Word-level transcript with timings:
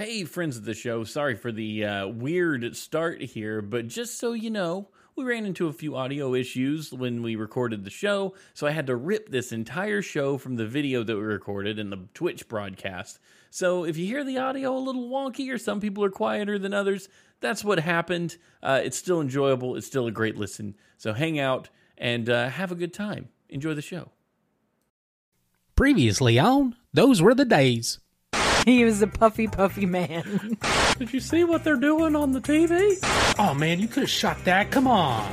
Hey, 0.00 0.24
friends 0.24 0.56
of 0.56 0.64
the 0.64 0.72
show, 0.72 1.04
sorry 1.04 1.36
for 1.36 1.52
the 1.52 1.84
uh, 1.84 2.06
weird 2.06 2.74
start 2.74 3.20
here, 3.20 3.60
but 3.60 3.86
just 3.86 4.18
so 4.18 4.32
you 4.32 4.48
know, 4.48 4.88
we 5.14 5.24
ran 5.24 5.44
into 5.44 5.68
a 5.68 5.74
few 5.74 5.94
audio 5.94 6.32
issues 6.32 6.90
when 6.90 7.22
we 7.22 7.36
recorded 7.36 7.84
the 7.84 7.90
show, 7.90 8.34
so 8.54 8.66
I 8.66 8.70
had 8.70 8.86
to 8.86 8.96
rip 8.96 9.28
this 9.28 9.52
entire 9.52 10.00
show 10.00 10.38
from 10.38 10.56
the 10.56 10.64
video 10.64 11.02
that 11.02 11.14
we 11.14 11.20
recorded 11.20 11.78
in 11.78 11.90
the 11.90 12.08
Twitch 12.14 12.48
broadcast. 12.48 13.18
So 13.50 13.84
if 13.84 13.98
you 13.98 14.06
hear 14.06 14.24
the 14.24 14.38
audio 14.38 14.74
a 14.74 14.80
little 14.80 15.10
wonky 15.10 15.52
or 15.52 15.58
some 15.58 15.80
people 15.80 16.02
are 16.02 16.10
quieter 16.10 16.58
than 16.58 16.72
others, 16.72 17.10
that's 17.40 17.62
what 17.62 17.78
happened. 17.78 18.38
Uh, 18.62 18.80
it's 18.82 18.96
still 18.96 19.20
enjoyable, 19.20 19.76
it's 19.76 19.86
still 19.86 20.06
a 20.06 20.10
great 20.10 20.38
listen. 20.38 20.76
So 20.96 21.12
hang 21.12 21.38
out 21.38 21.68
and 21.98 22.30
uh, 22.30 22.48
have 22.48 22.72
a 22.72 22.74
good 22.74 22.94
time. 22.94 23.28
Enjoy 23.50 23.74
the 23.74 23.82
show. 23.82 24.12
Previously 25.76 26.38
on, 26.38 26.74
those 26.90 27.20
were 27.20 27.34
the 27.34 27.44
days. 27.44 27.98
He 28.64 28.84
was 28.84 29.00
a 29.00 29.06
puffy, 29.06 29.48
puffy 29.48 29.86
man. 29.86 30.58
Did 30.98 31.12
you 31.12 31.20
see 31.20 31.44
what 31.44 31.64
they're 31.64 31.76
doing 31.76 32.14
on 32.14 32.32
the 32.32 32.40
TV? 32.40 32.98
Oh 33.38 33.54
man, 33.54 33.80
you 33.80 33.88
could 33.88 34.02
have 34.02 34.10
shot 34.10 34.44
that. 34.44 34.70
Come 34.70 34.86
on. 34.86 35.32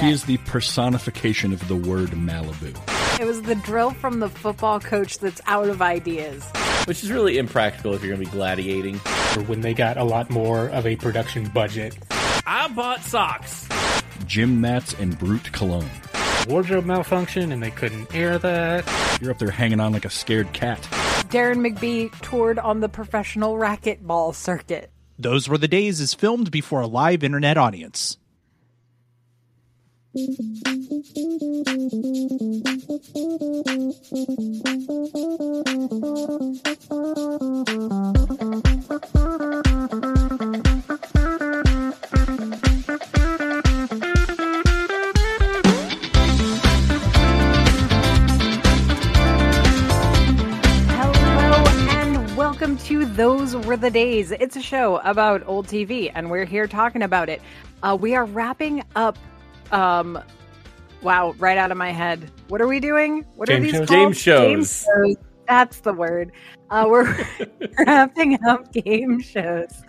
He 0.00 0.10
is 0.10 0.24
the 0.24 0.38
personification 0.38 1.52
of 1.52 1.66
the 1.68 1.76
word 1.76 2.10
Malibu. 2.10 2.74
It 3.20 3.24
was 3.26 3.42
the 3.42 3.54
drill 3.56 3.90
from 3.90 4.20
the 4.20 4.28
football 4.28 4.80
coach 4.80 5.18
that's 5.18 5.40
out 5.46 5.68
of 5.68 5.82
ideas. 5.82 6.44
Which 6.86 7.04
is 7.04 7.12
really 7.12 7.38
impractical 7.38 7.94
if 7.94 8.02
you're 8.02 8.16
going 8.16 8.24
to 8.24 8.30
be 8.30 8.36
gladiating. 8.36 8.96
Or 9.36 9.42
when 9.44 9.60
they 9.60 9.74
got 9.74 9.98
a 9.98 10.04
lot 10.04 10.30
more 10.30 10.68
of 10.70 10.86
a 10.86 10.96
production 10.96 11.48
budget. 11.50 11.96
I 12.46 12.68
bought 12.68 13.02
socks. 13.02 13.68
Gym 14.26 14.60
mats 14.60 14.94
and 14.94 15.16
Brut 15.18 15.52
cologne. 15.52 15.90
Wardrobe 16.48 16.86
malfunction 16.86 17.52
and 17.52 17.62
they 17.62 17.70
couldn't 17.70 18.12
air 18.14 18.38
that. 18.38 19.18
You're 19.20 19.30
up 19.30 19.38
there 19.38 19.50
hanging 19.50 19.78
on 19.78 19.92
like 19.92 20.04
a 20.04 20.10
scared 20.10 20.52
cat. 20.52 20.80
Darren 21.32 21.66
McBee 21.66 22.12
toured 22.20 22.58
on 22.58 22.80
the 22.80 22.90
professional 22.90 23.54
racquetball 23.54 24.34
circuit. 24.34 24.90
Those 25.18 25.48
Were 25.48 25.56
the 25.56 25.66
Days 25.66 25.98
is 25.98 26.12
filmed 26.12 26.50
before 26.50 26.82
a 26.82 26.86
live 26.86 27.24
internet 27.24 27.56
audience. 27.56 28.18
welcome 52.72 52.86
to 52.86 53.04
Those 53.04 53.54
Were 53.54 53.76
the 53.76 53.90
Days. 53.90 54.30
It's 54.30 54.56
a 54.56 54.62
show 54.62 54.96
about 55.04 55.46
old 55.46 55.66
TV, 55.66 56.10
and 56.14 56.30
we're 56.30 56.46
here 56.46 56.66
talking 56.66 57.02
about 57.02 57.28
it. 57.28 57.42
Uh, 57.82 57.98
we 58.00 58.14
are 58.14 58.24
wrapping 58.24 58.82
up. 58.96 59.18
Um, 59.72 60.18
wow, 61.02 61.34
right 61.38 61.58
out 61.58 61.70
of 61.70 61.76
my 61.76 61.90
head. 61.90 62.30
What 62.48 62.62
are 62.62 62.66
we 62.66 62.80
doing? 62.80 63.26
What 63.34 63.50
are 63.50 63.60
these 63.60 63.72
shows? 63.72 63.88
called? 63.88 64.00
Game 64.00 64.12
shows. 64.14 64.46
Game 64.46 64.64
shows. 64.64 65.16
That's 65.46 65.80
the 65.80 65.92
word. 65.92 66.32
Uh, 66.70 66.86
we're 66.88 67.26
wrapping 67.86 68.42
up 68.46 68.72
game 68.72 69.20
shows 69.20 69.82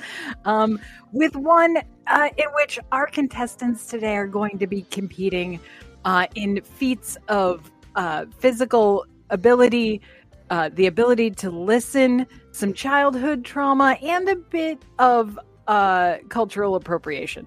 um, 0.44 0.78
with 1.14 1.38
one 1.38 1.78
uh, 2.08 2.30
in 2.36 2.48
which 2.56 2.80
our 2.92 3.08
contestants 3.08 3.88
today 3.88 4.18
are 4.18 4.28
going 4.28 4.60
to 4.60 4.68
be 4.68 4.82
competing 4.92 5.58
uh, 6.04 6.28
in 6.36 6.60
feats 6.62 7.16
of 7.30 7.72
uh, 7.96 8.26
physical 8.40 9.06
ability, 9.30 10.02
uh, 10.50 10.70
the 10.74 10.88
ability 10.88 11.32
to 11.32 11.50
listen, 11.50 12.28
some 12.54 12.74
childhood 12.74 13.44
trauma, 13.44 13.98
and 14.02 14.30
a 14.30 14.36
bit 14.36 14.82
of 15.00 15.38
uh, 15.68 16.18
cultural 16.30 16.76
appropriation. 16.76 17.46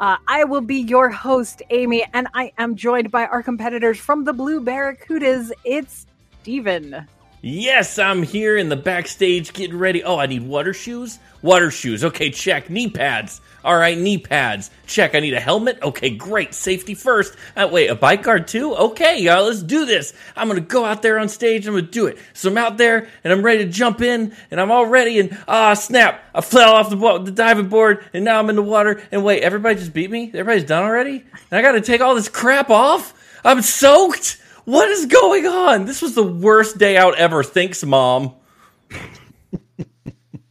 Uh, 0.00 0.16
I 0.28 0.44
will 0.44 0.60
be 0.60 0.76
your 0.76 1.10
host, 1.10 1.62
Amy, 1.70 2.04
and 2.14 2.28
I 2.34 2.52
am 2.58 2.76
joined 2.76 3.10
by 3.10 3.26
our 3.26 3.42
competitors 3.42 3.98
from 3.98 4.24
the 4.24 4.32
Blue 4.32 4.60
Barracudas. 4.60 5.50
It's 5.64 6.06
Steven. 6.40 7.06
Yes, 7.46 7.98
I'm 7.98 8.22
here 8.22 8.56
in 8.56 8.70
the 8.70 8.76
backstage 8.76 9.52
getting 9.52 9.76
ready. 9.76 10.02
Oh, 10.02 10.16
I 10.16 10.24
need 10.24 10.44
water 10.44 10.72
shoes? 10.72 11.18
Water 11.42 11.70
shoes. 11.70 12.02
Okay, 12.02 12.30
check. 12.30 12.70
Knee 12.70 12.88
pads. 12.88 13.42
All 13.62 13.76
right, 13.76 13.98
knee 13.98 14.16
pads. 14.16 14.70
Check. 14.86 15.14
I 15.14 15.20
need 15.20 15.34
a 15.34 15.40
helmet. 15.40 15.78
Okay, 15.82 16.08
great. 16.08 16.54
Safety 16.54 16.94
first. 16.94 17.36
Uh, 17.54 17.68
wait, 17.70 17.88
a 17.88 17.94
bike 17.94 18.22
guard 18.22 18.48
too? 18.48 18.74
Okay, 18.74 19.20
y'all, 19.20 19.44
let's 19.44 19.62
do 19.62 19.84
this. 19.84 20.14
I'm 20.34 20.48
going 20.48 20.58
to 20.58 20.66
go 20.66 20.86
out 20.86 21.02
there 21.02 21.18
on 21.18 21.28
stage 21.28 21.66
I'm 21.66 21.74
going 21.74 21.84
to 21.84 21.90
do 21.90 22.06
it. 22.06 22.16
So 22.32 22.48
I'm 22.48 22.56
out 22.56 22.78
there 22.78 23.08
and 23.22 23.30
I'm 23.30 23.42
ready 23.42 23.66
to 23.66 23.70
jump 23.70 24.00
in 24.00 24.34
and 24.50 24.58
I'm 24.58 24.70
all 24.70 24.86
ready 24.86 25.20
and 25.20 25.36
ah, 25.46 25.74
snap. 25.74 26.24
I 26.34 26.40
fell 26.40 26.72
off 26.72 26.88
the, 26.88 26.96
bo- 26.96 27.18
the 27.18 27.30
diving 27.30 27.68
board 27.68 28.06
and 28.14 28.24
now 28.24 28.38
I'm 28.38 28.48
in 28.48 28.56
the 28.56 28.62
water. 28.62 29.02
And 29.12 29.22
wait, 29.22 29.42
everybody 29.42 29.74
just 29.74 29.92
beat 29.92 30.10
me? 30.10 30.28
Everybody's 30.28 30.64
done 30.64 30.82
already? 30.82 31.26
And 31.50 31.58
I 31.58 31.60
got 31.60 31.72
to 31.72 31.82
take 31.82 32.00
all 32.00 32.14
this 32.14 32.30
crap 32.30 32.70
off? 32.70 33.12
I'm 33.44 33.60
soaked? 33.60 34.38
What 34.64 34.88
is 34.88 35.06
going 35.06 35.46
on? 35.46 35.84
This 35.84 36.00
was 36.00 36.14
the 36.14 36.22
worst 36.22 36.78
day 36.78 36.96
out 36.96 37.18
ever. 37.18 37.42
Thanks, 37.42 37.84
Mom. 37.84 38.34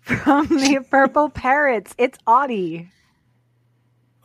From 0.02 0.48
the 0.48 0.86
Purple 0.90 1.30
Parrots, 1.30 1.96
it's 1.98 2.20
Audie. 2.28 2.90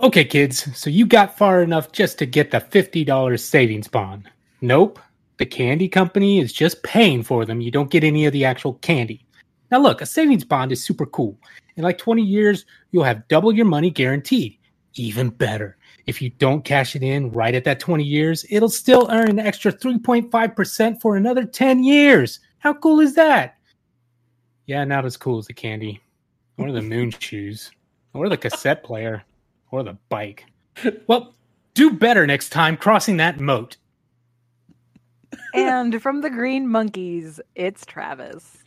Okay, 0.01 0.25
kids, 0.25 0.77
so 0.79 0.91
you 0.91 1.07
got 1.07 1.39
far 1.39 1.63
enough 1.63 1.91
just 1.93 2.19
to 2.19 2.27
get 2.27 2.51
the 2.51 2.61
$50 2.61 3.41
savings 3.41 3.89
bond. 3.89 4.29
Nope. 4.61 4.99
The 5.39 5.47
candy 5.47 5.89
company 5.89 6.41
is 6.41 6.53
just 6.53 6.83
paying 6.83 7.23
for 7.23 7.45
them. 7.45 7.61
You 7.61 7.71
don't 7.71 7.91
get 7.91 8.05
any 8.05 8.27
of 8.27 8.33
the 8.33 8.45
actual 8.45 8.75
candy. 8.75 9.25
Now, 9.71 9.79
look, 9.79 10.03
a 10.03 10.07
savings 10.07 10.45
bond 10.45 10.71
is 10.71 10.83
super 10.83 11.07
cool. 11.07 11.39
In 11.77 11.85
like 11.85 11.97
20 11.97 12.23
years, 12.23 12.67
you'll 12.91 13.05
have 13.05 13.27
double 13.29 13.53
your 13.53 13.65
money 13.65 13.91
guaranteed. 13.91 14.59
Even 14.95 15.31
better. 15.31 15.78
If 16.09 16.23
you 16.23 16.31
don't 16.31 16.65
cash 16.65 16.97
it 16.97 17.03
in 17.03 17.31
right 17.33 17.55
at 17.55 17.65
that 17.65 17.81
20 17.81 18.03
years, 18.03 18.47
it'll 18.49 18.71
still 18.71 19.09
earn 19.11 19.29
an 19.29 19.39
extra 19.39 19.71
3.5% 19.71 21.03
for 21.03 21.17
another 21.19 21.45
10 21.45 21.85
years. 21.85 22.41
How 22.61 22.73
cool 22.73 23.01
is 23.01 23.15
that? 23.17 23.59
Yeah, 24.65 24.85
not 24.85 25.05
as 25.05 25.19
cool 25.19 25.37
as 25.37 25.47
the 25.47 25.53
candy, 25.53 26.01
or 26.57 26.73
the 26.73 26.81
moon 26.81 27.11
shoes, 27.19 27.71
or 28.15 28.31
the 28.31 28.39
cassette 28.39 28.83
player, 28.85 29.23
or 29.71 29.83
the 29.83 29.99
bike. 30.09 30.47
Well, 31.09 31.35
do 31.75 31.91
better 31.93 32.27
next 32.27 32.49
time 32.49 32.79
crossing 32.79 33.19
that 33.19 33.39
moat. 33.39 33.77
And 35.53 36.01
from 36.01 36.23
the 36.23 36.31
Green 36.31 36.69
Monkeys, 36.69 37.39
it's 37.55 37.85
Travis. 37.85 38.65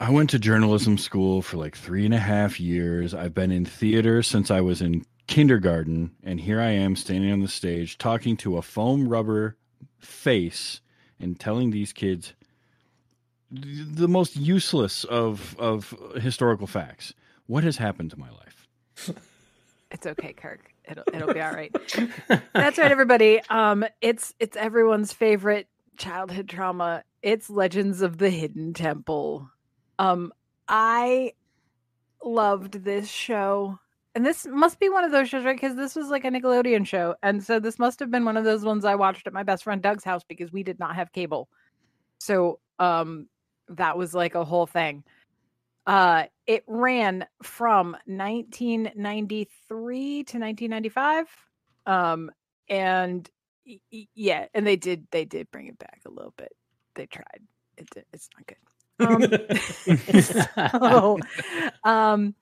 I 0.00 0.10
went 0.10 0.30
to 0.30 0.38
journalism 0.40 0.98
school 0.98 1.42
for 1.42 1.58
like 1.58 1.76
three 1.76 2.04
and 2.04 2.14
a 2.14 2.18
half 2.18 2.58
years. 2.58 3.14
I've 3.14 3.34
been 3.34 3.52
in 3.52 3.66
theater 3.66 4.22
since 4.24 4.50
I 4.50 4.60
was 4.60 4.82
in 4.82 5.04
kindergarten, 5.30 6.10
and 6.24 6.40
here 6.40 6.60
I 6.60 6.70
am 6.70 6.96
standing 6.96 7.32
on 7.32 7.40
the 7.40 7.48
stage 7.48 7.96
talking 7.96 8.36
to 8.38 8.58
a 8.58 8.62
foam 8.62 9.08
rubber 9.08 9.56
face 9.98 10.80
and 11.20 11.38
telling 11.38 11.70
these 11.70 11.92
kids 11.92 12.34
the 13.50 14.08
most 14.08 14.36
useless 14.36 15.04
of 15.04 15.56
of 15.58 15.94
historical 16.16 16.66
facts. 16.66 17.14
What 17.46 17.64
has 17.64 17.76
happened 17.76 18.10
to 18.10 18.18
my 18.18 18.28
life? 18.30 18.68
It's 19.92 20.06
okay, 20.06 20.32
Kirk. 20.32 20.72
It'll 20.88 21.04
it'll 21.12 21.32
be 21.32 21.40
all 21.40 21.52
right. 21.52 21.74
That's 22.52 22.78
right, 22.78 22.90
everybody. 22.90 23.40
Um, 23.48 23.84
it's 24.00 24.34
it's 24.38 24.56
everyone's 24.56 25.12
favorite 25.12 25.68
childhood 25.96 26.48
trauma. 26.48 27.04
It's 27.22 27.50
Legends 27.50 28.02
of 28.02 28.18
the 28.18 28.30
Hidden 28.30 28.74
Temple. 28.74 29.48
Um, 29.98 30.32
I 30.68 31.34
loved 32.22 32.84
this 32.84 33.08
show. 33.08 33.78
And 34.14 34.24
this 34.26 34.46
must 34.46 34.80
be 34.80 34.88
one 34.88 35.04
of 35.04 35.12
those 35.12 35.28
shows, 35.28 35.44
right? 35.44 35.54
Because 35.54 35.76
this 35.76 35.94
was 35.94 36.08
like 36.08 36.24
a 36.24 36.30
Nickelodeon 36.30 36.84
show. 36.84 37.14
And 37.22 37.40
so 37.42 37.60
this 37.60 37.78
must 37.78 38.00
have 38.00 38.10
been 38.10 38.24
one 38.24 38.36
of 38.36 38.42
those 38.44 38.64
ones 38.64 38.84
I 38.84 38.96
watched 38.96 39.24
at 39.26 39.32
my 39.32 39.44
best 39.44 39.64
friend 39.64 39.80
Doug's 39.80 40.02
house 40.02 40.24
because 40.28 40.52
we 40.52 40.64
did 40.64 40.80
not 40.80 40.96
have 40.96 41.12
cable. 41.12 41.48
So 42.18 42.58
um 42.78 43.28
that 43.68 43.96
was 43.96 44.12
like 44.12 44.34
a 44.34 44.44
whole 44.44 44.66
thing. 44.66 45.04
Uh 45.86 46.24
it 46.46 46.64
ran 46.66 47.26
from 47.42 47.96
1993 48.06 50.24
to 50.24 50.38
1995. 50.38 51.26
Um 51.86 52.30
and 52.68 53.30
yeah, 53.90 54.46
and 54.54 54.66
they 54.66 54.76
did 54.76 55.06
they 55.12 55.24
did 55.24 55.50
bring 55.52 55.68
it 55.68 55.78
back 55.78 56.00
a 56.04 56.10
little 56.10 56.34
bit. 56.36 56.52
They 56.96 57.06
tried. 57.06 57.42
It 57.76 57.88
did, 57.90 58.06
it's 58.12 58.28
not 58.36 58.44
good. 58.48 58.56
Um, 58.98 59.22
so, 60.72 61.18
um 61.84 62.34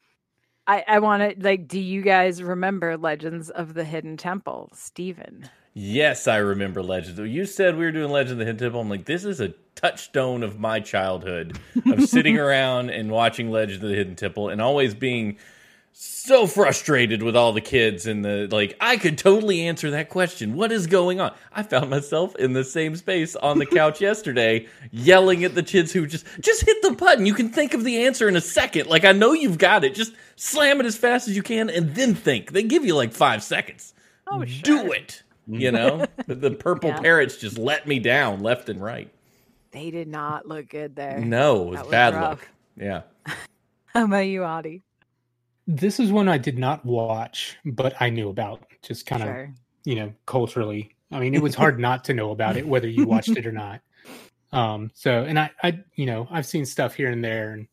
I, 0.69 0.85
I 0.87 0.99
want 0.99 1.23
to 1.23 1.43
like. 1.43 1.67
Do 1.67 1.81
you 1.81 2.03
guys 2.03 2.43
remember 2.43 2.97
Legends 2.97 3.49
of 3.49 3.73
the 3.75 3.85
Hidden 3.85 4.19
Temple, 4.19 4.71
Stephen? 4.75 5.49
Yes, 5.73 6.29
I 6.29 6.37
remember 6.37 6.83
Legends. 6.83 7.19
You 7.19 7.47
said 7.47 7.77
we 7.77 7.85
were 7.85 7.93
doing 7.93 8.11
Legends 8.11 8.33
of 8.33 8.39
the 8.39 8.45
Hidden 8.45 8.59
Temple. 8.59 8.81
I'm 8.81 8.91
like, 8.91 9.07
this 9.07 9.25
is 9.25 9.41
a 9.41 9.55
touchstone 9.75 10.43
of 10.43 10.59
my 10.59 10.81
childhood 10.81 11.59
of 11.87 12.05
sitting 12.05 12.39
around 12.39 12.91
and 12.91 13.11
watching 13.11 13.51
Legends 13.51 13.83
of 13.83 13.89
the 13.89 13.97
Hidden 13.97 14.17
Temple 14.17 14.51
and 14.51 14.61
always 14.61 14.95
being 14.95 15.39
so 16.01 16.47
frustrated 16.47 17.25
with 17.25 17.35
all 17.35 17.53
the 17.53 17.61
kids 17.61 18.07
and 18.07 18.25
the 18.25 18.47
like 18.53 18.77
i 18.81 18.97
could 18.97 19.19
totally 19.19 19.67
answer 19.67 19.91
that 19.91 20.09
question. 20.09 20.55
What 20.55 20.71
is 20.71 20.87
going 20.87 21.21
on? 21.21 21.35
I 21.53 21.65
found 21.65 21.91
myself 21.91 22.37
in 22.37 22.53
the 22.53 22.63
same 22.63 22.95
space 22.95 23.35
on 23.35 23.59
the 23.59 23.67
couch 23.67 24.01
yesterday 24.09 24.69
yelling 24.93 25.43
at 25.43 25.57
the 25.57 25.63
kids 25.65 25.93
who 25.93 26.07
just 26.07 26.25
just 26.41 26.65
hit 26.65 26.81
the 26.83 26.93
button. 26.93 27.27
You 27.27 27.35
can 27.35 27.49
think 27.49 27.75
of 27.75 27.83
the 27.83 28.07
answer 28.07 28.29
in 28.29 28.37
a 28.37 28.41
second. 28.41 28.87
Like 28.87 29.05
i 29.05 29.11
know 29.11 29.33
you've 29.33 29.59
got 29.59 29.83
it. 29.83 29.95
Just 29.97 30.13
slam 30.37 30.79
it 30.81 30.87
as 30.87 30.97
fast 30.97 31.27
as 31.27 31.35
you 31.35 31.43
can 31.43 31.69
and 31.69 31.95
then 31.97 32.15
think. 32.15 32.53
They 32.53 32.63
give 32.63 32.85
you 32.85 32.95
like 32.95 33.13
five 33.13 33.43
seconds. 33.43 33.93
Oh, 34.29 34.45
sure. 34.45 34.63
do 34.85 34.93
it 34.93 35.23
you 35.49 35.73
know? 35.73 36.05
The, 36.27 36.51
purple 36.51 36.91
Yeah. 36.91 37.01
parrots 37.01 37.39
just 37.39 37.59
let 37.59 37.89
me 37.89 37.99
down 37.99 38.41
left 38.43 38.69
and 38.69 38.83
right. 38.83 39.11
They 39.73 39.91
did 39.91 40.07
not 40.09 40.47
look 40.47 40.69
good 40.69 40.95
there. 40.95 41.19
no 41.19 41.63
it 41.63 41.71
was 41.71 41.79
was 41.81 41.89
bad 41.89 42.15
rough. 42.15 42.23
luck. 42.23 42.49
Yeah. 42.77 43.03
How 43.87 44.05
about 44.05 44.27
you, 44.27 44.45
Audie? 44.45 44.83
This 45.71 46.01
is 46.01 46.11
one 46.11 46.29
I 46.29 46.39
did 46.39 46.59
not 46.59 46.85
watch, 46.87 47.59
but 47.65 47.95
I 48.01 48.09
knew 48.09 48.31
about 48.31 48.63
just 48.83 49.05
kind 49.05 49.23
of, 49.23 49.29
Sure. 49.29 49.55
you 49.85 49.95
know, 49.97 50.15
culturally. 50.25 50.97
I 51.13 51.21
mean, 51.21 51.35
it 51.35 51.43
was 51.43 51.55
hard 51.63 51.79
not 51.79 52.05
to 52.05 52.15
know 52.15 52.31
about 52.31 52.57
it, 52.57 52.67
whether 52.67 52.89
you 52.89 53.07
watched 53.07 53.37
it 53.37 53.47
or 53.47 53.53
not. 53.53 53.81
Um, 54.51 54.91
so, 54.95 55.25
and 55.25 55.39
I, 55.39 55.51
I, 55.63 55.79
you 55.95 56.07
know, 56.07 56.27
I've 56.31 56.47
seen 56.47 56.65
stuff 56.65 56.95
here 56.95 57.11
and 57.11 57.23
there 57.23 57.53
and 57.53 57.69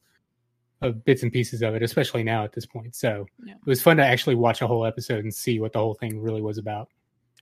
uh, 0.81 0.89
bits 0.89 1.23
and 1.23 1.31
pieces 1.31 1.61
of 1.61 1.73
it, 1.73 1.83
especially 1.83 2.21
now 2.21 2.43
at 2.43 2.51
this 2.51 2.65
point. 2.65 2.95
So 2.95 3.27
Yeah. 3.45 3.53
it 3.53 3.65
was 3.65 3.81
fun 3.81 3.95
to 3.95 4.05
actually 4.05 4.35
watch 4.35 4.61
a 4.61 4.67
whole 4.67 4.85
episode 4.85 5.23
and 5.23 5.33
see 5.33 5.61
what 5.61 5.71
the 5.71 5.79
whole 5.79 5.93
thing 5.93 6.19
really 6.19 6.41
was 6.41 6.57
about. 6.57 6.89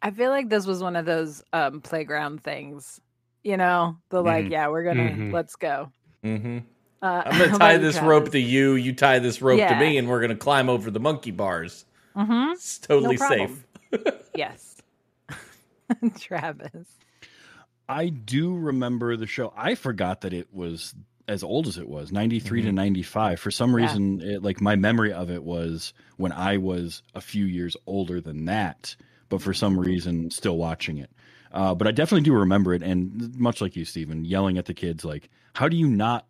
I 0.04 0.12
feel 0.12 0.30
like 0.30 0.50
this 0.50 0.68
was 0.68 0.84
one 0.84 0.96
of 0.96 1.06
those 1.06 1.44
um 1.52 1.82
playground 1.82 2.44
things. 2.44 3.02
You 3.44 3.58
know, 3.58 3.98
the 4.10 4.22
like, 4.22 4.46
Mhm. 4.46 4.52
yeah, 4.52 4.68
we're 4.68 4.84
gonna 4.84 5.10
Mhm. 5.10 5.34
let's 5.34 5.56
go. 5.56 5.92
mm-hmm. 6.24 6.60
Uh, 7.04 7.22
i'm 7.26 7.38
gonna 7.38 7.58
tie 7.60 7.78
this 7.78 8.00
rope 8.02 8.30
to 8.32 8.40
you 8.40 8.74
you 8.76 8.94
tie 8.94 9.20
this 9.20 9.42
rope 9.42 9.60
to 9.60 9.76
me 9.76 9.98
and 9.98 10.08
we're 10.08 10.22
gonna 10.22 10.36
climb 10.36 10.70
over 10.70 10.90
the 10.90 11.00
monkey 11.02 11.32
bars 11.32 11.86
Mhm. 12.16 12.54
it's 12.54 12.80
totally 12.80 13.18
No 13.18 13.28
safe. 13.28 13.66
Yes. 14.36 14.82
Travis. 16.20 16.88
I 17.90 18.10
do 18.10 18.56
remember 18.56 19.18
the 19.18 19.28
show. 19.28 19.54
I 19.56 19.76
forgot 19.76 20.22
that 20.22 20.34
it 20.34 20.48
was 20.54 20.96
as 21.28 21.44
old 21.44 21.68
as 21.68 21.78
it 21.78 21.88
was 21.88 22.12
93 22.12 22.64
to 22.64 22.72
95 22.72 23.40
for 23.40 23.52
some 23.52 23.72
Yeah. 23.72 23.86
reason 23.86 24.22
it, 24.22 24.44
like 24.44 24.60
my 24.62 24.76
memory 24.76 25.14
of 25.14 25.30
it 25.32 25.42
was 25.44 25.94
when 26.18 26.34
i 26.34 26.58
was 26.58 27.02
a 27.16 27.22
few 27.22 27.46
years 27.46 27.78
older 27.88 28.20
than 28.20 28.44
that 28.46 28.96
but 29.30 29.42
for 29.42 29.54
some 29.54 29.80
reason 29.80 30.30
still 30.32 30.58
watching 30.58 30.98
it 30.98 31.10
uh, 31.54 31.74
but 31.74 31.88
i 31.88 31.92
definitely 31.92 32.24
do 32.26 32.34
remember 32.34 32.74
it 32.74 32.84
and 32.84 33.38
much 33.40 33.62
like 33.62 33.74
you 33.78 33.86
Stephen, 33.86 34.26
yelling 34.26 34.58
at 34.58 34.66
the 34.66 34.74
kids 34.74 35.06
like 35.06 35.30
how 35.54 35.70
do 35.70 35.78
you 35.78 35.88
not 35.88 36.26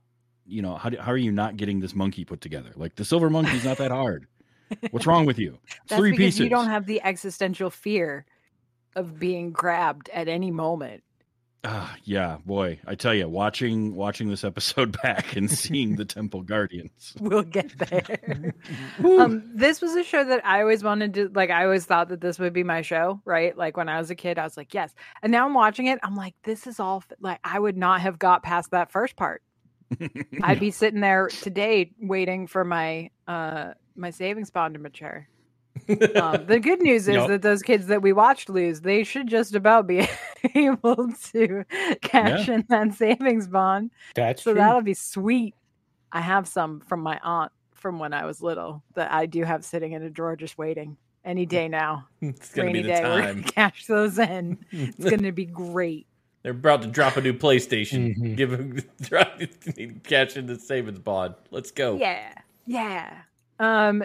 you 0.46 0.62
know 0.62 0.76
how, 0.76 0.90
do, 0.90 0.98
how 0.98 1.12
are 1.12 1.18
you 1.18 1.32
not 1.32 1.58
getting 1.58 1.80
this 1.80 1.96
monkey 1.96 2.26
put 2.26 2.42
together 2.42 2.72
like 2.76 2.96
the 2.96 3.06
silver 3.06 3.30
monkey's 3.30 3.64
not 3.64 3.78
that 3.78 3.92
hard 3.92 4.28
what's 4.92 5.06
wrong 5.06 5.26
with 5.26 5.38
you 5.38 5.58
That's 5.88 6.00
three 6.00 6.12
because 6.12 6.26
pieces 6.26 6.40
you 6.42 6.50
don't 6.50 6.70
have 6.70 6.86
the 6.86 7.02
existential 7.02 7.70
fear 7.70 8.26
of 8.96 9.20
being 9.20 9.52
grabbed 9.52 10.10
at 10.10 10.28
any 10.28 10.52
moment. 10.52 11.04
Ah, 11.66 11.96
yeah, 12.04 12.40
boy, 12.46 12.80
I 12.86 12.96
tell 12.96 13.14
you, 13.14 13.30
watching 13.30 13.96
watching 13.96 14.28
this 14.28 14.44
episode 14.44 15.02
back 15.04 15.38
and 15.38 15.50
seeing 15.50 15.96
the 15.96 16.04
Temple 16.04 16.42
Guardians. 16.42 17.14
We'll 17.22 17.44
get 17.44 17.72
there. 17.78 18.54
um, 19.06 19.50
this 19.56 19.82
was 19.82 19.96
a 19.96 20.04
show 20.04 20.26
that 20.26 20.46
I 20.46 20.60
always 20.60 20.84
wanted 20.84 21.14
to 21.14 21.30
like. 21.34 21.52
I 21.52 21.64
always 21.64 21.86
thought 21.86 22.10
that 22.10 22.20
this 22.20 22.38
would 22.38 22.52
be 22.52 22.64
my 22.64 22.82
show, 22.82 23.22
right? 23.24 23.58
Like 23.58 23.78
when 23.78 23.88
I 23.88 23.98
was 23.98 24.10
a 24.10 24.16
kid, 24.16 24.38
I 24.38 24.44
was 24.44 24.58
like, 24.58 24.74
yes. 24.74 24.94
And 25.22 25.32
now 25.32 25.46
I'm 25.46 25.54
watching 25.54 25.88
it. 25.88 26.00
I'm 26.04 26.18
like, 26.18 26.36
this 26.44 26.68
is 26.68 26.82
all 26.82 27.02
like 27.22 27.40
I 27.46 27.60
would 27.60 27.78
not 27.78 28.02
have 28.02 28.20
got 28.20 28.44
past 28.44 28.72
that 28.72 28.92
first 28.92 29.16
part. 29.16 29.42
I'd 30.44 30.60
be 30.60 30.72
sitting 30.72 31.02
there 31.02 31.28
today 31.28 31.92
waiting 32.00 32.48
for 32.48 32.64
my 32.64 33.10
uh 33.28 33.74
my 33.96 34.10
savings 34.10 34.50
bond 34.52 34.74
to 34.76 34.80
mature. 34.80 35.28
Um, 35.90 36.46
the 36.46 36.60
good 36.62 36.82
news 36.84 37.08
is 37.08 37.16
Yup. 37.16 37.28
that 37.30 37.42
those 37.42 37.62
kids 37.64 37.88
that 37.88 38.02
we 38.02 38.14
watched 38.14 38.50
lose, 38.50 38.82
they 38.82 39.04
should 39.04 39.28
just 39.28 39.56
about 39.56 39.88
be 39.88 40.08
able 40.56 41.10
to 41.34 41.66
cash 42.02 42.48
in 42.50 42.64
that 42.70 42.94
savings 42.94 43.48
bond. 43.48 43.92
That's 44.16 44.44
So 44.44 44.52
true. 44.52 44.60
that'll 44.62 44.82
be 44.82 44.94
sweet. 44.94 45.56
I 46.12 46.22
have 46.22 46.48
some 46.48 46.80
from 46.82 47.02
my 47.02 47.20
aunt 47.24 47.52
from 47.74 48.00
when 48.00 48.14
I 48.14 48.26
was 48.26 48.42
little 48.42 48.84
that 48.96 49.12
I 49.12 49.26
do 49.26 49.44
have 49.44 49.66
sitting 49.66 49.94
in 49.94 50.04
a 50.04 50.10
drawer 50.10 50.36
just 50.36 50.58
waiting 50.58 50.96
any 51.26 51.46
day 51.46 51.68
now. 51.68 52.08
It's 52.22 52.54
gonna 52.54 52.68
Rainy 52.68 52.82
be 52.84 52.88
the 52.90 52.94
day, 52.94 53.04
we're 53.04 53.22
time. 53.22 53.44
cash 53.44 53.88
those 53.88 54.20
in. 54.20 54.64
It's 54.72 55.10
gonna 55.10 55.32
be 55.32 55.46
great. 55.46 56.08
They're 56.44 56.52
about 56.52 56.82
to 56.82 56.90
drop 56.90 57.16
a 57.18 57.22
new 57.22 57.34
PlayStation. 57.34 58.16
Mhm. 58.18 58.36
Give 58.36 58.52
them 58.52 58.78
drop, 59.02 59.40
catch 60.04 60.36
in 60.38 60.46
the 60.46 60.60
savings 60.60 61.00
bond. 61.00 61.36
Let's 61.52 61.72
go. 61.72 61.98
Yeah. 61.98 62.34
Yeah. 62.66 63.18
Um 63.60 64.04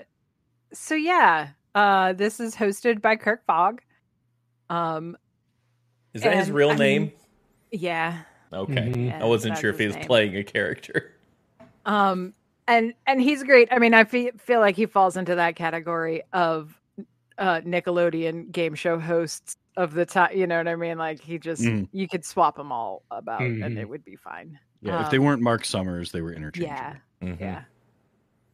so 0.72 0.94
yeah, 0.94 1.48
uh 1.74 2.12
this 2.12 2.38
is 2.40 2.54
hosted 2.54 3.02
by 3.02 3.16
Kirk 3.16 3.44
Fogg. 3.46 3.82
Um 4.70 5.16
Is 6.14 6.22
that 6.22 6.36
his 6.36 6.50
real 6.50 6.70
I 6.70 6.76
mean, 6.76 6.78
name? 6.78 7.12
yeah. 7.72 8.20
okay. 8.52 8.72
Mhm. 8.74 9.06
yeah, 9.08 9.20
I 9.22 9.26
wasn't 9.26 9.58
sure 9.58 9.70
if 9.70 9.78
he 9.78 9.86
was 9.86 9.96
name. 9.96 10.06
playing 10.06 10.36
a 10.36 10.44
character. 10.44 11.12
Um 11.86 12.34
and 12.68 12.94
and 13.06 13.20
he's 13.20 13.42
great. 13.42 13.68
I 13.72 13.78
mean, 13.78 13.94
I 13.94 14.04
feel 14.04 14.30
feel 14.38 14.60
like 14.60 14.76
he 14.76 14.86
falls 14.86 15.16
into 15.16 15.34
that 15.34 15.56
category 15.56 16.22
of 16.32 16.80
uh 17.38 17.62
Nickelodeon 17.62 18.52
game 18.52 18.74
show 18.76 18.98
hosts 18.98 19.56
of 19.78 19.94
the 19.94 20.04
time, 20.04 20.36
you 20.36 20.46
know 20.46 20.58
what 20.58 20.68
I 20.68 20.76
mean? 20.76 20.98
Like 20.98 21.20
he 21.20 21.38
just 21.38 21.62
Mhm. 21.62 21.88
you 21.92 22.08
could 22.08 22.24
swap 22.24 22.56
them 22.56 22.72
all 22.72 23.02
about 23.10 23.40
and 23.40 23.62
Mhm. 23.62 23.78
it 23.78 23.88
would 23.88 24.04
be 24.04 24.16
fine. 24.16 24.58
Yeah, 24.82 25.04
if 25.04 25.10
they 25.10 25.18
Um, 25.18 25.24
weren't 25.24 25.42
Mark 25.42 25.64
Summers, 25.64 26.12
they 26.12 26.20
were 26.20 26.32
interchangeable. 26.32 26.76
Yeah. 26.76 26.94
Mhm. 27.22 27.40
Yeah. 27.40 27.62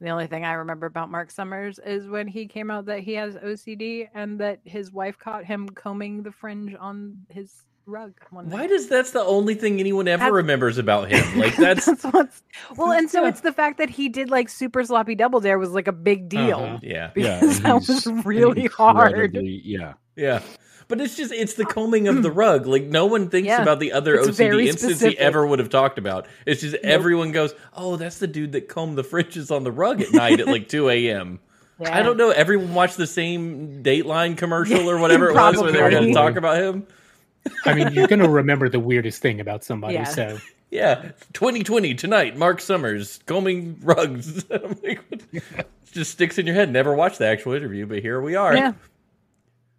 The 0.01 0.11
only 0.11 0.27
thing 0.27 0.45
I 0.45 0.53
remember 0.55 0.87
about 0.87 1.11
Mark 1.11 1.31
Summers 1.31 1.79
is 1.79 2.07
when 2.07 2.27
he 2.29 2.47
came 2.47 2.71
out 2.71 2.87
that 2.87 3.01
he 3.01 3.15
has 3.15 3.37
OCD 3.37 4.09
and 4.15 4.39
that 4.41 4.61
his 4.65 4.93
wife 4.93 5.19
caught 5.19 5.45
him 5.45 5.69
combing 5.69 6.23
the 6.23 6.33
fringe 6.33 6.75
on 6.79 7.17
his 7.31 7.65
rug 7.87 8.13
one 8.31 8.49
Why 8.49 8.67
does 8.67 8.89
that's 8.89 9.11
the 9.11 9.23
only 9.23 9.55
thing 9.55 9.79
anyone 9.79 10.09
ever 10.09 10.19
That's- 10.21 10.33
remembers 10.33 10.79
about 10.79 11.11
him? 11.11 11.23
Like 11.39 11.57
that's 11.57 11.87
what's 12.05 12.43
well, 12.77 12.93
and 12.93 13.11
so 13.11 13.23
Yeah. 13.23 13.29
it's 13.29 13.41
the 13.41 13.53
fact 13.53 13.77
that 13.79 13.91
he 13.91 14.09
did 14.09 14.31
like 14.31 14.49
super 14.49 14.83
sloppy 14.85 15.15
double 15.15 15.41
dare 15.41 15.59
was 15.59 15.71
like 15.73 15.89
a 15.89 15.93
big 15.93 16.29
deal 16.29 16.59
Uh-huh. 16.61 16.79
yeah. 16.83 17.11
Yeah, 17.17 17.41
because 17.41 17.57
and 17.59 17.67
that 17.67 17.75
was 17.75 18.07
really 18.27 18.67
hard. 18.67 19.35
Yeah, 19.37 19.95
Yeah. 20.17 20.41
But 20.89 21.01
it's 21.01 21.17
just 21.17 21.33
it's 21.33 21.55
the 21.55 21.65
uh, 21.65 21.69
combing 21.69 22.09
of 22.09 22.23
the 22.23 22.31
rug. 22.45 22.67
Like 22.67 22.85
no 22.85 23.07
one 23.07 23.29
thinks 23.31 23.47
Yeah. 23.47 23.63
about 23.63 23.81
the 23.81 23.93
other 23.93 24.17
It's 24.17 24.29
OCD 24.29 24.37
very 24.37 24.69
instance 24.69 24.93
specific. 24.97 25.19
he 25.19 25.25
ever 25.25 25.47
would 25.47 25.59
have 25.59 25.71
talked 25.71 25.99
about. 25.99 26.27
It's 26.47 26.61
just 26.61 26.75
everyone 26.77 27.33
goes, 27.33 27.55
Oh, 27.75 27.97
that's 27.97 28.19
the 28.19 28.27
dude 28.27 28.53
that 28.53 28.69
combed 28.69 28.99
the 28.99 29.05
fringes 29.05 29.51
on 29.51 29.65
the 29.65 29.73
rug 29.73 30.01
at 30.01 30.13
night 30.13 30.41
at 30.41 30.47
like 30.47 30.69
two 30.69 30.89
AM. 30.91 31.41
I 31.81 32.03
don't 32.03 32.17
know. 32.17 32.31
Everyone 32.31 32.73
watched 32.75 32.97
the 32.97 33.07
same 33.07 33.83
Dateline 33.83 34.37
commercial 34.37 34.89
or 34.89 34.99
whatever 34.99 35.31
it 35.31 35.35
was 35.35 35.61
where 35.61 35.73
they 35.73 35.83
were 35.83 35.91
going 35.91 36.07
to 36.09 36.13
talk 36.15 36.37
about 36.37 36.59
him. 36.59 36.87
I 37.65 37.75
mean, 37.75 37.93
you're 37.93 38.07
going 38.07 38.21
to 38.23 38.29
remember 38.29 38.69
the 38.69 38.79
weirdest 38.81 39.21
thing 39.21 39.41
about 39.41 39.65
somebody. 39.65 39.95
Yeah. 39.95 40.05
So 40.05 40.39
Yeah, 40.71 41.11
2020 41.35 41.95
tonight. 41.95 42.37
Mark 42.37 42.61
Summers 42.61 43.21
combing 43.27 43.79
rugs. 43.83 44.45
I'm 44.51 44.77
like. 44.83 45.01
It 45.33 45.67
just 45.93 46.11
sticks 46.13 46.39
in 46.39 46.47
your 46.47 46.55
head. 46.55 46.71
Never 46.73 46.95
watched 46.95 47.19
the 47.19 47.27
actual 47.27 47.53
interview, 47.53 47.87
but 47.87 48.01
here 48.01 48.21
we 48.21 48.35
are. 48.35 48.57
Yeah. 48.57 48.73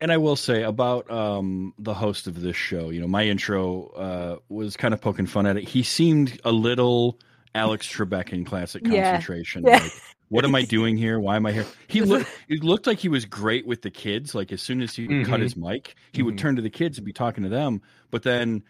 And 0.01 0.11
I 0.11 0.17
will 0.17 0.35
say 0.35 0.63
about 0.63 1.09
um, 1.09 1.73
the 1.79 1.93
host 1.93 2.27
of 2.27 2.41
this 2.41 2.55
show. 2.55 2.89
You 2.89 3.01
know, 3.01 3.07
my 3.07 3.23
intro 3.25 3.87
uh, 3.89 4.35
was 4.49 4.75
kind 4.77 4.93
of 4.93 5.01
poking 5.01 5.25
fun 5.25 5.45
at 5.45 5.57
it. 5.57 5.67
He 5.67 5.83
seemed 5.83 6.39
a 6.43 6.51
little 6.51 7.19
Alex 7.53 7.87
Trebek 7.87 8.33
in 8.33 8.45
classic 8.45 8.83
Yeah. 8.85 9.11
concentration. 9.13 9.63
Yeah. 9.65 9.77
Like, 9.77 9.91
what 10.29 10.43
am 10.43 10.55
I 10.55 10.63
doing 10.77 10.97
here? 10.97 11.19
Why 11.19 11.35
am 11.35 11.45
I 11.45 11.51
here? 11.53 11.65
He 11.87 12.01
looked. 12.01 12.29
It 12.49 12.63
looked 12.63 12.85
like 12.87 12.99
he 12.99 13.09
was 13.09 13.25
great 13.25 13.65
with 13.65 13.81
the 13.81 13.89
kids. 13.91 14.35
Like 14.35 14.51
as 14.51 14.61
soon 14.61 14.81
as 14.81 14.95
he 14.95 15.07
cut 15.23 15.39
Mhm. 15.39 15.43
his 15.43 15.55
mic, 15.55 15.95
he 16.13 16.21
would 16.23 16.35
Mhm. 16.35 16.39
turn 16.39 16.55
to 16.57 16.61
the 16.61 16.69
kids 16.69 16.97
and 16.97 17.05
be 17.05 17.13
talking 17.13 17.43
to 17.43 17.49
them. 17.49 17.81
But 18.11 18.21
then, 18.23 18.63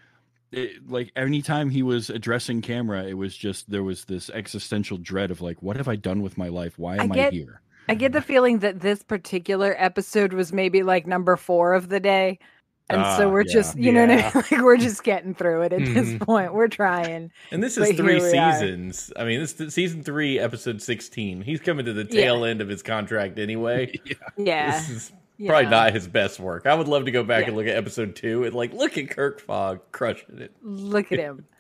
it, 0.52 0.88
like 0.90 1.12
anytime 1.16 1.70
he 1.70 1.82
was 1.84 2.10
addressing 2.10 2.62
camera, 2.62 3.04
it 3.04 3.16
was 3.16 3.36
just 3.36 3.70
there 3.70 3.84
was 3.84 4.06
this 4.06 4.30
existential 4.30 4.98
dread 4.98 5.32
of 5.32 5.42
like, 5.42 5.62
what 5.62 5.76
have 5.76 5.88
I 5.90 5.96
done 5.98 6.22
with 6.22 6.38
my 6.38 6.48
life? 6.48 6.78
Why 6.80 6.98
am 6.98 7.12
I, 7.12 7.16
get- 7.16 7.34
here? 7.34 7.62
I 7.90 7.96
get 7.96 8.12
the 8.14 8.22
feeling 8.22 8.60
that 8.60 8.80
this 8.82 9.04
particular 9.04 9.76
episode 9.78 10.34
was 10.34 10.52
maybe 10.54 10.84
like 10.84 11.06
number 11.08 11.36
four 11.36 11.74
of 11.74 11.90
the 11.90 12.00
day. 12.00 12.40
And 12.88 13.04
so 13.18 13.28
Ah, 13.28 13.32
we're 13.32 13.42
yeah. 13.48 13.54
just, 13.54 13.78
you 13.80 13.92
know, 13.92 14.02
what 14.06 14.12
I 14.12 14.16
mean? 14.22 14.32
like 14.36 14.52
we're 14.64 14.78
just 14.78 15.04
getting 15.04 15.34
through 15.34 15.64
it 15.64 15.74
at 15.74 15.80
this 15.86 16.10
Mhm. 16.10 16.22
point. 16.22 16.54
We're 16.54 16.68
trying. 16.68 17.32
And 17.52 17.64
this 17.64 17.78
is 17.78 17.96
three 17.98 18.20
we 18.20 18.38
are. 18.38 18.54
seasons. 18.54 19.12
I 19.18 19.24
mean, 19.26 19.40
this 19.40 19.60
is 19.60 19.74
season 19.74 20.04
three, 20.04 20.38
episode 20.38 20.82
16. 20.84 21.42
He's 21.42 21.60
coming 21.60 21.86
to 21.86 21.94
the 21.94 22.04
tail 22.06 22.46
end 22.46 22.62
of 22.62 22.68
his 22.70 22.84
contract 22.84 23.40
anyway. 23.40 23.94
Yeah. 24.38 24.72
This 24.80 24.90
is 24.90 25.12
probably 25.48 25.64
yeah. 25.64 25.70
not 25.70 25.94
his 25.94 26.08
best 26.08 26.40
work. 26.40 26.68
I 26.68 26.76
would 26.76 26.88
love 26.88 27.06
to 27.06 27.12
go 27.12 27.24
back 27.24 27.42
Yeah. 27.42 27.48
and 27.48 27.58
look 27.58 27.66
at 27.66 27.76
episode 27.76 28.16
two 28.16 28.44
and 28.44 28.54
like 28.54 28.72
look 28.72 28.98
at 29.00 29.10
Kirk 29.10 29.42
Fogg 29.42 29.80
crushing 29.92 30.38
it. 30.40 30.52
Look 30.62 31.12
at 31.12 31.20
him. 31.20 31.46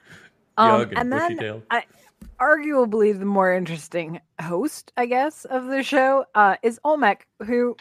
Um, 0.57 0.89
and, 0.95 1.11
then 1.11 1.35
bushy-tailed. 1.35 1.63
Arguably 2.39 3.17
the 3.17 3.25
more 3.25 3.53
interesting 3.53 4.19
host, 4.41 4.91
I 4.97 5.05
guess, 5.05 5.45
of 5.45 5.67
the 5.67 5.83
show 5.83 6.25
uh, 6.35 6.55
is 6.63 6.79
Olmec, 6.83 7.27
who 7.45 7.75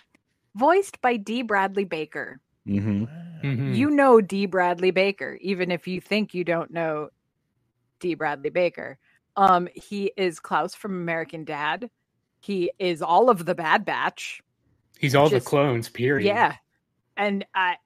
voiced 0.55 1.01
by 1.01 1.17
D. 1.17 1.43
Bradley 1.43 1.85
Baker. 1.85 2.41
hmm 2.67 3.05
mhm. 3.43 3.77
You 3.77 3.91
know 3.91 4.21
D. 4.21 4.47
Bradley 4.47 4.91
Baker, 4.91 5.39
even 5.41 5.71
if 5.71 5.87
you 5.87 6.01
think 6.01 6.35
you 6.35 6.45
don't 6.45 6.71
know 6.71 7.09
D. 8.01 8.15
Bradley 8.15 8.51
Baker. 8.51 8.99
Um, 9.37 9.69
he 9.75 10.13
is 10.17 10.39
Klaus 10.41 10.75
from 10.75 10.93
American 10.93 11.45
Dad. 11.45 11.91
He 12.41 12.71
is 12.79 13.03
all 13.03 13.31
of 13.31 13.45
the 13.47 13.55
Bad 13.55 13.85
Batch. 13.85 14.43
He's 14.99 15.15
all 15.15 15.29
Just- 15.29 15.45
the 15.45 15.49
clones, 15.51 15.89
period. 15.89 16.27
Yeah. 16.27 16.55
And 17.17 17.45
I 17.55 17.77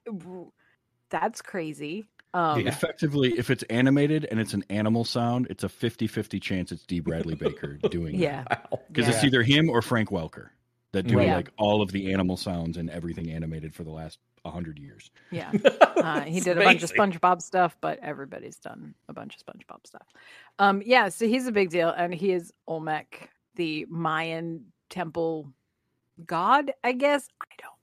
that's 1.09 1.41
crazy. 1.41 2.05
Um 2.33 2.59
Yeah. 2.61 2.67
Effectively, 2.69 3.37
if 3.37 3.49
it's 3.49 3.63
animated 3.63 4.25
and 4.29 4.39
it's 4.39 4.53
an 4.53 4.63
animal 4.69 5.03
sound, 5.05 5.47
it's 5.49 5.63
a 5.63 5.69
50 5.69 6.07
50 6.07 6.39
chance 6.39 6.71
it's 6.71 6.85
D. 6.85 6.99
Bradley 6.99 7.35
Baker 7.35 7.73
doing 7.89 8.15
yeah. 8.15 8.43
Because 8.87 9.07
Yeah. 9.07 9.15
it's 9.15 9.23
either 9.23 9.41
him 9.43 9.69
or 9.69 9.81
Frank 9.81 10.09
Welker 10.09 10.49
that 10.91 11.03
do 11.03 11.17
Right. 11.17 11.29
like 11.29 11.51
all 11.57 11.81
of 11.81 11.91
the 11.91 12.11
animal 12.13 12.35
sounds 12.37 12.77
and 12.77 12.89
everything 12.89 13.31
animated 13.31 13.73
for 13.75 13.83
the 13.83 13.91
last 13.91 14.19
100 14.43 14.79
years. 14.79 15.11
Yeah. 15.31 15.51
Uh, 15.99 16.21
he 16.21 16.39
did 16.39 16.57
a 16.57 16.63
bunch 16.63 16.81
of 16.81 16.89
SpongeBob 16.89 17.41
stuff, 17.41 17.75
but 17.81 17.99
everybody's 18.01 18.55
done 18.55 18.95
a 19.09 19.13
bunch 19.13 19.35
of 19.35 19.41
SpongeBob 19.45 19.85
stuff. 19.85 20.07
Um, 20.59 20.81
yeah, 20.85 21.09
so 21.09 21.27
he's 21.27 21.45
a 21.45 21.51
big 21.51 21.69
deal, 21.71 21.89
and 21.89 22.13
he 22.15 22.31
is 22.31 22.53
Olmec, 22.67 23.29
the 23.55 23.85
Mayan 23.89 24.63
temple 24.89 25.51
god. 26.25 26.71
I 26.85 26.93
guess 26.93 27.27
I 27.41 27.45
don't. 27.61 27.73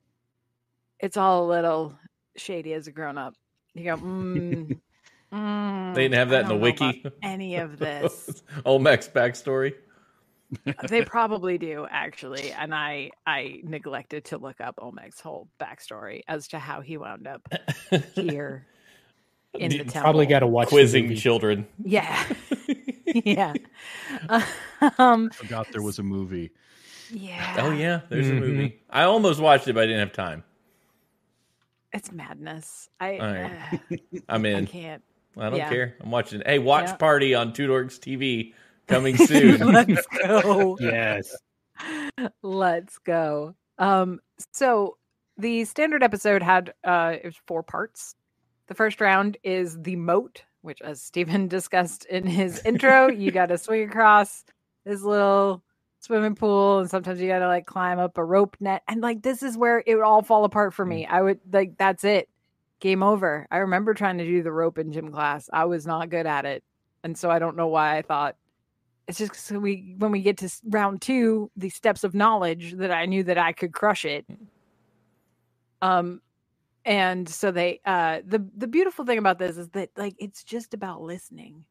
It's 0.99 1.19
all 1.19 1.45
a 1.45 1.47
little 1.47 1.95
shady 2.39 2.73
as 2.73 2.87
a 2.87 2.91
grown 2.91 3.19
up. 3.19 3.35
You 3.77 3.85
go, 3.85 3.97
mm, 3.97 4.79
mm, 5.33 5.95
They 5.95 6.03
didn't 6.03 6.15
have 6.15 6.29
I 6.29 6.31
that 6.31 6.43
in 6.43 6.49
the 6.49 6.55
don't 6.55 6.61
know 6.63 6.69
about 6.87 6.95
wiki. 7.05 7.11
Any 7.23 7.57
of 7.57 7.79
this? 7.79 8.43
Olmec's 8.65 9.09
backstory. 9.09 9.75
they 10.89 11.03
probably 11.03 11.59
do 11.59 11.87
actually, 11.91 12.53
and 12.53 12.73
I 12.75 13.11
I 13.27 13.61
neglected 13.65 14.27
to 14.27 14.39
look 14.39 14.61
up 14.61 14.77
Olmec's 14.79 15.21
whole 15.21 15.49
backstory 15.61 16.23
as 16.29 16.47
to 16.49 16.59
how 16.61 16.81
he 16.81 16.97
wound 16.97 17.27
up 17.27 17.43
here 18.15 18.65
in 19.55 19.71
the 19.71 19.79
Did- 19.79 19.89
temple. 19.89 20.03
Probably 20.03 20.27
got 20.27 20.41
to 20.41 20.47
watch 20.47 20.69
Quizzing 20.69 21.15
children. 21.17 21.67
Yeah. 21.85 22.25
yeah. 23.07 23.55
um, 24.99 25.31
Forgot 25.31 25.67
there 25.73 25.83
was 25.83 25.99
a 25.99 26.03
movie. 26.05 26.53
yeah. 27.11 27.57
Oh 27.59 27.73
yeah, 27.73 28.03
there's 28.09 28.27
Mhm. 28.27 28.37
a 28.37 28.41
movie. 28.41 28.81
I 28.89 29.03
almost 29.03 29.41
watched 29.41 29.67
it, 29.69 29.73
but 29.75 29.83
I 29.83 29.87
didn't 29.87 30.01
have 30.01 30.13
time. 30.13 30.45
It's 31.97 32.13
madness. 32.13 32.89
I, 33.01 33.19
All 33.19 33.33
right. 33.33 33.59
uh, 33.73 33.97
I'm 34.29 34.45
in. 34.47 34.55
I 34.55 34.59
in. 34.61 34.67
can't. 34.67 35.03
I 35.39 35.51
don't 35.51 35.57
Yeah. 35.59 35.69
care. 35.69 35.97
I'm 36.01 36.11
watching. 36.11 36.43
Hey, 36.45 36.59
watch 36.59 36.87
Yeah. 36.89 36.97
party 36.97 37.35
on 37.35 37.53
Two 37.53 37.69
Dorks 37.69 37.99
TV 37.99 38.55
coming 38.87 39.17
soon. 39.27 39.59
Let's 39.73 40.07
go. 40.23 40.77
Yes. 40.81 41.35
Let's 42.43 42.99
go. 42.99 43.55
Um, 43.79 44.21
so 44.53 44.97
the 45.37 45.65
standard 45.67 46.03
episode 46.03 46.43
had 46.43 46.73
uh 46.85 47.15
it 47.23 47.25
was 47.25 47.37
four 47.47 47.63
parts. 47.63 48.15
The 48.69 48.75
first 48.75 49.01
round 49.01 49.37
is 49.45 49.81
the 49.83 49.97
moat, 49.97 50.43
which 50.63 50.81
as 50.83 51.03
Stephen 51.03 51.49
discussed 51.49 52.05
in 52.07 52.27
his 52.27 52.61
intro, 52.65 53.09
you 53.09 53.31
gotta 53.31 53.59
swing 53.59 53.89
across 53.89 54.45
this 54.85 55.03
little 55.03 55.63
swimming 56.07 56.37
pool 56.37 56.81
and 56.81 56.91
sometimes 56.91 57.21
you 57.21 57.29
gotta 57.29 57.49
like 57.49 57.67
climb 57.67 58.01
up 58.01 58.19
a 58.19 58.25
rope 58.25 58.57
net. 58.61 58.83
And 58.89 59.03
like 59.03 59.23
this 59.23 59.43
is 59.43 59.59
where 59.59 59.83
it 59.87 59.97
would 59.97 60.05
all 60.05 60.23
fall 60.23 60.45
apart 60.47 60.75
for 60.75 60.87
me. 60.87 61.07
I 61.07 61.23
would 61.23 61.41
like 61.53 61.79
that's 61.79 62.05
it. 62.05 62.29
Game 62.81 63.03
over. 63.05 63.49
I 63.51 63.59
remember 63.59 63.95
trying 63.95 64.19
to 64.19 64.25
do 64.27 64.43
the 64.43 64.53
rope 64.53 64.79
in 64.79 64.93
gym 64.93 65.13
class. 65.13 65.51
I 65.53 65.67
was 65.67 65.87
not 65.87 66.11
good 66.11 66.27
at 66.27 66.47
it. 66.47 66.65
And 67.05 67.19
so 67.19 67.31
I 67.31 67.39
don't 67.41 67.57
know 67.57 67.69
why 67.69 67.99
I 67.99 68.03
thought 68.03 68.35
it's 69.07 69.19
just 69.19 69.35
so 69.35 69.59
we 69.59 69.95
when 69.99 70.11
we 70.11 70.23
get 70.23 70.39
to 70.39 70.51
round 70.65 71.03
two 71.03 71.51
the 71.57 71.69
steps 71.71 72.05
of 72.05 72.15
knowledge 72.15 72.75
that 72.75 72.91
i 72.91 73.07
knew 73.07 73.23
that 73.23 73.39
i 73.39 73.53
could 73.53 73.73
crush 73.73 74.05
it 74.05 74.27
um 75.83 76.21
and 76.85 77.29
so 77.29 77.51
they 77.53 77.81
uh 77.87 78.21
the 78.27 78.47
the 78.57 78.69
beautiful 78.69 79.07
thing 79.07 79.19
about 79.19 79.39
this 79.39 79.59
is 79.59 79.69
that 79.71 79.91
like 79.97 80.15
it's 80.19 80.45
just 80.45 80.75
about 80.75 81.03
listening 81.03 81.65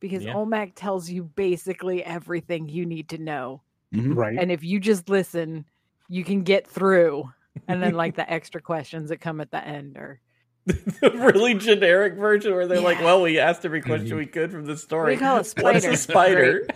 because 0.00 0.26
Yeah. 0.26 0.32
olmec 0.32 0.72
tells 0.74 1.10
you 1.10 1.24
basically 1.24 2.04
everything 2.04 2.68
you 2.68 2.86
need 2.86 3.08
to 3.10 3.18
know 3.18 3.62
Mhm. 3.94 4.16
Right. 4.16 4.36
and 4.38 4.50
if 4.52 4.62
you 4.64 4.80
just 4.80 5.08
listen 5.08 5.64
you 6.08 6.24
can 6.24 6.42
get 6.42 6.66
through 6.66 7.30
and 7.68 7.82
then 7.82 7.94
like 7.94 8.14
the 8.16 8.30
extra 8.30 8.60
questions 8.60 9.08
that 9.10 9.18
come 9.20 9.40
at 9.40 9.50
the 9.50 9.64
end 9.64 9.96
are 9.96 10.20
the 10.66 11.10
really 11.14 11.54
generic 11.54 12.14
version 12.14 12.54
where 12.54 12.66
they're 12.66 12.80
like, 12.80 12.98
"Well, 13.00 13.20
we 13.20 13.38
asked 13.38 13.66
every 13.66 13.82
question 13.82 14.08
Mhm. 14.08 14.16
we 14.16 14.24
could 14.26 14.50
from 14.50 14.64
the 14.64 14.76
story." 14.78 15.12
you 15.12 15.18
call 15.20 15.36
a 15.36 15.44
spider 15.44 15.72
What's 15.74 15.84
a 15.86 15.96
spider? 15.96 16.66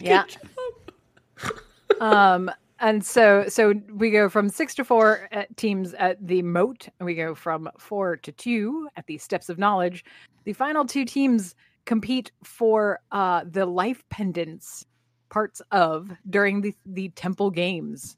Yeah. 0.00 0.24
um 2.00 2.50
and 2.80 3.04
so 3.04 3.44
so 3.48 3.74
we 3.94 4.10
go 4.10 4.28
from 4.28 4.48
six 4.48 4.74
to 4.74 4.84
four 4.84 5.28
at 5.30 5.56
teams 5.56 5.94
at 5.94 6.24
the 6.26 6.42
moat 6.42 6.88
and 6.98 7.06
we 7.06 7.14
go 7.14 7.34
from 7.34 7.68
four 7.78 8.16
to 8.16 8.32
two 8.32 8.88
at 8.96 9.06
the 9.06 9.18
steps 9.18 9.48
of 9.48 9.58
knowledge 9.58 10.04
the 10.44 10.52
final 10.52 10.84
two 10.84 11.04
teams 11.04 11.54
compete 11.84 12.32
for 12.42 12.98
uh 13.12 13.44
the 13.48 13.66
life 13.66 14.02
pendants 14.10 14.84
parts 15.34 15.60
of 15.70 16.10
during 16.30 16.60
the 16.60 16.74
the 16.86 17.08
temple 17.10 17.50
games 17.50 18.16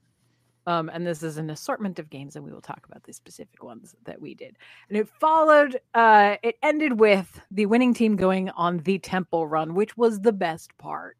um 0.67 0.91
and 0.93 1.07
this 1.07 1.23
is 1.23 1.39
an 1.39 1.51
assortment 1.51 1.99
of 1.99 2.11
games 2.11 2.37
and 2.37 2.45
we 2.45 2.53
will 2.53 2.61
talk 2.61 2.87
about 2.89 3.03
the 3.05 3.13
specific 3.13 3.63
ones 3.63 3.95
that 4.05 4.21
we 4.21 4.35
did 4.35 4.57
and 4.89 4.99
it 4.99 5.09
followed 5.21 5.81
uh 5.95 6.37
it 6.43 6.57
ended 6.63 7.01
with 7.01 7.41
the 7.51 7.67
winning 7.67 7.95
team 7.95 8.17
going 8.17 8.51
on 8.51 8.79
the 8.79 8.99
temple 8.99 9.47
run 9.47 9.75
which 9.75 9.97
was 9.97 10.21
the 10.21 10.33
best 10.33 10.77
part 10.79 11.17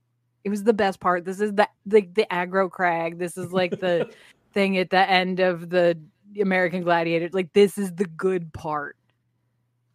it 0.47 0.51
was 0.51 0.63
the 0.63 0.73
best 0.73 1.01
part. 1.01 1.25
This 1.25 1.41
is 1.41 1.53
the 1.55 1.69
the, 1.87 2.03
the 2.03 2.25
aggro 2.31 2.71
crag. 2.71 3.19
This 3.19 3.37
is 3.37 3.53
like 3.53 3.81
the 3.81 4.09
thing 4.55 4.79
at 4.79 4.91
the 4.91 5.11
end 5.11 5.41
of 5.41 5.71
the 5.71 5.99
American 6.41 6.85
Gladiator. 6.85 7.29
Like 7.33 7.53
this 7.53 7.77
is 7.77 7.93
the 7.93 8.05
good 8.05 8.53
part. 8.53 8.97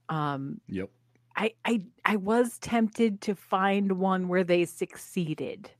Um, 0.09 0.59
Yep. 0.67 0.89
I 1.37 1.53
I 1.63 1.83
I 2.03 2.17
was 2.17 2.57
tempted 2.57 3.21
to 3.21 3.33
find 3.33 3.93
one 3.93 4.27
where 4.27 4.43
they 4.43 4.65
succeeded, 4.65 5.71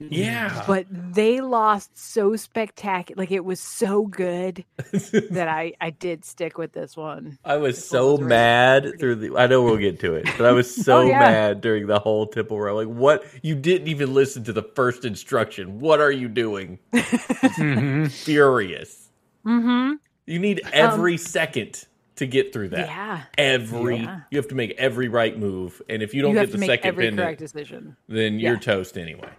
Yeah. 0.00 0.62
but 0.66 0.86
they 0.90 1.40
lost 1.40 1.96
so 1.98 2.36
spectacular. 2.36 3.20
Like 3.22 3.30
it 3.32 3.44
was 3.44 3.60
so 3.60 4.06
good 4.06 4.64
that 4.92 5.48
I 5.48 5.72
I 5.80 5.90
did 5.90 6.24
stick 6.24 6.56
with 6.58 6.72
this 6.72 6.96
one. 6.96 7.38
I 7.44 7.56
was 7.56 7.76
This 7.76 7.88
so 7.88 8.12
was 8.12 8.20
mad 8.20 8.82
pretty. 8.84 8.98
through 8.98 9.14
the. 9.16 9.36
I 9.36 9.46
know 9.46 9.62
we'll 9.62 9.76
get 9.76 9.98
to 10.00 10.14
it, 10.14 10.26
but 10.36 10.46
I 10.46 10.52
was 10.52 10.72
so 10.84 10.98
Oh, 10.98 11.02
yeah. 11.02 11.18
mad 11.18 11.60
during 11.60 11.86
the 11.86 11.98
whole 11.98 12.26
Temple 12.26 12.60
Run. 12.60 12.74
Like, 12.76 12.86
what? 12.96 13.24
You 13.42 13.54
didn't 13.54 13.88
even 13.88 14.14
listen 14.14 14.44
to 14.44 14.52
the 14.52 14.62
first 14.62 15.04
instruction. 15.04 15.80
What 15.80 16.00
are 16.00 16.12
you 16.12 16.28
doing? 16.28 16.78
Mhm. 16.92 18.10
Furious. 18.10 19.08
Mm-hmm. 19.46 19.94
You 20.26 20.38
need 20.38 20.60
every 20.72 21.16
second 21.16 21.84
to 22.16 22.26
get 22.26 22.52
through 22.52 22.68
that. 22.70 22.86
Yeah, 22.88 23.22
Every 23.38 23.98
Yeah. 23.98 24.20
you 24.30 24.38
have 24.38 24.48
to 24.48 24.54
make 24.54 24.72
every 24.72 25.08
right 25.08 25.38
move, 25.38 25.80
and 25.88 26.02
if 26.02 26.14
you 26.14 26.22
don't 26.22 26.32
you 26.32 26.38
have 26.38 26.46
get 26.48 26.52
to 26.52 26.56
the 26.56 26.60
make 26.60 26.70
second 26.70 26.88
every 26.88 27.06
pendant, 27.06 27.24
correct 27.26 27.38
decision. 27.40 27.96
then 28.08 28.38
Yeah. 28.38 28.50
you're 28.50 28.58
toast 28.58 28.98
anyway. 28.98 29.30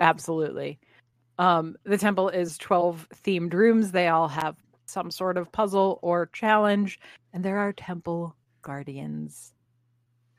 Absolutely. 0.00 0.78
Um, 1.38 1.76
the 1.84 1.98
temple 1.98 2.28
is 2.28 2.58
12 2.58 3.08
themed 3.24 3.52
rooms. 3.52 3.92
They 3.92 4.08
all 4.08 4.28
have 4.28 4.56
some 4.86 5.10
sort 5.10 5.36
of 5.36 5.52
puzzle 5.52 5.98
or 6.02 6.26
challenge. 6.32 6.98
And 7.32 7.44
there 7.44 7.58
are 7.58 7.72
temple 7.72 8.34
guardians 8.62 9.52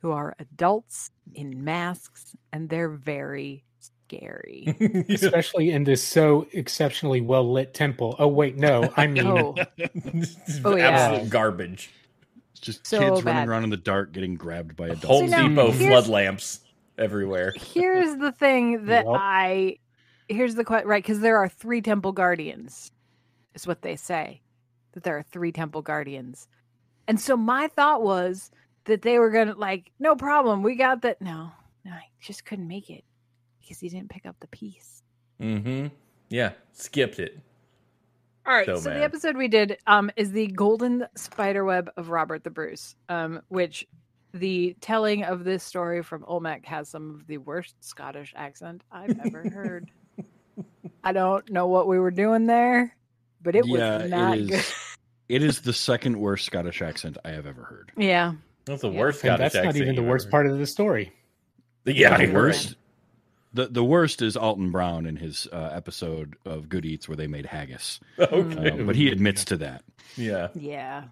who 0.02 0.12
are 0.12 0.36
adults 0.40 1.12
in 1.34 1.64
masks, 1.64 2.36
and 2.54 2.70
they're 2.70 2.90
very 2.90 3.64
scary. 3.80 4.76
Especially 5.10 5.72
in 5.72 5.84
this 5.84 6.02
so 6.04 6.48
exceptionally 6.54 7.22
well 7.22 7.50
lit 7.52 7.74
temple. 7.74 8.16
Oh 8.18 8.28
wait, 8.28 8.58
no, 8.58 8.92
I 8.98 9.08
mean 9.08 9.28
oh, 9.28 9.56
Oh, 10.66 10.76
yeah. 10.76 10.90
Absolute 10.90 11.30
garbage. 11.30 11.92
It's 12.52 12.62
just 12.62 12.88
So 12.88 13.00
kids 13.00 13.22
bad. 13.22 13.34
running 13.36 13.50
around 13.50 13.64
in 13.66 13.70
the 13.70 13.78
dark 13.78 14.12
getting 14.14 14.36
grabbed 14.36 14.76
by 14.76 14.88
adults. 14.88 15.06
Home 15.06 15.30
now, 15.30 15.48
Depot 15.48 15.72
here's- 15.72 16.06
flood 16.06 16.08
lamps 16.12 16.62
everywhere. 17.00 17.54
here's 17.56 18.18
the 18.18 18.32
thing 18.32 18.86
that 18.88 19.06
Yup. 19.06 19.16
I 19.18 19.78
here's 20.28 20.56
the 20.56 20.64
question, 20.64 20.88
right? 20.88 21.04
Because 21.04 21.20
there 21.22 21.38
are 21.38 21.50
three 21.50 21.82
temple 21.82 22.12
guardians, 22.12 22.92
is 23.56 23.66
what 23.66 23.82
they 23.82 23.96
say. 23.96 24.42
That 24.94 25.04
there 25.04 25.18
are 25.18 25.24
three 25.24 25.52
temple 25.52 25.82
guardians. 25.82 26.48
And 27.08 27.20
so 27.20 27.36
my 27.36 27.68
thought 27.68 28.04
was 28.04 28.52
that 28.86 29.02
they 29.02 29.18
were 29.20 29.32
gonna 29.32 29.56
like, 29.56 29.92
no 30.00 30.16
problem, 30.16 30.62
we 30.64 30.76
got 30.76 31.02
that. 31.02 31.22
No, 31.22 31.52
no, 31.84 31.92
I 31.92 32.04
just 32.22 32.46
couldn't 32.46 32.68
make 32.68 32.90
it 32.90 33.04
because 33.62 33.80
he 33.80 33.90
didn't 33.90 34.10
pick 34.10 34.26
up 34.26 34.36
the 34.40 34.48
piece. 34.48 35.02
Mm-hmm. 35.42 35.88
Yeah, 36.30 36.52
skipped 36.74 37.20
it. 37.20 37.40
All 38.46 38.54
right, 38.54 38.66
So 38.66 38.78
so, 38.78 38.90
the 38.90 39.04
episode 39.04 39.38
we 39.38 39.48
did 39.48 39.78
um 39.88 40.12
is 40.16 40.32
the 40.32 40.48
Golden 40.48 41.06
Spiderweb 41.16 41.90
of 41.98 42.10
Robert 42.10 42.44
the 42.44 42.50
Bruce, 42.50 42.96
um, 43.08 43.42
which 43.50 43.88
the 44.34 44.76
telling 44.82 45.24
of 45.24 45.44
this 45.44 45.64
story 45.64 46.04
from 46.04 46.24
Olmec 46.28 46.66
has 46.66 46.90
some 46.90 47.10
of 47.16 47.28
the 47.28 47.38
worst 47.38 47.76
Scottish 47.82 48.34
accent 48.36 48.84
I've 48.92 49.20
ever 49.26 49.50
heard. 49.50 49.90
I 51.04 51.12
don't 51.14 51.50
know 51.50 51.68
what 51.68 51.88
we 51.88 51.98
were 52.00 52.12
doing 52.12 52.46
there, 52.46 52.96
but 53.42 53.56
it 53.56 53.66
was 53.68 54.10
not 54.10 54.38
it 54.38 54.48
good. 54.50 54.66
It 55.30 55.44
is 55.44 55.62
the 55.62 55.74
second 55.74 56.20
worst 56.20 56.46
Scottish 56.46 56.82
accent 56.82 57.18
I 57.24 57.30
have 57.30 57.46
ever 57.46 57.64
heard. 57.64 57.92
Yeah, 57.96 58.34
That's 58.66 58.82
the 58.82 58.90
Yeah. 58.92 59.00
worst 59.00 59.24
and 59.24 59.30
Scottish 59.38 59.54
that's 59.54 59.66
not 59.66 59.76
even 59.76 59.96
the 59.96 60.04
worst 60.04 60.26
ever 60.28 60.32
part 60.32 60.48
of 60.48 60.58
the 60.58 60.66
story. 60.66 61.12
heard. 61.86 61.96
Yeah, 61.96 62.18
the 62.18 62.34
worst. 62.34 62.68
right. 62.68 62.76
The 63.52 63.68
the 63.68 63.84
worst 63.84 64.22
is 64.22 64.38
Alton 64.38 64.70
Brown 64.72 65.08
in 65.08 65.16
his 65.16 65.48
uh, 65.52 65.72
episode 65.74 66.36
of 66.46 66.70
Good 66.70 66.86
Eats 66.86 67.08
where 67.08 67.16
they 67.16 67.26
made 67.26 67.48
haggis, 67.48 68.00
Okay. 68.20 68.70
Um, 68.72 68.86
but 68.86 68.96
he 68.96 69.10
admits 69.10 69.44
to 69.46 69.58
that. 69.58 69.84
yeah. 70.16 70.50
yeah. 70.54 71.06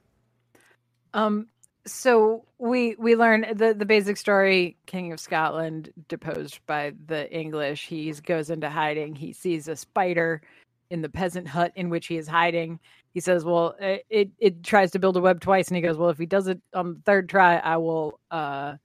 Um. 1.13 1.47
So 1.87 2.43
we 2.59 2.95
we 2.97 3.15
learn 3.15 3.45
the 3.55 3.73
the 3.73 3.85
basic 3.85 4.17
story 4.17 4.77
king 4.85 5.11
of 5.11 5.19
scotland 5.19 5.91
deposed 6.07 6.59
by 6.67 6.93
the 7.07 7.31
english. 7.35 7.87
He 7.87 8.11
goes 8.13 8.49
into 8.49 8.69
hiding. 8.69 9.15
He 9.15 9.33
sees 9.33 9.67
a 9.67 9.75
spider 9.75 10.41
in 10.89 11.01
the 11.01 11.09
peasant 11.09 11.47
hut 11.47 11.71
in 11.75 11.89
which 11.89 12.07
he 12.07 12.17
is 12.17 12.27
hiding. 12.27 12.79
He 13.13 13.19
says 13.19 13.43
well 13.43 13.75
it 13.79 14.05
it, 14.09 14.29
it 14.39 14.63
tries 14.63 14.91
to 14.91 14.99
build 14.99 15.17
a 15.17 15.21
web 15.21 15.41
twice. 15.41 15.67
And 15.69 15.75
he 15.75 15.81
goes 15.81 15.97
well 15.97 16.09
if 16.09 16.17
he 16.17 16.25
does 16.25 16.47
it 16.47 16.59
on 16.73 16.93
the 16.93 16.99
third 17.01 17.29
try 17.29 17.57
i 17.57 17.77
will 17.77 18.19
uh 18.31 18.75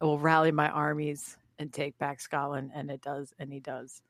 i 0.00 0.04
will 0.04 0.18
rally 0.18 0.50
my 0.52 0.68
armies 0.68 1.36
and 1.58 1.72
take 1.72 1.96
back 1.98 2.20
scotland. 2.20 2.72
And 2.74 2.90
it 2.90 3.00
does 3.02 3.32
and 3.38 3.52
he 3.52 3.60
does. 3.60 4.02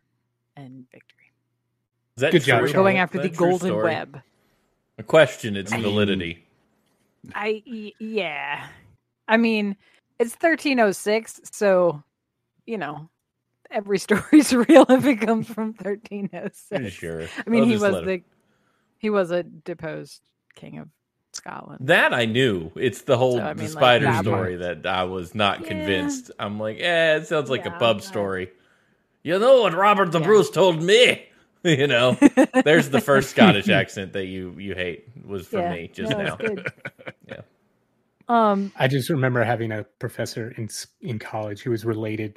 And 0.56 0.86
victory. 0.90 1.32
Is 2.16 2.22
that 2.22 2.32
Good 2.32 2.44
job, 2.44 2.60
true? 2.60 2.68
we're 2.68 2.72
going 2.72 2.96
after 2.96 3.18
the 3.18 3.28
that 3.28 3.34
a 3.34 3.36
golden 3.36 3.68
story? 3.68 3.84
web. 3.84 4.22
A 4.96 5.02
question 5.02 5.54
its 5.54 5.70
I 5.70 5.76
mean- 5.76 5.84
validity. 5.84 6.45
I 7.34 7.62
y- 7.66 7.92
yeah. 7.98 8.66
I 9.28 9.36
mean, 9.36 9.76
it's 10.18 10.32
1306, 10.32 11.40
so 11.52 12.02
you 12.66 12.78
know, 12.78 13.08
every 13.70 13.98
story's 14.06 14.52
real 14.52 14.86
if 14.88 15.04
it 15.04 15.16
comes 15.16 15.46
from 15.48 15.74
1306. 15.74 16.92
Sure. 16.92 17.22
I 17.46 17.50
mean, 17.50 17.62
I'll 17.62 17.68
he 17.68 17.76
was 17.76 17.94
the 18.04 18.08
it- 18.10 18.24
he 18.98 19.10
was 19.10 19.30
a 19.30 19.42
deposed 19.42 20.22
king 20.54 20.78
of 20.78 20.88
Scotland. 21.32 21.86
That 21.86 22.14
I 22.14 22.24
knew. 22.24 22.70
It's 22.76 23.02
the 23.02 23.18
whole 23.18 23.36
So, 23.36 23.42
I 23.44 23.52
the 23.52 23.62
like, 23.64 23.70
spider 23.70 24.06
that 24.06 24.22
story 24.24 24.56
that 24.56 24.86
I 24.86 25.04
was 25.04 25.34
not 25.34 25.60
Yeah. 25.60 25.68
convinced. 25.68 26.30
I'm 26.38 26.58
like, 26.58 26.78
eh, 26.80 27.16
it 27.16 27.26
sounds 27.26 27.50
like 27.50 27.64
Yeah, 27.66 27.76
a 27.76 27.78
pub 27.78 28.00
story. 28.02 28.50
You 29.22 29.38
know 29.38 29.62
what 29.62 29.74
Robert 29.74 30.12
the 30.12 30.20
Yeah. 30.20 30.26
Bruce 30.26 30.50
told 30.50 30.82
me? 30.82 31.26
you 31.78 31.86
know, 31.88 32.16
there's 32.64 32.90
the 32.90 33.00
first 33.00 33.30
Scottish 33.30 33.68
accent 33.68 34.12
that 34.14 34.26
you 34.26 34.54
you 34.58 34.74
hate 34.74 35.08
was 35.26 35.46
from 35.48 35.62
Yeah, 35.62 35.70
me 35.70 35.90
just 35.94 36.10
no, 36.12 36.18
now. 36.18 36.38
Yeah. 37.28 37.40
Um, 38.28 38.72
I 38.76 38.88
just 38.88 39.10
remember 39.10 39.44
having 39.44 39.72
a 39.72 39.84
professor 39.98 40.52
in 40.56 40.68
in 41.00 41.18
college 41.18 41.62
who 41.62 41.70
was 41.72 41.84
related, 41.84 42.36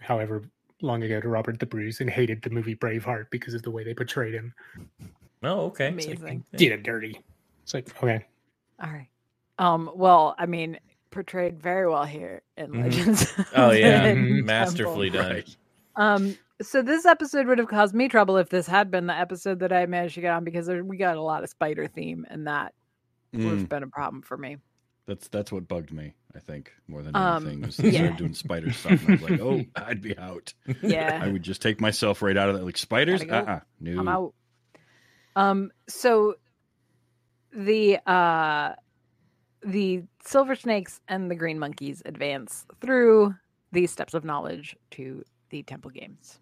however 0.00 0.44
long 0.82 1.02
ago, 1.02 1.20
to 1.20 1.28
Robert 1.28 1.58
the 1.60 1.66
Bruce 1.66 2.00
and 2.00 2.10
hated 2.10 2.42
the 2.42 2.50
movie 2.50 2.74
Braveheart 2.76 3.26
because 3.30 3.54
of 3.54 3.62
the 3.62 3.70
way 3.70 3.84
they 3.84 3.94
portrayed 3.94 4.34
him. 4.34 4.54
Oh, 5.42 5.66
okay. 5.66 5.88
amazing. 5.88 6.44
Did 6.56 6.72
it 6.72 6.82
dirty. 6.82 7.20
It's 7.64 7.74
like 7.74 8.02
okay, 8.02 8.26
All 8.82 8.90
right. 8.90 9.08
Um, 9.58 9.90
well, 9.94 10.34
I 10.38 10.46
mean, 10.46 10.78
portrayed 11.10 11.60
very 11.60 11.88
well 11.88 12.04
here 12.04 12.42
in 12.56 12.70
Mhm. 12.72 12.82
Legends. 12.82 13.22
of 13.38 13.46
Oh 13.56 13.70
yeah, 13.72 14.12
masterfully 14.14 15.10
done. 15.10 15.30
Right. 15.32 15.48
Um, 15.96 16.38
so 16.62 16.82
this 16.82 17.06
episode 17.06 17.46
would 17.46 17.58
have 17.58 17.68
caused 17.68 17.94
me 17.94 18.08
trouble 18.08 18.36
if 18.36 18.48
this 18.48 18.66
had 18.66 18.90
been 18.90 19.06
the 19.06 19.14
episode 19.14 19.60
that 19.60 19.72
I 19.72 19.86
managed 19.86 20.14
to 20.16 20.20
get 20.20 20.32
on 20.32 20.44
because 20.44 20.66
there, 20.66 20.84
we 20.84 20.96
got 20.96 21.16
a 21.16 21.22
lot 21.22 21.42
of 21.44 21.50
spider 21.50 21.86
theme, 21.86 22.26
and 22.28 22.46
that 22.46 22.74
would 23.32 23.42
Mm, 23.42 23.58
have 23.60 23.68
been 23.68 23.82
a 23.82 23.88
problem 23.88 24.22
for 24.22 24.36
me. 24.36 24.56
that's 25.06 25.28
that's 25.28 25.50
what 25.52 25.66
bugged 25.68 25.92
me. 25.92 26.14
I 26.34 26.38
think 26.38 26.72
more 26.88 27.02
than 27.02 27.16
Um, 27.16 27.46
anything 27.46 27.62
was 27.62 27.76
they 27.82 27.90
yeah. 27.90 27.98
started 28.00 28.16
doing 28.16 28.34
spider 28.34 28.72
stuff. 28.72 29.00
And 29.00 29.08
I 29.08 29.12
was 29.12 29.22
like, 29.22 29.40
oh, 29.40 29.64
I'd 29.76 30.02
be 30.02 30.16
out. 30.18 30.52
Yeah, 30.82 31.18
I 31.22 31.28
would 31.28 31.42
just 31.42 31.62
take 31.62 31.80
myself 31.80 32.22
right 32.22 32.36
out 32.36 32.48
of 32.48 32.56
that. 32.56 32.64
Like 32.64 32.76
spiders, 32.76 33.22
go. 33.24 33.34
uh 33.34 33.60
no. 33.80 33.98
I'm 34.00 34.08
out. 34.08 34.34
Um, 35.36 35.70
so 35.88 36.34
the 37.52 37.98
uh 38.08 38.74
the 39.62 40.02
silver 40.24 40.54
snakes 40.54 41.00
and 41.08 41.30
the 41.30 41.34
green 41.34 41.58
monkeys 41.58 42.02
advance 42.04 42.64
through 42.80 43.34
these 43.72 43.90
steps 43.90 44.14
of 44.14 44.24
knowledge 44.24 44.76
to 44.92 45.22
the 45.50 45.62
temple 45.62 45.90
games. 45.90 46.38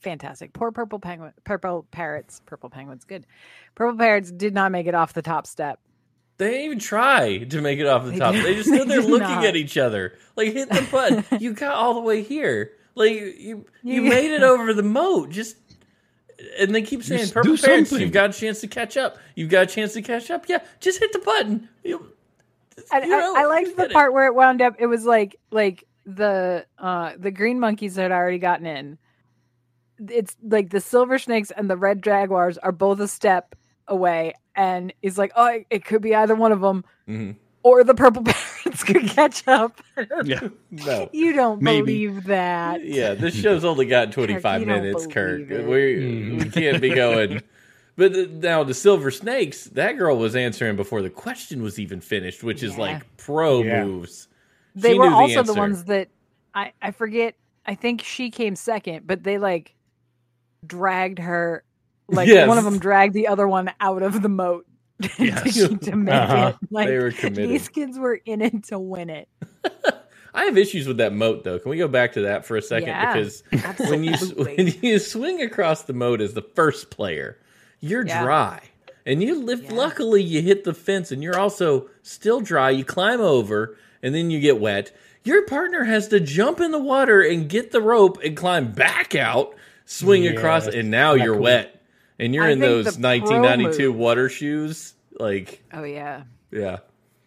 Fantastic. 0.00 0.52
Poor 0.52 0.70
purple 0.72 0.98
penguin, 1.00 1.32
purple 1.44 1.86
parrots, 1.90 2.40
purple 2.46 2.70
penguins. 2.70 3.04
Good. 3.04 3.26
Purple 3.74 3.98
parrots 3.98 4.30
did 4.30 4.54
not 4.54 4.70
make 4.72 4.86
it 4.86 4.94
off 4.94 5.12
the 5.12 5.22
top 5.22 5.46
step. 5.46 5.80
They 6.36 6.50
didn't 6.52 6.64
even 6.66 6.78
try 6.78 7.38
to 7.38 7.60
make 7.60 7.80
it 7.80 7.86
off 7.86 8.04
the 8.04 8.12
They 8.12 8.18
top. 8.18 8.32
did- 8.34 8.44
They 8.44 8.54
just 8.54 8.68
stood 8.72 8.88
there 8.88 9.00
looking 9.00 9.18
not. 9.28 9.44
at 9.44 9.56
each 9.56 9.76
other. 9.76 10.14
Like 10.36 10.52
hit 10.52 10.68
the 10.70 10.86
button. 10.90 11.24
you 11.40 11.52
got 11.52 11.74
all 11.74 11.94
the 11.94 12.00
way 12.00 12.22
here. 12.22 12.72
Like 12.94 13.12
you 13.12 13.26
you, 13.38 13.64
You- 13.82 14.02
made 14.08 14.32
it 14.32 14.42
over 14.42 14.72
the 14.72 14.84
moat. 14.84 15.30
Just 15.30 15.56
and 16.60 16.72
they 16.72 16.82
keep 16.82 17.02
saying 17.02 17.22
Just 17.22 17.34
purple 17.34 17.56
do 17.56 17.60
parents, 17.62 17.90
something." 17.90 18.04
you've 18.06 18.12
got 18.14 18.30
a 18.30 18.32
chance 18.32 18.60
to 18.60 18.68
catch 18.68 18.96
up. 18.96 19.18
You've 19.34 19.50
got 19.50 19.64
a 19.64 19.66
chance 19.66 19.94
to 19.94 20.02
catch 20.02 20.30
up. 20.30 20.48
Yeah, 20.48 20.58
just 20.78 21.00
hit 21.00 21.12
the 21.12 21.18
button. 21.18 21.68
You, 21.82 22.12
And 22.92 23.04
you 23.04 23.10
know, 23.10 23.34
I, 23.34 23.42
I 23.42 23.46
liked 23.46 23.70
the 23.76 23.82
did 23.82 23.90
it. 23.90 23.94
part 23.94 24.12
where 24.12 24.26
it 24.26 24.34
wound 24.36 24.62
up. 24.62 24.76
It 24.78 24.86
was 24.86 25.04
like 25.04 25.34
like 25.50 25.84
the 26.06 26.64
uh 26.78 27.14
the 27.18 27.32
green 27.32 27.58
monkeys 27.58 27.96
had 27.96 28.12
already 28.12 28.38
gotten 28.38 28.66
in. 28.66 28.98
It's 30.10 30.36
like 30.42 30.70
the 30.70 30.80
silver 30.80 31.18
snakes 31.18 31.50
and 31.50 31.68
the 31.70 31.76
red 31.76 32.02
jaguars 32.02 32.58
are 32.58 32.72
both 32.72 33.00
a 33.00 33.08
step 33.08 33.54
away, 33.86 34.34
and 34.54 34.92
it's 35.02 35.18
like, 35.18 35.32
oh, 35.36 35.46
it, 35.46 35.66
it 35.70 35.84
could 35.84 36.02
be 36.02 36.14
either 36.14 36.34
one 36.34 36.52
of 36.52 36.60
them, 36.60 36.84
Mhm. 37.08 37.36
or 37.62 37.82
the 37.84 37.94
purple 37.94 38.22
parrots 38.24 38.84
could 38.84 39.08
catch 39.08 39.46
up. 39.48 39.80
Yeah. 40.24 40.40
No. 40.70 41.08
you 41.12 41.32
don't 41.32 41.60
Maybe. 41.62 42.06
believe 42.06 42.24
that. 42.24 42.84
Yeah, 42.84 43.14
this 43.14 43.34
show's 43.34 43.64
only 43.64 43.86
got 43.86 44.12
25 44.12 44.60
you 44.60 44.66
don't 44.66 44.82
minutes, 44.82 45.06
Kirk. 45.06 45.50
it. 45.50 45.66
We 45.66 45.96
Mm. 46.36 46.44
we 46.44 46.50
can't 46.50 46.80
be 46.80 46.90
going. 46.94 47.42
But 47.96 48.12
the, 48.12 48.26
now 48.28 48.62
the 48.62 48.74
silver 48.74 49.10
snakes, 49.10 49.64
that 49.64 49.98
girl 49.98 50.16
was 50.16 50.36
answering 50.36 50.76
before 50.76 51.02
the 51.02 51.10
question 51.10 51.62
was 51.64 51.80
even 51.80 52.00
finished, 52.00 52.44
which 52.44 52.62
is 52.62 52.78
like 52.78 53.02
pro 53.16 53.60
Yeah. 53.64 53.84
moves. 53.84 54.28
They 54.76 54.92
She 54.92 54.98
were 55.00 55.06
knew 55.06 55.10
the 55.10 55.16
also 55.16 55.42
the 55.42 55.54
ones 55.54 55.82
that 55.86 56.06
I 56.54 56.72
I 56.80 56.92
forget. 56.92 57.34
I 57.66 57.74
think 57.74 58.02
she 58.02 58.30
came 58.30 58.54
second, 58.54 59.04
but 59.08 59.24
they 59.24 59.38
like 59.38 59.74
dragged 60.66 61.18
her. 61.18 61.64
Like 62.08 62.28
Yes. 62.28 62.48
one 62.48 62.58
of 62.58 62.64
them 62.64 62.78
dragged 62.78 63.14
the 63.14 63.28
other 63.28 63.46
one 63.46 63.70
out 63.80 64.02
of 64.02 64.22
the 64.22 64.28
moat 64.28 64.66
Yes. 65.18 65.54
to, 65.54 65.76
to 65.82 65.96
make 65.96 66.14
Uh-huh. 66.14 66.52
it. 66.60 66.68
Like 66.72 66.88
they 66.88 66.98
were 66.98 67.12
committed. 67.12 67.50
these 67.50 67.68
kids 67.68 67.98
were 67.98 68.14
in 68.24 68.40
it 68.42 68.64
to 68.64 68.78
win 68.78 69.10
it. 69.10 69.28
I 70.34 70.44
have 70.44 70.56
issues 70.58 70.86
with 70.86 70.98
that 70.98 71.12
moat 71.12 71.44
though. 71.44 71.58
Can 71.58 71.70
we 71.70 71.78
go 71.78 71.88
back 71.88 72.12
to 72.12 72.22
that 72.22 72.44
for 72.46 72.56
a 72.56 72.62
second? 72.62 72.88
Yeah, 72.88 73.12
because 73.14 73.42
when 73.90 74.04
you 74.04 74.12
when 74.36 74.72
you 74.82 74.98
swing 74.98 75.42
across 75.42 75.82
the 75.82 75.92
moat 75.94 76.20
as 76.20 76.34
the 76.34 76.42
first 76.42 76.90
player, 76.90 77.38
you're 77.80 78.06
Yeah. 78.06 78.22
dry. 78.22 78.60
And 79.06 79.22
you 79.22 79.42
lift 79.42 79.64
Yeah. 79.64 79.74
luckily 79.74 80.22
you 80.22 80.42
hit 80.42 80.64
the 80.64 80.74
fence 80.74 81.10
and 81.10 81.22
you're 81.22 81.38
also 81.38 81.88
still 82.02 82.40
dry. 82.40 82.70
You 82.70 82.84
climb 82.84 83.20
over 83.20 83.76
and 84.02 84.14
then 84.14 84.30
you 84.30 84.38
get 84.38 84.60
wet. 84.60 84.92
Your 85.24 85.42
partner 85.46 85.84
has 85.84 86.08
to 86.08 86.20
jump 86.20 86.60
in 86.60 86.70
the 86.72 86.78
water 86.78 87.20
and 87.22 87.48
get 87.48 87.70
the 87.72 87.80
rope 87.82 88.18
and 88.22 88.36
climb 88.36 88.72
back 88.72 89.14
out, 89.14 89.54
swing 89.88 90.26
across, 90.28 90.66
and 90.66 90.90
now 90.90 91.14
Not 91.14 91.24
you're 91.24 91.34
cool. 91.34 91.42
wet. 91.44 91.74
And 92.20 92.34
you're 92.34 92.44
I 92.44 92.50
in 92.50 92.58
those 92.58 92.98
1992 92.98 93.88
move- 93.92 93.96
water 93.96 94.28
shoes. 94.28 94.94
Like, 95.18 95.62
oh 95.72 95.84
yeah, 95.84 96.22
yeah. 96.50 96.78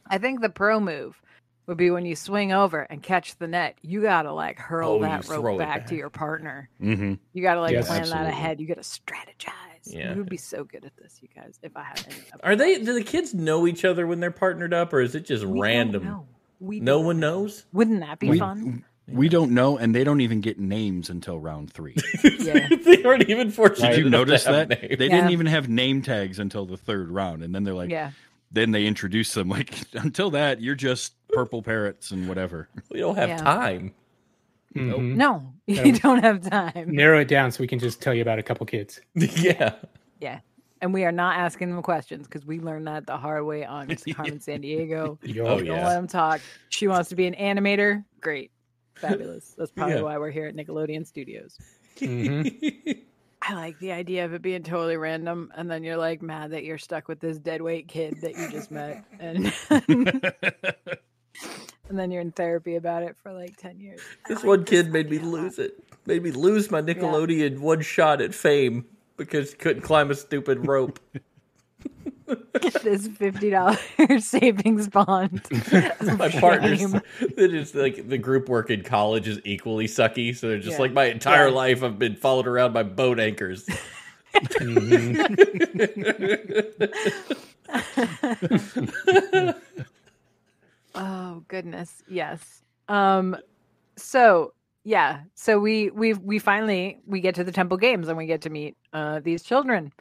I 0.07 0.17
think 0.17 0.41
the 0.41 0.49
pro 0.49 0.79
move 0.79 1.21
would 1.67 1.77
be 1.77 1.91
when 1.91 2.05
you 2.05 2.15
swing 2.15 2.51
over 2.51 2.81
and 2.81 3.01
catch 3.01 3.37
the 3.37 3.47
net. 3.47 3.77
You 3.81 4.01
gotta 4.01 4.33
like 4.33 4.59
hurl 4.59 4.91
Oh, 4.91 5.01
that 5.01 5.27
rope 5.29 5.55
it 5.55 5.59
back, 5.59 5.87
to 5.87 5.95
your 5.95 6.09
partner. 6.09 6.69
hmm 6.79 7.13
You 7.33 7.41
gotta 7.41 7.61
like 7.61 7.71
Yes. 7.71 7.87
plan 7.87 8.01
Absolutely. 8.01 8.25
that 8.25 8.33
ahead. 8.33 8.59
You 8.59 8.67
gotta 8.67 8.81
strategize. 8.81 9.53
Yeah. 9.85 10.11
You 10.11 10.17
would 10.17 10.29
be 10.29 10.37
so 10.37 10.63
good 10.63 10.83
at 10.85 10.95
this, 10.97 11.19
you 11.21 11.29
guys. 11.33 11.57
If 11.63 11.75
I 11.77 11.83
had 11.83 12.05
any. 12.07 12.17
Are 12.43 12.55
they? 12.55 12.79
Do 12.83 12.93
the 12.93 13.03
kids 13.03 13.33
know 13.33 13.65
each 13.67 13.83
other 13.85 14.05
when 14.05 14.19
they're 14.19 14.29
partnered 14.31 14.73
up, 14.73 14.91
or 14.93 14.99
is 15.01 15.15
it 15.15 15.25
just 15.25 15.43
We 15.45 15.51
don't 15.53 15.61
random? 15.61 16.03
know. 16.05 16.27
We 16.59 16.79
No 16.81 16.97
don't 16.97 17.05
one 17.05 17.19
know. 17.21 17.39
knows. 17.41 17.65
Wouldn't 17.73 18.01
that 18.01 18.19
be 18.19 18.29
We, 18.29 18.39
fun? 18.39 18.83
We 19.11 19.29
don't 19.29 19.51
know, 19.51 19.77
and 19.77 19.93
they 19.95 20.03
don't 20.03 20.21
even 20.21 20.41
get 20.41 20.59
names 20.59 21.09
until 21.09 21.39
round 21.39 21.71
three. 21.71 21.95
Yeah. 22.23 22.67
they 22.85 23.03
aren't 23.03 23.29
even 23.29 23.51
fortunate. 23.51 23.91
Did 23.95 23.99
you 24.05 24.09
notice 24.09 24.43
that? 24.45 24.69
names. 24.69 24.97
They 24.97 25.07
Yeah. 25.07 25.15
didn't 25.17 25.31
even 25.31 25.45
have 25.45 25.69
name 25.69 26.01
tags 26.01 26.39
until 26.39 26.65
the 26.65 26.77
third 26.77 27.09
round, 27.11 27.43
and 27.43 27.53
then 27.53 27.63
they're 27.63 27.73
like, 27.73 27.89
yeah. 27.91 28.11
then 28.51 28.71
they 28.71 28.85
introduce 28.85 29.33
them 29.33 29.47
like, 29.49 29.73
until 29.93 30.31
that, 30.31 30.59
you're 30.61 30.75
just 30.75 31.13
purple 31.29 31.61
parrots 31.61 32.11
and 32.11 32.27
whatever. 32.27 32.67
We 32.89 32.99
don't 32.99 33.15
have 33.15 33.29
Yeah. 33.29 33.37
time. 33.37 33.93
Mhm. 34.75 35.15
No, 35.15 35.53
you 35.67 35.91
don't 35.93 36.23
have 36.23 36.41
time. 36.49 36.91
narrow 36.95 37.19
it 37.19 37.27
down 37.27 37.51
so 37.51 37.59
we 37.61 37.67
can 37.67 37.77
just 37.79 38.01
tell 38.01 38.13
you 38.13 38.21
about 38.21 38.39
a 38.39 38.43
couple 38.43 38.65
kids. 38.65 38.99
yeah. 39.15 39.75
Yeah. 40.19 40.39
And 40.81 40.93
we 40.93 41.03
are 41.03 41.11
not 41.11 41.37
asking 41.37 41.69
them 41.69 41.81
questions 41.83 42.25
because 42.25 42.45
we 42.45 42.59
learned 42.59 42.87
that 42.87 43.05
the 43.05 43.17
hard 43.17 43.45
way 43.45 43.65
on 43.65 43.87
Carmen 44.13 44.39
Sandiego. 44.39 45.17
Yo, 45.21 45.45
Oh, 45.45 45.57
Don't 45.61 45.67
let 45.83 45.93
them 45.93 46.07
talk. 46.07 46.41
She 46.69 46.87
wants 46.87 47.09
to 47.09 47.15
be 47.15 47.27
an 47.27 47.35
animator. 47.35 48.03
Great. 48.19 48.49
Fabulous. 49.01 49.55
That's 49.57 49.71
probably 49.75 49.95
Yeah. 49.95 50.01
why 50.01 50.17
we're 50.17 50.31
here 50.31 50.45
at 50.47 50.55
Nickelodeon 50.55 51.05
Studios. 51.05 51.57
Mhm. 51.97 53.01
I 53.43 53.55
like 53.55 53.79
the 53.79 53.91
idea 53.91 54.23
of 54.23 54.33
it 54.33 54.43
being 54.43 54.61
totally 54.61 54.97
random, 54.97 55.51
and 55.55 55.69
then 55.69 55.83
you're 55.83 55.97
like 55.97 56.21
mad 56.21 56.51
that 56.51 56.63
you're 56.63 56.77
stuck 56.77 57.07
with 57.07 57.19
this 57.19 57.39
dead 57.39 57.61
weight 57.63 57.87
kid 57.87 58.17
that 58.21 58.37
you 58.37 58.51
just 58.51 58.69
met, 58.69 59.03
and 59.19 59.51
and 61.89 61.97
then 61.99 62.11
you're 62.11 62.21
in 62.21 62.31
therapy 62.31 62.75
about 62.75 63.01
it 63.01 63.15
for 63.23 63.33
like 63.33 63.57
ten 63.57 63.79
years. 63.79 63.99
This 64.27 64.37
like 64.39 64.45
one 64.45 64.63
kid 64.63 64.91
made 64.93 65.09
me 65.09 65.17
lose 65.17 65.57
it. 65.57 65.83
Made 66.05 66.21
me 66.21 66.29
lose 66.31 66.69
my 66.69 66.81
Nickelodeon 66.83 67.59
one 67.59 67.81
shot 67.81 68.21
at 68.21 68.35
fame 68.35 68.85
because 69.17 69.51
he 69.51 69.57
couldn't 69.57 69.81
climb 69.81 70.11
a 70.11 70.15
stupid 70.15 70.67
rope. 70.67 70.99
this 72.83 73.07
fifty 73.07 73.49
dollars 73.49 73.79
savings 74.19 74.87
bond. 74.87 75.41
my 76.17 76.29
partners 76.29 76.91
that 76.91 77.53
is 77.53 77.75
like 77.75 78.07
the 78.09 78.17
group 78.17 78.49
work 78.49 78.69
in 78.69 78.83
college 78.83 79.27
is 79.27 79.39
equally 79.45 79.87
sucky. 79.87 80.35
So 80.35 80.47
they're 80.49 80.57
just 80.59 80.73
Yeah. 80.73 80.79
like 80.81 80.93
my 80.93 81.05
entire 81.05 81.47
Yeah. 81.47 81.53
life 81.55 81.83
I've 81.83 81.99
been 81.99 82.15
followed 82.15 82.47
around 82.47 82.73
by 82.73 82.83
boat 82.83 83.19
anchors. 83.19 83.67
Oh 90.93 91.43
goodness, 91.47 92.03
yes. 92.09 92.63
Um, 92.89 93.37
so 93.95 94.53
yeah, 94.83 95.21
so 95.35 95.59
we 95.59 95.89
we 95.91 96.13
we 96.13 96.39
finally 96.39 96.99
we 97.05 97.21
get 97.21 97.35
to 97.35 97.43
the 97.43 97.51
temple 97.51 97.77
games 97.77 98.07
and 98.07 98.17
we 98.17 98.25
get 98.25 98.41
to 98.41 98.49
meet 98.49 98.75
uh 98.93 99.19
these 99.21 99.43
children. 99.43 99.91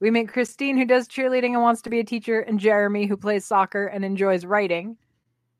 We 0.00 0.10
meet 0.10 0.28
Christine 0.28 0.76
who 0.78 0.84
does 0.86 1.06
cheerleading 1.08 1.52
and 1.52 1.62
wants 1.62 1.82
to 1.82 1.90
be 1.90 2.00
a 2.00 2.04
teacher, 2.04 2.40
and 2.40 2.58
Jeremy 2.58 3.06
who 3.06 3.16
plays 3.16 3.44
soccer 3.44 3.86
and 3.86 4.04
enjoys 4.04 4.44
writing 4.46 4.96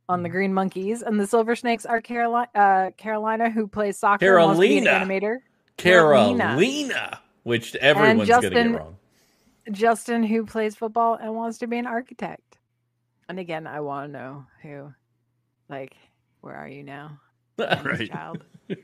on 0.09 0.23
the 0.23 0.29
Mm-hmm. 0.29 0.37
Green 0.37 0.55
Monkeys, 0.55 1.03
and 1.03 1.21
the 1.21 1.27
Silver 1.27 1.55
Snakes 1.55 1.87
are 1.87 2.01
Carolina 2.01 2.49
uh, 2.55 2.91
Carolina 2.97 3.51
who 3.51 3.67
plays 3.69 3.99
soccer 3.99 4.37
and 4.39 4.47
wants 4.47 4.61
to 4.61 4.67
be 4.69 4.79
an 4.79 4.85
Carolina. 4.85 5.07
animator. 5.07 5.37
Carolina, 5.77 6.39
Carolina. 6.45 7.21
which 7.45 7.75
everyone's 7.77 8.29
going 8.29 8.43
to 8.43 8.51
get 8.51 8.71
wrong. 8.75 8.97
Justin 9.71 10.23
who 10.25 10.45
plays 10.47 10.75
football 10.75 11.15
and 11.15 11.35
wants 11.35 11.59
to 11.59 11.67
be 11.67 11.79
an 11.79 11.87
architect. 11.87 12.59
And 13.29 13.39
again, 13.39 13.67
I 13.67 13.81
want 13.81 14.09
to 14.09 14.19
know 14.19 14.47
who, 14.63 14.93
like, 15.69 15.95
where 16.41 16.57
are 16.57 16.69
you 16.69 16.83
now? 16.83 17.21
Right. 17.59 18.11
child. 18.11 18.43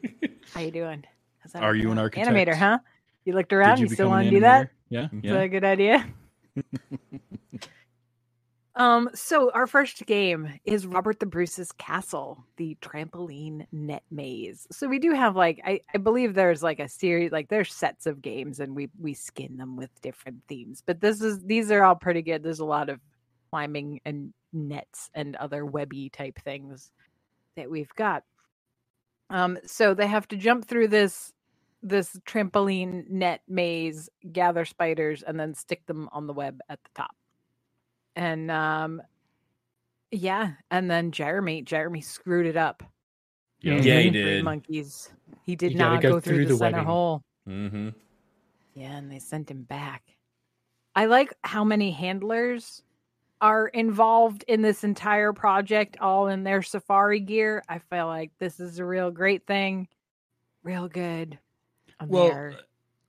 How 0.54 0.60
you 0.60 0.70
doing? 0.70 1.04
How's 1.38 1.52
that 1.52 1.62
Are 1.62 1.74
you 1.74 1.90
an 1.90 1.98
architect? 1.98 2.28
Animator, 2.30 2.54
huh? 2.54 2.78
You 3.26 3.34
looked 3.34 3.52
around. 3.52 3.78
Did 3.78 3.90
You, 3.90 3.94
still 3.94 4.08
want 4.08 4.24
to 4.24 4.30
do 4.30 4.40
that? 4.40 4.66
animator? 4.66 4.70
Yeah. 4.88 5.08
Is 5.12 5.32
that 5.32 5.42
a 5.42 5.48
good 5.48 5.64
idea? 5.64 6.06
um. 8.76 9.10
So 9.14 9.50
our 9.50 9.66
first 9.66 10.06
game 10.06 10.48
is 10.64 10.86
Robert 10.86 11.18
the 11.18 11.26
Bruce's 11.26 11.72
Castle, 11.72 12.44
the 12.56 12.78
trampoline 12.80 13.66
net 13.72 14.04
maze. 14.12 14.68
So 14.70 14.86
we 14.86 15.00
do 15.00 15.12
have 15.12 15.34
like 15.34 15.60
I, 15.66 15.80
I 15.92 15.98
believe 15.98 16.34
there's 16.34 16.62
like 16.62 16.78
a 16.78 16.88
series 16.88 17.32
like 17.32 17.48
there's 17.48 17.74
sets 17.74 18.06
of 18.06 18.22
games 18.22 18.60
and 18.60 18.76
we 18.76 18.88
we 19.00 19.12
skin 19.12 19.56
them 19.56 19.76
with 19.76 19.90
different 20.02 20.38
themes. 20.48 20.84
But 20.86 21.00
this 21.00 21.20
is 21.20 21.42
these 21.42 21.72
are 21.72 21.82
all 21.82 21.96
pretty 21.96 22.22
good. 22.22 22.44
There's 22.44 22.60
a 22.60 22.64
lot 22.64 22.88
of 22.88 23.00
climbing 23.50 24.00
and 24.04 24.32
nets 24.52 25.10
and 25.14 25.34
other 25.34 25.66
webby 25.66 26.10
type 26.10 26.38
things 26.44 26.92
that 27.56 27.68
we've 27.68 27.92
got. 27.96 28.22
Um. 29.30 29.58
So 29.66 29.94
they 29.94 30.06
have 30.06 30.28
to 30.28 30.36
jump 30.36 30.68
through 30.68 30.88
this 30.88 31.32
this 31.88 32.18
trampoline 32.26 33.08
net 33.08 33.42
maze, 33.48 34.08
gather 34.32 34.64
spiders, 34.64 35.22
and 35.22 35.38
then 35.38 35.54
stick 35.54 35.86
them 35.86 36.08
on 36.12 36.26
the 36.26 36.32
web 36.32 36.60
at 36.68 36.82
the 36.82 36.90
top. 36.94 37.14
And 38.14 38.50
um 38.50 39.02
yeah, 40.10 40.52
and 40.70 40.90
then 40.90 41.10
Jeremy, 41.10 41.62
Jeremy 41.62 42.00
screwed 42.00 42.46
it 42.46 42.56
up. 42.56 42.82
Yeah. 43.60 43.80
Yeah, 43.82 44.00
he 44.00 44.10
did. 44.10 44.44
Monkeys. 44.44 45.10
He 45.44 45.56
did 45.56 45.72
You 45.72 45.78
not 45.78 46.02
go 46.02 46.10
go, 46.10 46.20
through, 46.20 46.36
through 46.36 46.44
the, 46.44 46.50
the 46.50 46.56
center 46.56 46.76
webbing. 46.78 46.86
hole. 46.88 47.22
hmm 47.46 47.88
Yeah, 48.74 48.96
and 48.96 49.10
they 49.10 49.18
sent 49.18 49.50
him 49.50 49.62
back. 49.64 50.02
I 50.94 51.06
like 51.06 51.34
how 51.42 51.64
many 51.64 51.90
handlers 51.90 52.82
are 53.40 53.68
involved 53.68 54.44
in 54.48 54.62
this 54.62 54.82
entire 54.82 55.32
project, 55.32 55.98
all 56.00 56.28
in 56.28 56.42
their 56.42 56.62
safari 56.62 57.20
gear. 57.20 57.62
I 57.68 57.78
feel 57.78 58.06
like 58.06 58.30
this 58.38 58.60
is 58.60 58.78
a 58.78 58.84
real 58.84 59.10
great 59.10 59.46
thing. 59.46 59.88
Real 60.62 60.88
good. 60.88 61.38
On 62.00 62.08
Well, 62.08 62.28
their- 62.28 62.54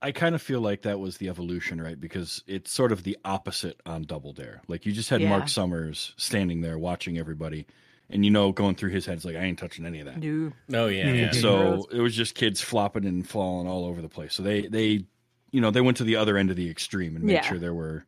I 0.02 0.12
kind 0.12 0.36
of 0.36 0.41
feel 0.41 0.62
like 0.62 0.84
that 0.84 1.00
was 1.00 1.17
the 1.17 1.28
evolution, 1.30 1.82
right? 1.82 2.00
Because 2.00 2.43
it's 2.45 2.71
sort 2.71 2.91
of 2.91 3.04
the 3.04 3.17
opposite 3.26 3.80
on 3.86 4.04
Double 4.04 4.32
Dare. 4.32 4.62
Like 4.67 4.86
you 4.86 4.91
just 4.91 5.10
had 5.10 5.21
Yeah. 5.21 5.30
Mark 5.30 5.50
Summers 5.50 6.13
standing 6.17 6.62
there 6.62 6.78
watching 6.78 7.17
everybody, 7.17 7.65
and 8.10 8.23
you 8.23 8.30
know, 8.32 8.52
going 8.52 8.76
through 8.76 8.91
his 8.91 9.06
head, 9.08 9.15
it's 9.15 9.26
like 9.26 9.36
I 9.36 9.39
ain't 9.41 9.58
touching 9.58 9.86
any 9.86 10.00
of 10.00 10.06
that. 10.06 10.19
No. 10.19 10.52
Oh 10.73 10.88
yeah, 10.88 11.12
yeah. 11.12 11.32
So 11.32 11.88
it 11.91 12.00
was 12.00 12.15
just 12.15 12.36
kids 12.36 12.62
flopping 12.62 13.06
and 13.06 13.28
falling 13.28 13.67
all 13.67 13.86
over 13.86 14.02
the 14.04 14.08
place. 14.10 14.34
So 14.36 14.43
they 14.43 14.67
they, 14.67 15.04
you 15.52 15.62
know, 15.62 15.71
they 15.71 15.82
went 15.82 15.97
to 15.97 16.04
the 16.04 16.15
other 16.17 16.38
end 16.38 16.52
of 16.52 16.56
the 16.58 16.69
extreme 16.69 17.15
and 17.15 17.26
made 17.26 17.34
Yeah. 17.34 17.41
sure 17.41 17.58
there 17.58 17.73
were 17.73 18.06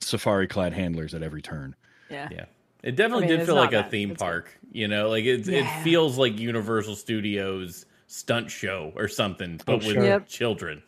safari 0.00 0.46
clad 0.46 0.72
handlers 0.74 1.14
at 1.14 1.22
every 1.22 1.42
turn. 1.42 1.74
Yeah. 2.10 2.28
Yeah. 2.30 2.44
It 2.82 2.94
definitely 2.94 3.24
I 3.24 3.28
mean, 3.30 3.38
did 3.38 3.46
feel 3.46 3.56
like 3.56 3.72
a 3.72 3.82
bad. 3.82 3.90
theme 3.90 4.10
It's 4.12 4.22
good. 4.22 4.24
park. 4.24 4.58
You 4.70 4.86
know, 4.86 5.08
like 5.08 5.24
it 5.24 5.48
it 5.48 5.66
feels 5.82 6.18
like 6.18 6.38
Universal 6.38 6.96
Studios 6.96 7.85
stunt 8.06 8.50
show 8.50 8.92
or 8.96 9.08
something, 9.08 9.60
but 9.64 9.78
with 9.78 9.94
sure. 9.94 10.04
Yep. 10.04 10.28
children. 10.28 10.82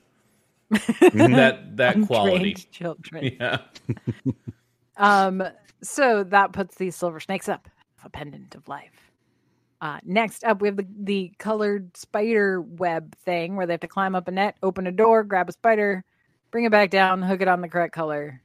That 1.14 1.76
that 1.76 2.02
quality. 2.07 2.54
Children. 2.54 3.37
Yeah. 3.40 3.59
Um, 5.00 5.44
so 5.81 6.24
that 6.24 6.52
puts 6.52 6.74
these 6.74 6.96
silver 6.96 7.20
snakes 7.20 7.48
up, 7.48 7.68
a 8.04 8.11
pendant 8.11 8.57
of 8.57 8.66
life. 8.66 9.12
Uh, 9.81 10.00
next 10.04 10.42
up, 10.42 10.61
we 10.61 10.66
have 10.66 10.76
the, 10.76 10.87
the 10.98 11.33
colored 11.38 11.96
spider 11.96 12.61
web 12.61 13.14
thing 13.18 13.54
where 13.54 13.64
they 13.64 13.74
have 13.74 13.81
to 13.81 13.87
climb 13.87 14.16
up 14.16 14.26
a 14.26 14.33
net, 14.33 14.57
open 14.61 14.88
a 14.88 14.92
door, 14.92 15.22
grab 15.22 15.48
a 15.48 15.52
spider, 15.52 16.04
bring 16.50 16.64
it 16.64 16.72
back 16.72 16.90
down, 16.90 17.22
hook 17.22 17.40
it 17.40 17.46
on 17.46 17.61
the 17.61 17.68
correct 17.68 17.94
color. 17.94 18.42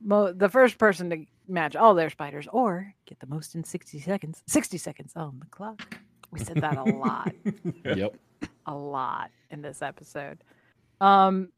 Mo- 0.00 0.32
the 0.32 0.48
first 0.48 0.78
person 0.78 1.10
to 1.10 1.24
match 1.48 1.74
all 1.74 1.94
their 1.94 2.10
spiders 2.10 2.46
or 2.52 2.94
get 3.06 3.18
the 3.18 3.26
most 3.26 3.56
in 3.56 3.64
60 3.64 3.98
seconds, 3.98 4.44
60 4.46 4.78
seconds 4.78 5.12
on 5.16 5.40
the 5.40 5.46
clock. 5.46 5.98
We 6.30 6.40
said 6.40 6.56
that 6.60 6.76
a 6.76 6.84
lot 6.84 7.32
yep. 7.84 8.16
a 8.66 8.74
lot 8.74 9.30
in 9.50 9.62
this 9.62 9.82
episode. 9.82 10.38
Um 11.00 11.50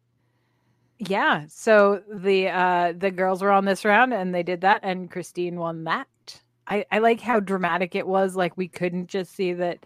yeah, 0.98 1.44
so 1.48 2.02
the 2.12 2.48
uh 2.48 2.92
the 2.96 3.10
girls 3.10 3.42
were 3.42 3.52
on 3.52 3.64
this 3.64 3.84
round 3.84 4.12
and 4.12 4.34
they 4.34 4.42
did 4.42 4.60
that 4.62 4.80
and 4.82 5.10
Christine 5.10 5.56
won 5.56 5.84
that. 5.84 6.06
I 6.66 6.84
I 6.90 6.98
like 6.98 7.20
how 7.20 7.40
dramatic 7.40 7.94
it 7.94 8.06
was 8.06 8.36
like 8.36 8.56
we 8.56 8.68
couldn't 8.68 9.08
just 9.08 9.34
see 9.34 9.52
that 9.54 9.78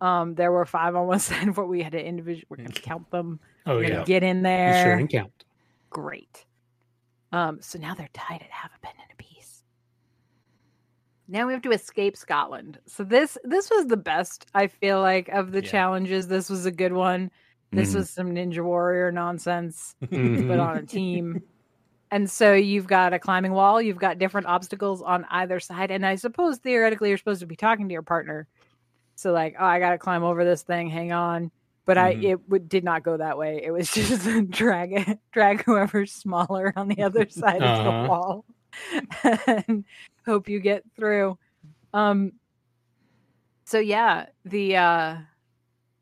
um 0.00 0.34
there 0.34 0.52
were 0.52 0.64
five 0.64 0.96
on 0.96 1.06
one 1.06 1.18
side 1.28 1.54
but 1.54 1.66
we 1.66 1.82
had 1.82 1.92
to 1.92 2.04
individual 2.04 2.46
we're 2.50 2.56
going 2.56 2.70
to 2.70 2.80
count 2.82 3.10
them. 3.10 3.40
Oh 3.66 3.76
we're 3.76 3.82
going 3.82 3.92
yeah, 3.94 3.98
to 4.00 4.04
get 4.06 4.22
in 4.22 4.38
You 4.38 4.42
there. 4.44 4.84
sure 4.84 4.92
and 4.94 5.08
count. 5.10 5.44
Great. 5.90 6.44
Um, 7.32 7.58
so 7.60 7.78
now 7.78 7.94
they're 7.94 8.08
tied 8.14 8.40
at 8.42 8.50
half 8.50 8.70
a 8.74 8.80
pen 8.80 8.94
and 9.02 9.12
a 9.12 9.16
piece. 9.22 9.37
Now 11.28 11.46
we 11.46 11.52
have 11.52 11.62
to 11.62 11.72
escape 11.72 12.16
Scotland. 12.16 12.78
So 12.86 13.04
this 13.04 13.36
this 13.44 13.68
was 13.70 13.86
the 13.86 13.96
best 13.98 14.46
I 14.54 14.66
feel 14.66 15.00
like 15.00 15.28
of 15.28 15.52
the 15.52 15.62
Yeah. 15.62 15.70
challenges. 15.70 16.26
This 16.28 16.48
was 16.48 16.64
a 16.66 16.70
good 16.72 16.92
one. 16.92 17.30
This 17.70 17.92
Mhm. 17.92 17.94
was 17.96 18.10
some 18.10 18.30
Ninja 18.34 18.64
Warrior 18.64 19.12
nonsense, 19.12 19.94
but 20.00 20.58
on 20.58 20.76
a 20.78 20.86
team. 20.86 21.42
And 22.10 22.30
so 22.30 22.54
you've 22.54 22.86
got 22.86 23.12
a 23.12 23.18
climbing 23.18 23.52
wall, 23.52 23.82
you've 23.82 23.98
got 23.98 24.18
different 24.18 24.46
obstacles 24.46 25.02
on 25.02 25.26
either 25.30 25.60
side, 25.60 25.90
and 25.90 26.06
I 26.06 26.14
suppose 26.14 26.56
theoretically 26.58 27.10
you're 27.10 27.18
supposed 27.18 27.40
to 27.40 27.46
be 27.46 27.56
talking 27.56 27.86
to 27.88 27.92
your 27.92 28.00
partner. 28.02 28.48
So 29.16 29.32
like, 29.32 29.56
oh, 29.60 29.64
I 29.66 29.78
got 29.80 29.90
to 29.90 29.98
climb 29.98 30.22
over 30.24 30.44
this 30.44 30.62
thing. 30.62 30.88
Hang 30.88 31.12
on. 31.12 31.50
But 31.84 31.98
I 31.98 32.14
Mhm. 32.14 32.22
it 32.24 32.42
w- 32.48 32.64
did 32.66 32.84
not 32.84 33.02
go 33.02 33.18
that 33.18 33.36
way. 33.36 33.60
It 33.62 33.70
was 33.72 33.90
just 33.92 34.50
drag 34.50 34.92
it, 34.92 35.18
drag 35.32 35.62
whoever's 35.64 36.12
smaller 36.12 36.72
on 36.76 36.88
the 36.88 37.02
other 37.02 37.28
side 37.30 37.62
of 37.62 37.62
Uh-huh. 37.62 38.02
the 38.02 38.08
wall, 38.08 38.44
and 39.68 39.84
hope 40.28 40.48
you 40.48 40.60
get 40.60 40.84
through. 40.96 41.38
Um. 41.92 42.32
So 43.66 43.78
yeah, 43.78 44.26
the 44.44 44.76
uh, 44.76 45.16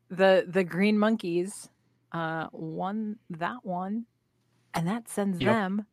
the 0.09 0.45
the 0.47 0.63
green 0.63 0.97
monkeys 0.97 1.69
uh 2.13 2.47
won 2.51 3.17
that 3.31 3.63
one, 3.63 4.05
and 4.73 4.87
that 4.87 5.09
sends 5.09 5.39
Yep. 5.39 5.47
them 5.49 5.85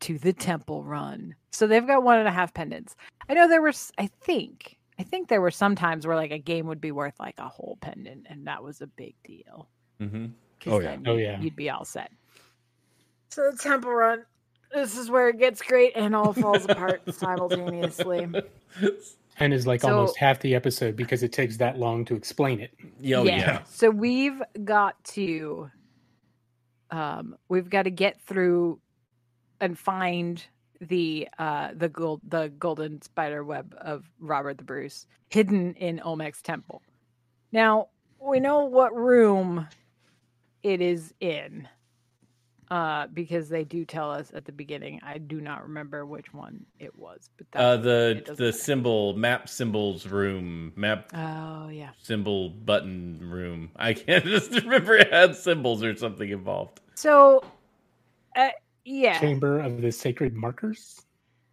to 0.00 0.18
the 0.18 0.32
temple 0.32 0.84
run. 0.84 1.36
So 1.52 1.66
they've 1.66 1.86
got 1.86 2.02
one 2.02 2.18
and 2.18 2.28
a 2.28 2.32
half 2.32 2.54
pendants. 2.54 2.96
I 3.28 3.34
know 3.34 3.48
there 3.48 3.62
was, 3.62 3.92
I 3.98 4.08
think, 4.24 4.78
I 4.98 5.04
think 5.04 5.28
there 5.28 5.40
were 5.40 5.50
some 5.52 5.76
times 5.76 6.06
where 6.06 6.16
like 6.16 6.32
a 6.32 6.38
game 6.38 6.66
would 6.66 6.80
be 6.80 6.92
worth 6.92 7.20
like 7.20 7.36
a 7.38 7.48
whole 7.48 7.78
pendant, 7.80 8.26
and 8.28 8.46
that 8.46 8.64
was 8.64 8.80
a 8.80 8.86
big 8.88 9.14
deal. 9.24 9.68
hmm 10.00 10.26
'cause 10.60 10.74
Oh, 10.74 10.80
yeah. 10.80 10.98
Oh, 11.06 11.16
yeah. 11.16 11.40
you'd 11.40 11.56
be 11.56 11.70
all 11.70 11.84
set. 11.84 12.10
So 13.30 13.50
the 13.50 13.56
temple 13.58 13.92
run, 13.92 14.24
this 14.72 14.96
is 14.96 15.10
where 15.10 15.28
it 15.28 15.38
gets 15.38 15.62
great 15.62 15.92
and 15.96 16.14
all 16.14 16.32
falls 16.32 16.64
apart 16.64 17.02
simultaneously. 17.14 18.28
And 19.38 19.52
is 19.54 19.66
like 19.66 19.80
So- 19.82 19.88
almost 19.90 20.16
half 20.18 20.40
the 20.40 20.54
episode 20.54 20.96
because 20.96 21.22
it 21.22 21.32
takes 21.32 21.56
that 21.58 21.78
long 21.78 22.04
to 22.06 22.14
explain 22.14 22.60
it. 22.60 22.72
Oh 23.14 23.24
yeah. 23.24 23.62
So 23.64 23.90
we've 23.90 24.40
got 24.64 25.02
to 25.04 25.70
um 26.90 27.36
we've 27.48 27.70
got 27.70 27.82
to 27.84 27.90
get 27.90 28.20
through 28.20 28.78
and 29.60 29.78
find 29.78 30.44
the 30.80 31.28
uh 31.38 31.70
the 31.74 31.88
gold 31.88 32.20
the 32.28 32.52
golden 32.58 33.00
spider 33.02 33.44
web 33.44 33.74
of 33.80 34.04
Robert 34.18 34.58
the 34.58 34.64
Bruce 34.64 35.06
hidden 35.30 35.74
in 35.74 36.00
Olmec's 36.00 36.42
temple. 36.42 36.82
Now, 37.52 37.88
we 38.20 38.40
know 38.40 38.64
what 38.64 38.94
room 38.94 39.66
it 40.62 40.80
is 40.80 41.14
in. 41.20 41.68
Uh 42.72 43.06
because 43.08 43.50
they 43.50 43.64
do 43.64 43.84
tell 43.84 44.10
us 44.10 44.30
at 44.34 44.46
the 44.46 44.52
beginning. 44.52 44.98
I 45.04 45.18
do 45.18 45.42
not 45.42 45.62
remember 45.64 46.06
which 46.06 46.32
one 46.32 46.64
it 46.78 46.98
was, 46.98 47.28
but 47.36 47.46
Uh, 47.60 47.76
the 47.76 48.22
the 48.24 48.30
matter. 48.30 48.52
symbol 48.52 49.14
map 49.14 49.46
symbols 49.48 50.06
room 50.06 50.72
map 50.74 51.10
Oh 51.14 51.68
yeah. 51.68 51.90
symbol 52.02 52.48
button 52.48 53.18
room. 53.20 53.72
I 53.76 53.92
can't 53.92 54.24
just 54.24 54.52
remember 54.52 54.94
it 54.96 55.12
had 55.12 55.36
symbols 55.36 55.82
or 55.82 55.94
something 55.96 56.30
involved. 56.30 56.80
So 56.94 57.42
uh, 58.34 58.48
yeah. 58.86 59.20
Chamber 59.20 59.58
of 59.60 59.82
the 59.82 59.92
Sacred 59.92 60.34
Markers. 60.34 61.02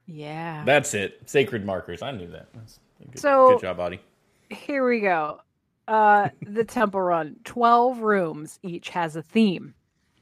Yeah. 0.06 0.64
That's 0.66 0.94
it. 0.94 1.22
Sacred 1.30 1.66
markers. 1.66 2.02
I 2.02 2.12
knew 2.12 2.32
that. 2.32 2.48
That's 2.54 2.80
good, 3.12 3.20
So- 3.20 3.50
good 3.56 3.62
job, 3.62 3.80
Audie. 3.82 4.00
Here 4.50 4.88
we 4.88 5.02
go. 5.02 5.42
Uh 5.86 6.30
the 6.48 6.64
temple 6.64 7.02
run. 7.02 7.36
12 7.44 8.00
rooms 8.00 8.58
each 8.64 8.88
has 8.90 9.18
a 9.18 9.22
theme 9.22 9.74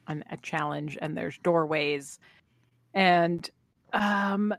a 0.07 0.37
challenge 0.37 0.97
and 1.01 1.17
there's 1.17 1.37
doorways. 1.39 2.19
And 2.93 3.49
um 3.93 4.53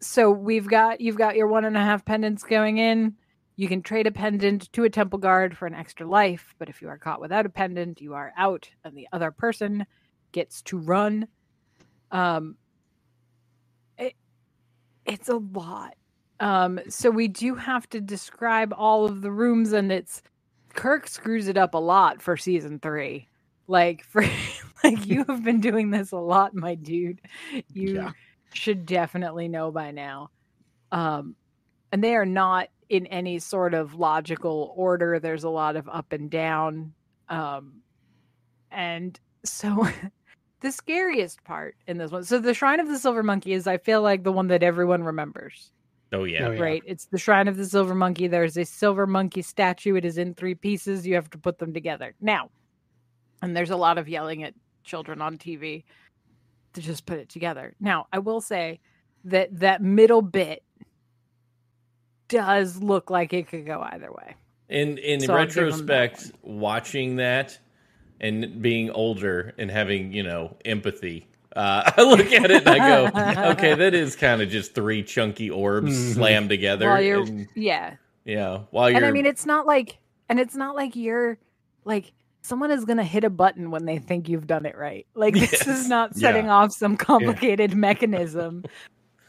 so 0.00 0.30
we've 0.30 0.68
got 0.68 1.00
you've 1.00 1.18
got 1.18 1.36
your 1.36 1.48
one 1.48 1.64
and 1.64 1.76
a 1.76 1.80
half 1.80 2.04
pendants 2.04 2.44
going 2.44 2.78
in. 2.78 3.14
You 3.56 3.68
can 3.68 3.82
trade 3.82 4.06
a 4.06 4.12
pendant 4.12 4.70
to 4.74 4.84
a 4.84 4.90
temple 4.90 5.18
guard 5.18 5.56
for 5.56 5.66
an 5.66 5.74
extra 5.74 6.06
life, 6.06 6.54
but 6.58 6.68
if 6.68 6.82
you 6.82 6.88
are 6.88 6.98
caught 6.98 7.22
without 7.22 7.46
a 7.46 7.48
pendant, 7.48 8.02
you 8.02 8.12
are 8.12 8.32
out, 8.36 8.68
and 8.84 8.94
the 8.94 9.08
other 9.12 9.30
person 9.30 9.86
gets 10.32 10.60
to 10.62 10.76
run. 10.76 11.26
Um, 12.10 12.56
it, 13.96 14.14
it's 15.06 15.30
a 15.30 15.36
lot. 15.36 15.94
Um, 16.38 16.80
so 16.88 17.08
we 17.10 17.28
do 17.28 17.54
have 17.54 17.88
to 17.90 18.00
describe 18.00 18.74
all 18.76 19.06
of 19.06 19.22
the 19.22 19.30
rooms, 19.32 19.72
and 19.72 19.90
it's 19.90 20.22
Kirk 20.74 21.08
screws 21.08 21.48
it 21.48 21.56
up 21.56 21.72
a 21.72 21.78
lot 21.78 22.20
for 22.20 22.36
season 22.36 22.78
three. 22.78 23.26
Like 23.68 24.04
for 24.04 24.22
like 24.84 25.06
you 25.06 25.24
have 25.28 25.44
been 25.44 25.60
doing 25.60 25.90
this 25.90 26.12
a 26.12 26.18
lot, 26.18 26.54
my 26.54 26.74
dude. 26.74 27.20
You 27.72 27.94
Yeah. 27.94 28.12
should 28.54 28.86
definitely 28.86 29.48
know 29.48 29.70
by 29.70 29.90
now. 29.90 30.30
Um, 30.92 31.36
and 31.92 32.02
they 32.02 32.14
are 32.14 32.26
not 32.26 32.68
in 32.88 33.06
any 33.06 33.38
sort 33.38 33.74
of 33.74 33.94
logical 33.94 34.72
order. 34.76 35.18
There's 35.18 35.44
a 35.44 35.50
lot 35.50 35.76
of 35.76 35.88
up 35.88 36.12
and 36.12 36.30
down. 36.30 36.92
Um, 37.28 37.82
and 38.70 39.18
so 39.44 39.88
the 40.60 40.70
scariest 40.72 41.42
part 41.44 41.76
in 41.86 41.98
this 41.98 42.10
one. 42.10 42.24
So 42.24 42.38
the 42.38 42.54
Shrine 42.54 42.80
of 42.80 42.88
the 42.88 42.98
Silver 42.98 43.22
Monkey 43.22 43.52
is, 43.52 43.66
I 43.66 43.78
feel 43.78 44.02
like, 44.02 44.22
the 44.22 44.32
one 44.32 44.48
that 44.48 44.62
everyone 44.62 45.02
remembers. 45.02 45.72
Oh 46.12 46.22
yeah. 46.24 46.46
Oh, 46.46 46.52
yeah. 46.52 46.60
Right. 46.60 46.82
It's 46.86 47.06
the 47.06 47.18
Shrine 47.18 47.48
of 47.48 47.56
the 47.56 47.64
Silver 47.66 47.94
Monkey. 47.94 48.28
There's 48.28 48.56
a 48.56 48.64
silver 48.64 49.06
monkey 49.08 49.42
statue. 49.42 49.96
It 49.96 50.04
is 50.04 50.18
in 50.18 50.34
three 50.34 50.54
pieces. 50.54 51.04
You 51.06 51.14
have 51.16 51.28
to 51.30 51.38
put 51.38 51.58
them 51.58 51.74
together. 51.74 52.14
Now, 52.20 52.50
and 53.42 53.56
there's 53.56 53.70
a 53.70 53.76
lot 53.76 53.98
of 53.98 54.08
yelling 54.08 54.42
at 54.42 54.54
children 54.84 55.20
on 55.20 55.38
TV 55.38 55.84
to 56.74 56.80
just 56.80 57.06
put 57.06 57.18
it 57.18 57.28
together. 57.28 57.74
Now, 57.80 58.06
I 58.12 58.18
will 58.18 58.40
say 58.40 58.80
that 59.24 59.58
that 59.60 59.82
middle 59.82 60.22
bit 60.22 60.62
does 62.28 62.76
look 62.82 63.10
like 63.10 63.32
it 63.32 63.48
could 63.48 63.66
go 63.66 63.80
either 63.92 64.10
way. 64.12 64.34
In 64.68 64.98
in 64.98 65.20
So 65.20 65.34
I'll 65.34 65.46
give 65.46 65.58
'em 65.58 65.86
that 65.86 66.10
retrospect, 66.12 66.32
watching 66.42 67.16
that 67.16 67.58
and 68.20 68.60
being 68.60 68.90
older 68.90 69.54
and 69.58 69.70
having 69.70 70.12
you 70.12 70.22
know 70.24 70.56
empathy, 70.64 71.28
uh, 71.54 71.90
I 71.96 72.02
look 72.02 72.32
at 72.32 72.50
it 72.50 72.66
and 72.66 72.68
I 72.68 72.78
go, 72.78 73.50
okay, 73.52 73.74
that 73.74 73.94
is 73.94 74.16
kind 74.16 74.42
of 74.42 74.48
just 74.48 74.74
three 74.74 75.02
chunky 75.04 75.50
orbs 75.50 75.92
Mhm. 75.92 76.14
slammed 76.14 76.48
together. 76.48 76.86
While 76.90 77.02
you're, 77.02 77.20
and, 77.20 77.46
yeah, 77.54 77.94
yeah, 78.24 78.60
while 78.70 78.90
you're 78.90 78.96
and 78.96 79.06
I 79.06 79.12
mean, 79.12 79.26
it's 79.26 79.46
not 79.46 79.66
like, 79.66 79.98
and 80.28 80.40
it's 80.40 80.56
not 80.56 80.74
like 80.74 80.96
you're 80.96 81.38
like 81.84 82.12
someone 82.46 82.70
is 82.70 82.84
gonna 82.84 83.04
hit 83.04 83.24
a 83.24 83.30
button 83.30 83.70
when 83.70 83.84
they 83.86 83.98
think 83.98 84.28
you've 84.28 84.46
done 84.46 84.66
it 84.66 84.76
right. 84.76 85.06
Like 85.14 85.34
this 85.34 85.52
Yes. 85.52 85.66
is 85.66 85.88
not 85.88 86.12
Yeah. 86.14 86.28
setting 86.28 86.48
off 86.48 86.72
some 86.72 86.96
complicated 86.96 87.74
mechanism, 87.74 88.64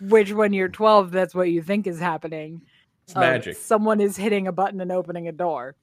which 0.01 0.33
when 0.33 0.53
you're 0.53 0.69
12, 0.69 1.11
that's 1.11 1.33
what 1.33 1.49
you 1.49 1.61
think 1.61 1.87
is 1.87 1.99
happening. 1.99 2.61
it's 3.03 3.13
of 3.15 3.21
magic. 3.21 3.57
Someone 3.57 4.01
is 4.01 4.17
hitting 4.17 4.47
a 4.47 4.51
button 4.51 4.81
and 4.81 4.91
opening 4.91 5.27
a 5.27 5.31
door. 5.31 5.75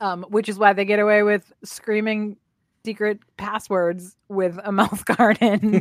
Um, 0.00 0.24
which 0.28 0.48
is 0.48 0.58
why 0.58 0.72
they 0.74 0.84
get 0.84 0.98
away 0.98 1.22
with 1.22 1.50
screaming 1.64 2.36
secret 2.84 3.18
passwords 3.36 4.16
with 4.28 4.58
a 4.62 4.70
mouth 4.70 5.04
guard 5.06 5.38
in. 5.40 5.72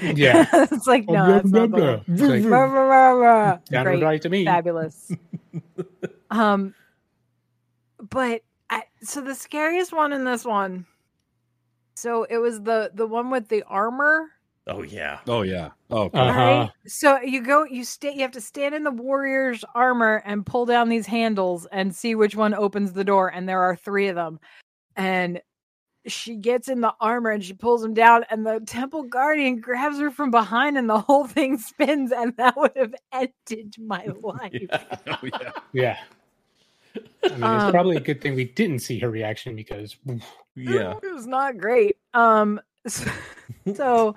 Yeah. 0.16 0.46
it's 0.52 0.86
like 0.86 1.06
no, 1.08 1.26
that's 1.32 1.50
not 1.50 1.70
Great 1.70 1.82
right 4.02 4.22
to 4.22 4.28
me. 4.30 4.44
fabulous. 4.44 5.10
um, 6.30 6.74
but 7.98 8.40
I, 8.40 8.42
so 9.02 9.20
the 9.20 9.34
scariest 9.34 9.92
one 9.92 10.12
in 10.12 10.24
this 10.24 10.44
one. 10.44 10.86
So 11.96 12.24
it 12.24 12.38
was 12.38 12.60
the 12.62 12.90
the 12.94 13.06
one 13.06 13.30
with 13.30 13.48
the 13.48 13.62
armor, 13.64 14.26
oh 14.66 14.82
yeah, 14.82 15.20
Oh 15.26 15.42
yeah. 15.42 15.70
Oh, 15.90 16.10
Uh-huh. 16.12 16.30
right? 16.40 16.70
So 16.86 17.20
you 17.20 17.42
go, 17.42 17.64
you 17.64 17.84
stay, 17.84 18.12
you 18.12 18.20
have 18.22 18.32
to 18.32 18.40
stand 18.40 18.74
in 18.74 18.84
the 18.84 18.90
warrior's 18.90 19.64
armor 19.74 20.22
and 20.24 20.46
pull 20.46 20.64
down 20.66 20.88
these 20.88 21.06
handles 21.06 21.66
and 21.72 21.94
see 21.94 22.14
which 22.14 22.36
one 22.36 22.54
opens 22.54 22.92
the 22.92 23.04
door. 23.04 23.28
And 23.32 23.48
there 23.48 23.62
are 23.62 23.74
three 23.76 24.08
of 24.08 24.14
them, 24.16 24.38
and 24.96 25.40
she 26.06 26.36
gets 26.36 26.68
in 26.68 26.80
the 26.80 26.94
armor 27.00 27.30
and 27.30 27.44
she 27.44 27.52
pulls 27.52 27.84
him 27.84 27.94
down, 27.94 28.24
and 28.30 28.46
the 28.46 28.60
temple 28.60 29.02
guardian 29.04 29.60
grabs 29.60 29.98
her 29.98 30.10
from 30.10 30.30
behind, 30.30 30.78
and 30.78 30.88
the 30.88 31.00
whole 31.00 31.26
thing 31.26 31.58
spins, 31.58 32.12
and 32.12 32.36
that 32.36 32.56
would 32.56 32.72
have 32.76 32.94
ended 33.12 33.74
my 33.78 34.06
life. 34.22 34.52
oh 35.08 35.16
yeah. 35.24 35.50
Yeah. 35.72 35.98
I 37.24 37.28
mean, 37.30 37.42
Um, 37.42 37.60
it's 37.60 37.72
probably 37.72 37.96
a 37.96 38.00
good 38.00 38.20
thing 38.20 38.34
we 38.34 38.44
didn't 38.44 38.80
see 38.80 38.98
her 39.00 39.10
reaction 39.10 39.56
because 39.56 39.96
yeah. 40.54 40.94
it 41.02 41.14
was 41.14 41.26
not 41.26 41.58
great. 41.58 41.96
Um, 42.14 42.60
so, 42.86 43.10
so, 43.74 44.14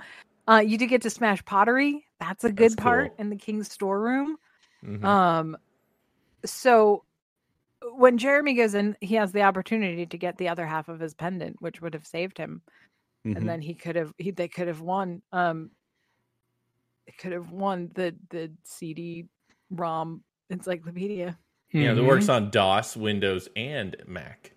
uh, 0.48 0.64
you 0.66 0.78
do 0.78 0.86
get 0.88 1.02
to 1.04 1.10
smash 1.10 1.44
pottery. 1.46 2.06
That's 2.20 2.44
a 2.44 2.52
good 2.52 2.72
That's 2.72 2.76
part 2.76 3.10
cool. 3.10 3.16
in 3.20 3.30
the 3.30 3.36
king's 3.36 3.72
storeroom. 3.72 4.38
Mhm. 4.84 5.04
Um, 5.04 5.58
so 6.46 7.04
when 7.94 8.18
Jeremy 8.18 8.54
goes 8.54 8.76
in, 8.76 8.96
he 9.02 9.16
has 9.16 9.32
the 9.32 9.42
opportunity 9.42 10.06
to 10.06 10.18
get 10.18 10.38
the 10.38 10.50
other 10.50 10.66
half 10.66 10.88
of 10.88 11.00
his 11.00 11.14
pendant, 11.14 11.62
which 11.62 11.82
would 11.82 11.94
have 11.94 12.06
saved 12.06 12.38
him, 12.38 12.62
Mhm. 13.26 13.38
and 13.38 13.50
then 13.50 13.62
he 13.62 13.74
could 13.74 13.96
have 13.96 14.14
he 14.18 14.32
they 14.32 14.48
could 14.48 14.68
have 14.68 14.82
won. 14.82 15.22
Um, 15.32 15.72
could 17.18 17.32
have 17.34 17.52
won 17.52 17.92
the 17.94 18.16
the 18.30 18.52
CD 18.64 19.28
ROM 19.72 20.24
encyclopedia. 20.50 21.38
Yeah, 21.72 21.94
that 21.94 22.04
works 22.04 22.30
on 22.30 22.50
DOS, 22.50 22.96
Windows, 22.98 23.48
and 23.56 23.96
Mac. 24.08 24.54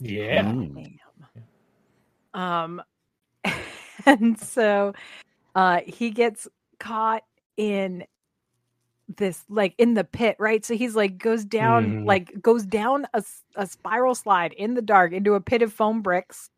Yeah. 0.00 0.44
Mm. 0.44 0.98
Um, 2.34 2.82
and 4.06 4.38
so 4.38 4.92
uh, 5.54 5.80
he 5.86 6.10
gets 6.10 6.46
caught 6.78 7.22
in 7.56 8.04
this 9.16 9.44
like 9.48 9.74
in 9.78 9.94
the 9.94 10.04
pit, 10.04 10.36
right? 10.38 10.64
So 10.64 10.74
he's 10.74 10.96
like 10.96 11.16
goes 11.18 11.44
down, 11.44 12.02
Mhm. 12.02 12.06
like 12.06 12.42
goes 12.42 12.64
down 12.66 13.06
a, 13.14 13.22
a 13.54 13.66
spiral 13.66 14.14
slide 14.14 14.52
in 14.54 14.74
the 14.74 14.82
dark 14.82 15.12
into 15.12 15.34
a 15.34 15.40
pit 15.40 15.62
of 15.62 15.72
foam 15.72 16.02
bricks, 16.02 16.50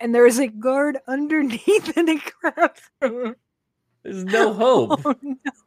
and 0.00 0.14
there 0.14 0.26
is 0.26 0.38
a 0.38 0.46
guard 0.48 0.98
underneath, 1.08 1.96
and 1.96 2.08
it 2.08 2.22
grabs 2.40 2.80
him. 3.00 3.34
There's 4.02 4.24
no 4.24 4.52
hope. 4.52 5.00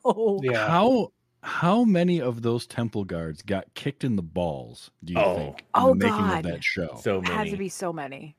Oh 0.07 0.39
no! 0.41 0.51
Yeah. 0.51 0.67
How 0.67 1.11
how 1.45 1.83
many 1.83 2.19
of 2.19 2.41
those 2.41 2.65
temple 2.65 3.03
guards 3.05 3.41
got 3.41 3.71
kicked 3.75 4.03
in 4.03 4.15
the 4.15 4.21
balls? 4.23 4.89
Do 5.03 5.13
you 5.13 5.19
Oh. 5.19 5.35
think 5.37 5.59
in 5.59 5.65
Oh, 5.75 5.89
the 5.89 5.95
making 5.95 6.09
God. 6.17 6.45
of 6.45 6.51
that 6.51 6.63
show? 6.63 6.99
So 7.01 7.21
many. 7.21 7.33
Had 7.33 7.37
many. 7.41 7.51
to 7.51 7.57
be 7.57 7.69
so 7.69 7.93
many. 7.93 8.35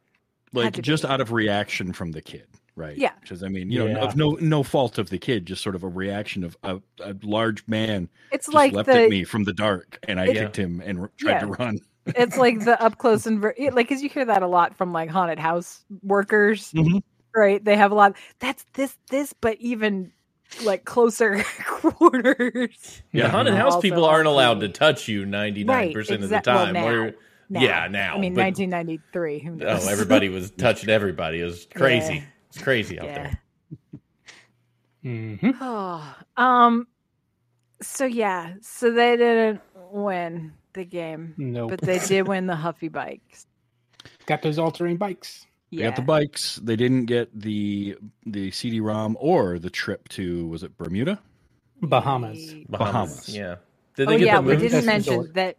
like 0.53 0.81
just 0.81 1.03
be. 1.03 1.09
out 1.09 1.21
of 1.21 1.33
reaction 1.33 1.92
from 1.92 2.12
the 2.12 2.23
kid, 2.23 2.47
right? 2.77 2.97
Yeah. 2.97 3.12
Because 3.21 3.42
I 3.42 3.49
mean, 3.49 3.71
you 3.71 3.79
know, 3.79 3.87
Yeah. 3.87 3.99
of 4.05 4.16
no 4.16 4.33
no 4.40 4.62
fault 4.62 4.97
of 4.99 5.11
the 5.11 5.19
kid, 5.19 5.45
just 5.47 5.62
sort 5.62 5.75
of 5.75 5.83
a 5.85 5.88
reaction 5.88 6.45
of 6.45 6.57
a, 6.62 6.81
a 7.01 7.14
large 7.23 7.62
man 7.69 8.09
It's 8.33 8.47
just 8.47 8.55
like 8.55 8.73
leapt 8.73 8.87
the 8.87 9.03
at 9.05 9.11
me 9.11 9.25
from 9.25 9.45
the 9.45 9.53
dark, 9.53 9.99
and 10.09 10.19
I 10.21 10.27
Yeah. 10.27 10.33
kicked 10.35 10.57
him 10.57 10.81
and 10.85 11.01
r- 11.01 11.11
tried 11.19 11.40
to 11.40 11.47
run. 11.47 11.79
it's 12.07 12.37
like 12.38 12.64
the 12.64 12.81
up 12.83 12.97
close 12.99 13.27
and 13.27 13.40
ver- 13.40 13.55
like 13.59 13.88
because 13.88 14.03
you 14.03 14.09
hear 14.09 14.25
that 14.25 14.42
a 14.42 14.47
lot 14.47 14.75
from 14.77 14.92
like 14.92 15.11
haunted 15.11 15.38
house 15.40 15.85
workers 16.03 16.73
Mhm. 16.73 17.03
right 17.35 17.62
they 17.64 17.77
have 17.77 17.90
a 17.90 17.95
lot 17.95 18.16
that's 18.38 18.64
this 18.75 18.97
this 19.11 19.33
but 19.33 19.57
even 19.61 20.12
like 20.65 20.85
closer 20.85 21.43
quarters 21.67 23.03
Yeah, 23.13 23.25
Yeah. 23.25 23.29
haunted 23.31 23.55
house 23.55 23.75
Also 23.75 23.83
people 23.83 24.05
aren't 24.05 24.27
allowed 24.29 24.61
to 24.61 24.69
touch 24.69 25.09
you 25.09 25.25
99% 25.25 25.99
of 25.99 26.07
the 26.07 26.15
exact- 26.25 26.47
well, 26.47 26.65
time. 26.67 26.75
now. 26.75 26.85
Where- 26.85 27.15
now. 27.49 27.61
Yeah, 27.61 27.87
now. 27.89 28.15
i 28.17 28.19
mean 28.19 28.35
but- 28.35 28.41
1993 28.43 29.39
who 29.41 29.57
knows 29.57 29.87
Oh, 29.87 29.91
everybody 29.91 30.29
was 30.29 30.51
touching 30.59 30.89
everybody. 30.89 31.41
It 31.41 31.45
was 31.45 31.67
crazy. 31.75 32.15
Yeah. 32.17 32.23
It's 32.49 32.59
crazy 32.63 32.99
out 32.99 33.07
yeah 33.07 33.15
there. 33.15 34.01
Mhm. 35.05 35.57
oh, 35.61 36.17
um 36.37 36.87
so 37.83 38.05
yeah 38.07 38.55
so 38.63 38.91
they 38.91 39.17
didn't 39.17 39.61
win 39.93 40.53
the 40.73 40.85
game 40.85 41.35
Nope. 41.37 41.71
but 41.71 41.81
they 41.81 41.99
did 42.01 42.27
win 42.27 42.47
the 42.47 42.57
huffy 42.57 42.89
bikes 42.89 43.47
Got 44.27 44.43
those 44.43 44.59
altering 44.59 44.97
bikes. 44.97 45.47
They 45.75 45.83
yeah 45.83 45.89
got 45.89 45.97
the 45.97 46.03
bikes. 46.03 46.57
They 46.57 46.77
didn't 46.77 47.07
get 47.07 47.39
the 47.39 47.97
the 48.25 48.51
CD-ROM 48.51 49.17
or 49.21 49.59
the 49.59 49.71
trip 49.71 50.09
to 50.11 50.47
was 50.49 50.63
it 50.63 50.77
Bermuda? 50.77 51.21
Bahamas. 51.83 52.55
Bahamas. 52.69 52.69
Bahamas. 52.69 53.29
Yeah. 53.29 53.57
Did 53.97 54.09
oh 54.09 54.19
get 54.19 54.21
yeah, 54.21 54.37
the 54.41 54.43
we 54.43 54.57
didn't 54.57 54.85
mention 54.87 55.19
resort. 55.19 55.35
that. 55.35 55.57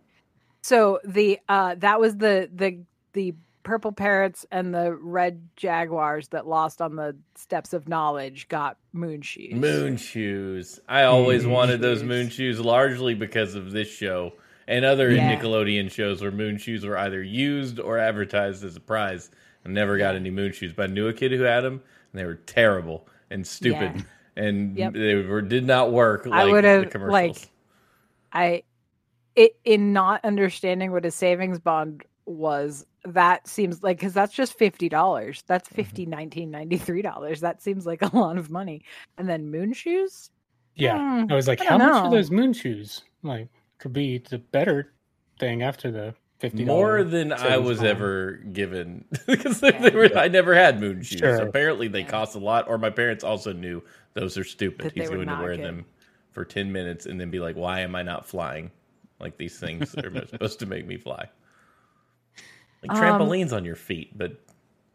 So 0.62 1.00
the 1.04 1.40
uh 1.50 1.76
that 1.76 2.00
was 2.00 2.18
the 2.18 2.50
the 2.54 2.80
the 3.14 3.36
purple 3.64 3.92
parrots 3.92 4.46
and 4.50 4.74
the 4.74 4.94
red 4.94 5.50
jaguars 5.58 6.30
that 6.30 6.48
lost 6.48 6.82
on 6.82 6.96
the 6.96 7.16
steps 7.36 7.74
of 7.74 7.88
knowledge 7.90 8.48
got 8.48 8.78
moon 8.94 9.22
shoes. 9.22 9.54
Moon 9.54 9.98
shoes. 9.98 10.80
I 10.88 11.04
always 11.04 11.44
Moon 11.44 11.52
wanted 11.52 11.82
those 11.82 12.02
moon 12.02 12.30
shoes 12.30 12.60
largely 12.62 13.14
because 13.14 13.56
of 13.56 13.72
this 13.72 13.90
show 13.90 14.34
and 14.68 14.86
other 14.86 15.12
Yeah. 15.12 15.36
Nickelodeon 15.36 15.92
shows 15.92 16.22
where 16.22 16.32
moon 16.32 16.58
shoes 16.58 16.86
were 16.86 16.98
either 16.98 17.22
used 17.22 17.80
or 17.80 17.98
advertised 17.98 18.64
as 18.64 18.76
a 18.78 18.80
prize. 18.80 19.30
I 19.68 19.70
never 19.70 19.98
got 19.98 20.16
any 20.16 20.32
moon 20.32 20.52
shoes, 20.54 20.74
but 20.74 20.90
I 20.90 20.94
knew 20.94 21.08
a 21.08 21.14
kid 21.14 21.32
who 21.32 21.42
had 21.44 21.62
them 21.62 21.82
and 22.14 22.20
they 22.20 22.26
were 22.26 22.36
terrible 22.36 23.08
and 23.30 23.46
stupid. 23.46 23.94
Yeah. 23.96 24.02
and 24.44 24.78
Yep. 24.78 24.94
they 24.94 25.16
were 25.16 25.42
did 25.42 25.66
not 25.66 25.92
work 25.92 26.26
like 26.26 26.40
I 26.48 26.52
would 26.52 26.64
have 26.64 26.94
like 26.96 27.50
I 28.32 28.64
it 29.36 29.58
in 29.66 29.94
not 29.94 30.24
understanding 30.26 30.92
what 30.92 31.06
a 31.06 31.12
savings 31.12 31.60
bond 31.60 32.04
was 32.26 32.86
that 33.06 33.48
seems 33.48 33.84
like 33.84 33.98
because 33.98 34.14
that's 34.14 34.34
just 34.34 34.58
fifty 34.58 34.90
dollars. 34.90 35.44
That's 35.48 35.68
Mm-hmm. 35.70 35.76
fifty 35.76 36.06
nineteen 36.06 36.52
ninety 36.52 36.78
three 36.78 37.02
dollars. 37.02 37.40
That 37.42 37.62
seems 37.62 37.86
like 37.86 38.02
a 38.02 38.08
lot 38.18 38.38
of 38.38 38.50
money. 38.50 38.84
And 39.18 39.28
then 39.30 39.50
moon 39.50 39.74
shoes? 39.74 40.30
Yeah, 40.76 40.98
Hmm, 41.26 41.32
I 41.32 41.36
was 41.36 41.48
like, 41.48 41.62
I 41.62 41.66
how 41.66 41.78
don't 41.78 41.88
much 41.88 42.04
are 42.06 42.12
those 42.12 42.30
moon 42.32 42.54
shoes? 42.54 43.04
Like 43.24 43.48
could 43.80 43.94
be 43.94 44.18
the 44.20 44.40
better 44.40 44.94
thing 45.40 45.62
after 45.64 45.90
the 45.92 46.14
fifty 46.40 46.66
More 46.66 47.04
than 47.04 47.32
I 47.34 47.58
was 47.58 47.78
bond. 47.78 47.90
ever 47.90 48.32
given 48.52 49.06
because 49.28 49.60
they, 49.60 49.72
they 49.72 49.90
were, 49.92 50.10
I 50.18 50.28
never 50.28 50.54
had 50.56 50.80
moon 50.80 51.02
shoes. 51.04 51.20
Sure. 51.20 51.36
Apparently, 51.38 51.88
they 51.88 52.02
Yeah. 52.02 52.10
cost 52.10 52.36
a 52.36 52.40
lot, 52.40 52.68
or 52.68 52.78
my 52.78 52.90
parents 52.90 53.24
also 53.24 53.54
knew 53.54 53.82
those 54.14 54.38
are 54.38 54.44
stupid. 54.44 54.86
That 54.88 54.94
He's 54.96 55.10
going 55.10 55.28
to 55.28 55.36
wear 55.36 55.56
good. 55.56 55.66
them 55.66 55.86
for 56.32 56.46
ten 56.46 56.72
minutes 56.72 57.06
and 57.06 57.20
then 57.20 57.30
be 57.32 57.40
like, 57.40 57.56
"Why 57.56 57.80
am 57.82 57.96
I 57.96 58.04
not 58.04 58.28
flying? 58.28 58.72
Like 59.20 59.38
these 59.38 59.60
things 59.60 59.96
are 59.96 60.26
supposed 60.28 60.60
to 60.60 60.66
make 60.66 60.86
me 60.86 60.98
fly." 60.98 61.28
Like 62.84 62.92
Um, 62.92 62.98
trampolines 63.20 63.52
on 63.54 63.66
your 63.66 63.76
feet, 63.76 64.16
but 64.18 64.40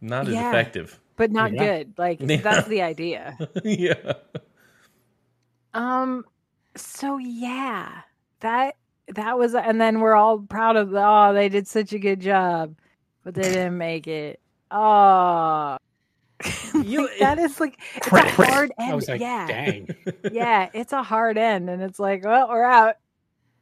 not 0.00 0.28
as 0.28 0.34
effective. 0.34 1.00
but 1.16 1.30
not 1.32 1.52
Yeah. 1.52 1.64
good. 1.64 1.94
Like 1.98 2.18
Yeah. 2.20 2.36
that's 2.36 2.68
the 2.68 2.82
idea. 2.82 3.36
yeah. 3.64 4.12
Um. 5.74 6.24
So 6.76 7.18
yeah, 7.18 8.02
that 8.40 8.76
that 9.08 9.38
was, 9.38 9.54
and 9.54 9.80
then 9.80 10.00
we're 10.00 10.14
all 10.14 10.38
proud 10.38 10.76
of 10.76 10.90
the. 10.90 11.02
Oh, 11.04 11.32
they 11.34 11.48
did 11.48 11.66
such 11.68 11.92
a 11.92 11.98
good 11.98 12.20
job, 12.20 12.76
but 13.24 13.34
they 13.34 13.42
didn't 13.42 13.76
make 13.78 14.06
it. 14.06 14.40
Oh, 14.70 15.76
You- 16.74 17.08
that 17.20 17.38
is 17.38 17.60
like 17.60 17.78
it's 17.96 18.06
a 18.06 18.10
Prick, 18.10 18.26
prick. 18.28 18.48
hard 18.48 18.72
end. 18.78 18.92
I 18.92 18.94
was 18.94 19.08
like, 19.08 19.20
yeah, 19.20 19.46
dang. 19.46 19.88
yeah, 20.32 20.68
it's 20.72 20.92
a 20.92 21.02
hard 21.02 21.36
end, 21.38 21.68
and 21.70 21.82
it's 21.82 21.98
like, 21.98 22.24
well, 22.24 22.48
we're 22.48 22.64
out. 22.64 22.96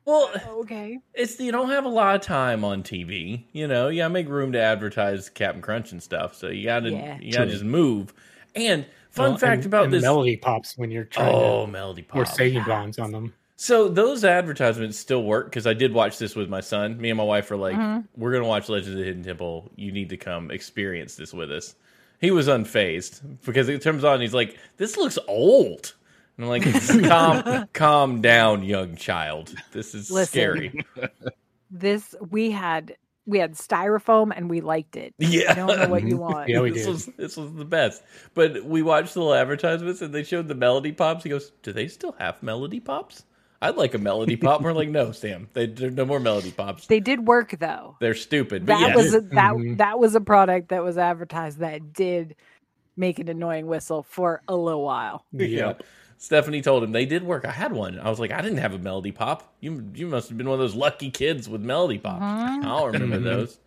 Well, 0.07 0.31
Okay. 0.61 0.99
it's 1.15 1.39
you 1.39 1.53
don't 1.53 1.69
have 1.71 1.85
a 1.85 1.89
lot 1.91 2.17
of 2.17 2.23
time 2.23 2.65
on 2.65 2.83
TV. 2.83 3.45
You 3.53 3.69
know, 3.69 3.89
you 3.89 4.01
gotta 4.01 4.13
make 4.13 4.29
room 4.29 4.53
to 4.53 4.61
advertise 4.61 5.29
Captain 5.29 5.61
Crunch 5.63 5.93
and 5.93 6.03
stuff. 6.03 6.35
So 6.35 6.49
you 6.49 6.65
gotta 6.65 6.91
Yeah. 6.91 7.19
you 7.21 7.33
gotta 7.33 7.45
True. 7.45 7.53
just 7.53 7.65
move. 7.65 8.15
And 8.57 8.87
fun 9.11 9.31
Well, 9.33 9.39
fact 9.39 9.59
and- 9.59 9.67
about 9.67 9.85
and 9.85 9.93
this. 9.93 10.03
melody 10.03 10.37
pops 10.37 10.77
when 10.79 10.91
you're 10.91 11.05
trying 11.05 11.35
oh, 11.35 11.67
to 11.67 11.71
Melody 11.73 12.03
Pop. 12.03 12.15
more 12.17 12.25
saving 12.25 12.65
bonds 12.65 12.99
on 12.99 13.13
them. 13.13 13.35
So 13.63 13.89
those 13.89 14.25
advertisements 14.25 14.97
still 14.97 15.23
work 15.23 15.45
because 15.51 15.67
I 15.67 15.75
did 15.75 15.93
watch 15.93 16.17
this 16.17 16.35
with 16.35 16.49
my 16.49 16.63
son. 16.63 16.99
Me 16.99 17.11
and 17.11 17.19
my 17.19 17.25
wife 17.25 17.51
were 17.51 17.59
like, 17.59 17.77
Mhm. 17.77 18.07
"We're 18.17 18.33
gonna 18.33 18.47
watch 18.49 18.71
Legends 18.71 18.93
of 18.93 18.97
the 18.97 19.05
Hidden 19.05 19.23
Temple. 19.23 19.71
You 19.77 19.93
need 19.93 20.09
to 20.09 20.17
come 20.17 20.51
experience 20.51 21.17
this 21.17 21.35
with 21.35 21.53
us." 21.53 21.75
He 22.23 22.31
was 22.31 22.49
unfazed 22.49 23.21
because 23.45 23.69
it 23.69 23.83
turns 23.83 24.03
on. 24.03 24.23
He's 24.23 24.33
like, 24.33 24.57
"This 24.79 24.97
looks 24.97 25.19
old." 25.29 25.95
And 26.39 26.47
I'm 26.47 26.49
like, 26.49 26.63
"Calm, 27.05 27.69
calm 27.75 28.23
down, 28.23 28.63
young 28.63 28.97
child. 28.97 29.55
This 29.73 29.95
is 29.95 30.11
Listen. 30.11 30.33
scary." 30.33 30.85
This 31.71 32.15
we 32.31 32.51
had 32.53 32.97
we 33.27 33.39
had 33.41 33.53
styrofoam, 33.53 34.33
and 34.35 34.49
we 34.49 34.63
liked 34.63 34.97
it. 34.97 35.13
Yeah, 35.19 35.51
I 35.53 35.55
don't 35.55 35.79
know 35.79 35.89
what 35.89 36.05
you 36.05 36.17
want. 36.17 36.49
Yeah, 36.49 36.61
we 36.63 36.71
this 36.71 36.85
did. 36.87 36.91
was 36.93 37.07
this 37.19 37.37
was 37.37 37.53
the 37.53 37.67
best. 37.67 38.03
But 38.33 38.65
we 38.65 38.81
watched 38.81 39.13
the 39.13 39.21
little 39.21 39.35
advertisements 39.35 40.01
and 40.01 40.15
they 40.15 40.23
showed 40.23 40.49
the 40.49 40.55
melody 40.55 40.93
pops. 40.93 41.25
He 41.25 41.29
goes, 41.29 41.53
"Do 41.63 41.75
they 41.75 41.89
still 41.89 42.13
have 42.19 42.43
melody 42.43 42.81
pops? 42.81 43.25
I'd 43.63 43.77
like 43.77 43.95
a 43.95 43.99
melody 43.99 44.37
pop." 44.37 44.63
We're 44.63 44.73
like, 44.73 44.89
"No, 44.89 45.13
Sam. 45.13 45.49
They, 45.53 45.67
there's 45.67 45.95
no 45.95 46.05
more 46.05 46.21
melody 46.21 46.51
pops. 46.51 46.87
They 46.87 47.01
did 47.01 47.27
work 47.27 47.57
though. 47.59 47.97
They're 48.01 48.15
stupid." 48.15 48.67
But 48.67 48.79
that 48.79 48.89
yes. 48.89 48.97
was 48.97 49.15
a, 49.15 49.21
that 49.21 49.53
Mhm. 49.55 49.77
that 49.79 49.99
was 49.99 50.15
a 50.15 50.21
product 50.21 50.69
that 50.69 50.83
was 50.83 50.97
advertised 50.99 51.59
that 51.59 51.93
did 51.93 52.37
make 52.97 53.19
an 53.19 53.29
annoying 53.29 53.67
whistle 53.67 54.03
for 54.03 54.43
a 54.49 54.57
little 54.57 54.83
while. 54.85 55.25
yeah. 55.33 55.75
Stephanie 56.19 56.61
told 56.61 56.83
him 56.85 56.93
they 56.93 57.07
did 57.07 57.23
work. 57.23 57.47
I 57.47 57.51
had 57.51 57.73
one. 57.73 57.99
I 57.99 58.11
was 58.11 58.21
like, 58.21 58.31
I 58.31 58.43
didn't 58.43 58.59
have 58.59 58.75
a 58.75 58.79
melody 58.79 59.11
pop. 59.13 59.55
You 59.61 59.91
you 59.95 60.07
must 60.07 60.29
have 60.29 60.37
been 60.37 60.49
one 60.49 60.55
of 60.55 60.61
those 60.61 60.75
lucky 60.75 61.11
kids 61.11 61.49
with 61.49 61.63
melody 61.63 61.99
pops. 61.99 62.23
Mhm. 62.23 62.59
I 62.59 62.63
don't 62.63 62.93
remember 62.93 63.19
Mhm. 63.19 63.25
those. 63.25 63.59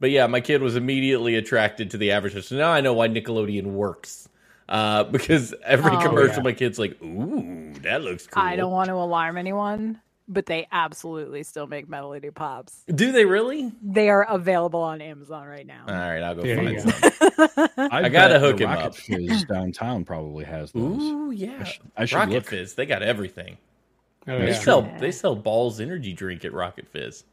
But 0.00 0.10
yeah, 0.12 0.28
my 0.28 0.40
kid 0.40 0.62
was 0.62 0.76
immediately 0.76 1.34
attracted 1.34 1.90
to 1.90 1.98
the 1.98 2.12
advertisement. 2.12 2.44
So 2.46 2.56
now 2.56 2.70
I 2.70 2.80
know 2.80 2.92
why 2.92 3.08
Nickelodeon 3.08 3.64
works. 3.64 4.28
Uh, 4.68 5.04
because 5.10 5.54
every 5.64 5.92
Oh, 5.96 6.00
commercial, 6.02 6.36
yeah. 6.36 6.42
my 6.42 6.52
kid's 6.52 6.78
like, 6.78 7.00
"Ooh, 7.02 7.72
that 7.82 8.02
looks 8.02 8.26
cool." 8.26 8.42
I 8.42 8.56
don't 8.56 8.72
want 8.72 8.88
to 8.88 8.94
alarm 8.94 9.36
anyone, 9.38 10.00
but 10.28 10.44
they 10.46 10.66
absolutely 10.72 11.42
still 11.42 11.66
make 11.66 11.88
Melody 11.88 12.30
Pops. 12.30 12.84
Do 12.94 13.10
they 13.12 13.24
really? 13.24 13.72
They 13.82 14.10
are 14.10 14.24
available 14.28 14.80
on 14.80 15.00
Amazon 15.00 15.46
right 15.46 15.66
now. 15.66 15.84
All 15.88 15.94
right, 15.94 16.20
I'll 16.22 16.34
go 16.34 16.42
There 16.42 16.56
find 16.56 16.70
you 16.72 16.80
some. 16.80 16.90
go. 16.92 17.68
I 17.78 18.08
gotta 18.08 18.10
bet 18.10 18.30
the 18.30 18.38
hook 18.40 18.60
him 18.60 18.68
Rocket 18.68 18.84
up. 18.86 18.94
Fizz 18.96 19.44
downtown 19.44 20.04
probably 20.04 20.44
has 20.44 20.70
those. 20.72 21.02
Ooh, 21.02 21.30
yeah. 21.30 21.56
I 21.60 21.64
should, 21.64 21.82
I 21.96 22.04
should 22.04 22.16
Rocket 22.16 22.32
look. 22.34 22.46
Fizz, 22.46 22.74
they 22.74 22.84
got 22.86 23.02
everything. 23.02 23.56
Oh, 24.26 24.38
They 24.38 24.48
yeah. 24.48 24.52
sell 24.58 24.82
Yeah. 24.82 24.98
they 24.98 25.10
sell 25.12 25.34
balls 25.34 25.80
energy 25.80 26.12
drink 26.12 26.44
at 26.44 26.52
Rocket 26.52 26.86
Fizz. 26.88 27.24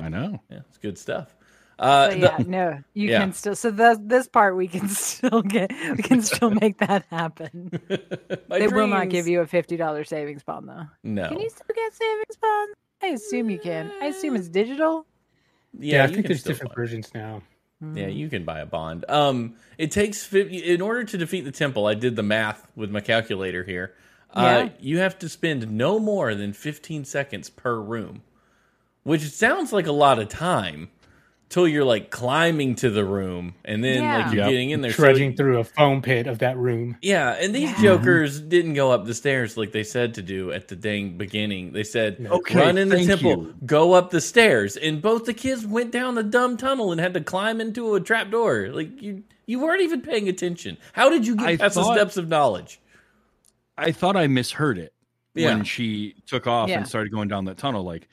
I 0.00 0.08
know. 0.08 0.40
Yeah, 0.50 0.60
it's 0.68 0.78
good 0.78 0.98
stuff. 0.98 1.36
Uh, 1.78 2.10
So 2.10 2.14
the- 2.16 2.20
yeah, 2.20 2.36
no, 2.46 2.78
you 2.94 3.10
Yeah. 3.10 3.20
can 3.20 3.32
still. 3.32 3.54
So 3.54 3.70
the, 3.70 4.00
this 4.02 4.26
part 4.28 4.56
we 4.56 4.66
can 4.68 4.88
still 4.88 5.42
get. 5.42 5.70
We 5.96 6.02
can 6.02 6.22
still 6.22 6.50
make 6.62 6.78
that 6.78 7.04
happen. 7.10 7.70
my 8.48 8.58
They 8.58 8.68
will 8.68 8.86
not 8.88 9.08
give 9.10 9.28
you 9.28 9.40
a 9.40 9.46
fifty 9.46 9.76
dollars 9.76 10.08
savings 10.08 10.42
bond 10.42 10.68
though. 10.68 10.86
no. 11.04 11.28
Can 11.28 11.38
you 11.40 11.48
still 11.50 11.66
get 11.74 11.92
savings 11.94 12.36
bond? 12.40 12.74
I 13.02 13.06
assume 13.08 13.48
you 13.50 13.58
can. 13.60 13.92
I 14.02 14.06
assume 14.06 14.34
it's 14.34 14.48
digital. 14.48 15.06
Yeah, 15.78 16.02
I 16.04 16.08
think 16.08 16.26
there's 16.26 16.42
different 16.42 16.70
buy- 16.72 16.80
versions 16.82 17.12
now. 17.14 17.42
Yeah, 17.94 18.08
you 18.08 18.28
can 18.28 18.44
buy 18.44 18.58
a 18.58 18.66
bond. 18.66 19.04
Um, 19.08 19.54
it 19.76 19.92
takes 19.92 20.24
50, 20.24 20.56
in 20.74 20.80
order 20.80 21.04
to 21.04 21.16
defeat 21.16 21.42
the 21.42 21.52
temple. 21.52 21.86
I 21.86 21.94
did 21.94 22.16
the 22.16 22.24
math 22.24 22.66
with 22.74 22.90
my 22.90 23.00
calculator 23.00 23.62
here. 23.62 23.94
Uh, 24.34 24.40
Yeah. 24.64 24.68
you 24.80 24.98
have 24.98 25.16
to 25.20 25.28
spend 25.28 25.70
no 25.70 26.00
more 26.00 26.34
than 26.34 26.52
15 26.52 27.04
seconds 27.04 27.48
per 27.50 27.78
room, 27.80 28.22
which 29.04 29.22
sounds 29.30 29.72
like 29.72 29.86
a 29.86 29.92
lot 29.92 30.18
of 30.18 30.28
time 30.28 30.88
till 31.50 31.66
you're 31.66 31.84
like 31.84 32.10
climbing 32.10 32.74
to 32.74 32.90
the 32.90 33.04
room 33.04 33.54
and 33.64 33.82
then 33.82 34.02
Yeah. 34.02 34.16
like 34.18 34.26
you're 34.34 34.42
Yep. 34.44 34.50
getting 34.50 34.70
in 34.70 34.80
there. 34.82 34.90
So- 34.92 35.02
Trudging 35.04 35.34
through 35.34 35.58
a 35.60 35.64
foam 35.64 36.02
pit 36.02 36.26
of 36.26 36.40
that 36.40 36.58
room. 36.58 36.96
yeah, 37.00 37.30
and 37.40 37.54
these 37.54 37.70
Yeah. 37.70 37.82
jokers 37.96 38.38
didn't 38.40 38.74
go 38.74 38.90
up 38.90 39.06
the 39.06 39.14
stairs 39.14 39.56
like 39.56 39.72
they 39.72 39.82
said 39.82 40.14
to 40.14 40.22
do 40.22 40.52
at 40.52 40.68
the 40.68 40.76
dang 40.76 41.16
beginning. 41.16 41.72
They 41.72 41.84
said, 41.84 42.26
Okay, 42.30 42.54
run 42.58 42.76
in 42.76 42.90
the 42.90 43.02
temple, 43.04 43.30
you. 43.30 43.54
go 43.64 43.94
up 43.94 44.10
the 44.10 44.20
stairs. 44.20 44.76
And 44.76 45.00
both 45.00 45.24
the 45.24 45.32
kids 45.34 45.66
went 45.66 45.90
down 45.90 46.16
the 46.16 46.22
dumb 46.22 46.56
tunnel 46.58 46.92
and 46.92 47.00
had 47.00 47.14
to 47.14 47.20
climb 47.22 47.60
into 47.62 47.94
a 47.94 48.00
trap 48.00 48.30
door. 48.30 48.68
Like 48.72 49.00
you 49.00 49.22
you 49.46 49.58
weren't 49.58 49.80
even 49.80 50.02
paying 50.02 50.28
attention. 50.28 50.76
How 50.92 51.08
did 51.08 51.26
you 51.26 51.34
get 51.34 51.46
I 51.46 51.56
past 51.56 51.76
thought- 51.76 51.88
the 51.88 51.94
steps 51.94 52.18
of 52.18 52.28
knowledge? 52.28 52.78
I 53.78 53.92
thought 53.92 54.14
I 54.16 54.26
misheard 54.26 54.76
it 54.76 54.92
Yeah. 55.34 55.54
when 55.54 55.64
she 55.64 56.16
took 56.26 56.46
off 56.46 56.68
Yeah. 56.68 56.76
and 56.78 56.86
started 56.86 57.10
going 57.10 57.28
down 57.28 57.46
that 57.46 57.56
tunnel. 57.56 57.82
Like, 57.84 58.08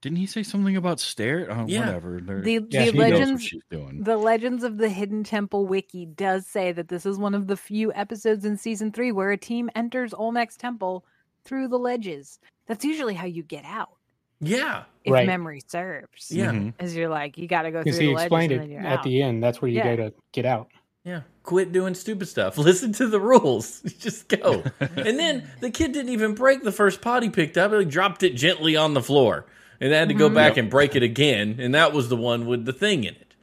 didn't 0.00 0.16
he 0.18 0.26
say 0.26 0.42
something 0.42 0.76
about 0.76 0.98
stair? 1.00 1.46
Oh, 1.50 1.66
Yeah. 1.68 1.86
Whatever. 1.86 2.20
They're- 2.22 2.40
The 2.40 2.52
Yeah, 2.52 2.60
the 2.60 2.70
she 2.70 2.78
knows 2.78 2.86
knows 2.86 2.94
what 2.94 3.10
legends 3.10 3.44
she's 3.44 3.62
doing. 3.70 4.02
the 4.02 4.16
Legends 4.16 4.64
of 4.64 4.78
the 4.78 4.88
Hidden 4.88 5.24
Temple 5.24 5.66
wiki 5.66 6.06
does 6.06 6.46
say 6.46 6.72
that 6.72 6.88
this 6.88 7.04
is 7.04 7.18
one 7.18 7.34
of 7.34 7.46
the 7.46 7.56
few 7.56 7.92
episodes 7.92 8.44
in 8.44 8.56
season 8.56 8.92
three 8.92 9.12
where 9.12 9.30
a 9.30 9.36
team 9.36 9.68
enters 9.74 10.14
Olmec's 10.14 10.56
temple 10.56 11.04
through 11.44 11.68
the 11.68 11.78
ledges. 11.78 12.38
That's 12.66 12.84
usually 12.84 13.14
how 13.14 13.26
you 13.26 13.42
get 13.42 13.64
out, 13.64 13.90
Yeah. 14.40 14.84
if 15.04 15.12
Right. 15.12 15.26
memory 15.26 15.60
serves. 15.66 16.30
Yeah. 16.30 16.52
Mhm. 16.52 16.74
As 16.78 16.94
you're 16.96 17.08
like, 17.08 17.36
you 17.36 17.46
got 17.46 17.62
to 17.62 17.70
go 17.70 17.78
through 17.78 17.84
Because 17.84 17.98
the 17.98 18.04
he 18.04 18.14
ledges 18.14 18.24
explained 18.26 18.52
and 18.52 18.60
it 18.60 18.64
then 18.64 18.70
you're 18.72 18.80
at 18.86 18.98
out. 18.98 19.04
the 19.04 19.22
end. 19.22 19.42
That's 19.42 19.60
where 19.60 19.70
you 19.70 19.78
Yeah. 19.78 19.96
gotta 19.96 20.14
get 20.32 20.46
out. 20.46 20.68
Yeah. 21.04 21.22
Quit 21.42 21.72
doing 21.72 21.94
stupid 21.94 22.28
stuff. 22.28 22.56
Listen 22.58 22.92
to 22.94 23.06
the 23.06 23.18
rules. 23.20 23.80
Just 23.98 24.28
go. 24.28 24.62
and 24.80 25.18
then 25.18 25.48
the 25.60 25.70
kid 25.70 25.92
didn't 25.92 26.12
even 26.12 26.34
break 26.34 26.62
the 26.62 26.72
first 26.72 27.00
pot 27.00 27.22
he 27.22 27.30
picked 27.30 27.56
up. 27.58 27.72
He 27.72 27.84
dropped 27.86 28.22
it 28.22 28.34
gently 28.34 28.76
on 28.76 28.94
the 28.94 29.02
floor. 29.02 29.46
And 29.80 29.92
had 29.92 30.08
to 30.08 30.14
go 30.14 30.28
Mhm. 30.28 30.34
back 30.34 30.56
and 30.58 30.68
break 30.70 30.94
it 30.94 31.02
again. 31.02 31.56
And 31.58 31.74
that 31.74 31.92
was 31.92 32.08
the 32.10 32.16
one 32.16 32.46
with 32.46 32.66
the 32.66 32.72
thing 32.72 33.04
in 33.04 33.14
it. 33.14 33.34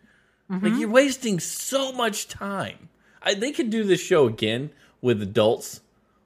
Like 0.49 0.61
Mhm. 0.73 0.79
you're 0.79 0.89
wasting 0.89 1.39
so 1.39 1.91
much 1.91 2.27
time. 2.27 2.89
I, 3.23 3.33
they 3.33 3.51
could 3.51 3.69
do 3.69 3.83
this 3.83 3.99
show 3.99 4.27
again 4.27 4.69
with 5.01 5.21
adults. 5.21 5.81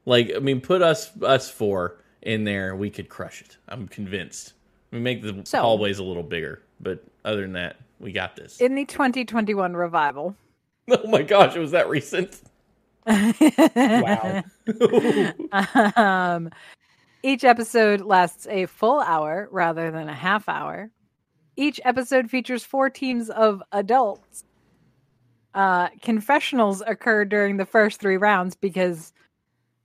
Like 0.05 0.31
I 0.35 0.39
mean, 0.39 0.61
put 0.61 0.81
us 0.81 1.11
us 1.23 1.49
four 1.49 1.95
in 2.21 2.43
there, 2.43 2.75
we 2.75 2.89
could 2.89 3.09
crush 3.09 3.41
it. 3.41 3.57
I'm 3.67 3.87
convinced. 3.87 4.53
We 4.91 4.99
make 4.99 5.21
the 5.23 5.41
So- 5.45 5.61
hallways 5.61 5.97
a 5.97 6.03
little 6.03 6.23
bigger, 6.23 6.61
but 6.79 7.03
other 7.25 7.41
than 7.41 7.53
that, 7.53 7.77
we 7.99 8.11
got 8.11 8.35
this. 8.35 8.59
In 8.59 8.75
the 8.75 8.85
2021 8.85 9.75
revival. 9.75 10.35
oh 10.89 11.07
my 11.07 11.21
gosh, 11.23 11.55
it 11.55 11.59
was 11.59 11.71
that 11.71 11.87
recent. 11.89 12.41
Wow. 13.07 14.43
um, 15.95 16.49
each 17.23 17.43
episode 17.43 18.01
lasts 18.01 18.47
a 18.47 18.65
full 18.65 18.99
hour 18.99 19.47
rather 19.51 19.91
than 19.91 20.09
a 20.09 20.13
half 20.13 20.47
hour. 20.49 20.89
Each 21.55 21.79
episode 21.83 22.29
features 22.29 22.63
four 22.63 22.89
teams 22.89 23.29
of 23.29 23.61
adults. 23.71 24.43
Uh, 25.53 25.89
confessionals 26.01 26.81
occur 26.85 27.25
during 27.25 27.57
the 27.57 27.65
first 27.65 27.99
three 27.99 28.17
rounds 28.17 28.55
because 28.55 29.11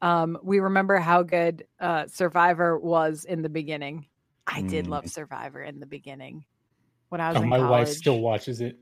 um, 0.01 0.38
we 0.42 0.61
remember 0.61 0.99
how 0.99 1.22
good 1.22 1.64
uh, 1.81 2.07
Survivor 2.07 2.79
was 2.79 3.25
in 3.25 3.42
the 3.42 3.49
beginning. 3.49 4.07
I 4.46 4.60
did 4.63 4.87
Mm. 4.87 4.90
love 4.90 5.08
Survivor 5.10 5.63
in 5.63 5.81
the 5.81 5.87
beginning 5.87 6.44
when 7.08 7.21
I 7.21 7.33
was 7.33 7.38
Oh, 7.42 7.44
my 7.44 7.58
college. 7.58 7.71
wife 7.71 7.88
still 7.88 8.21
watches 8.21 8.60
it. 8.60 8.79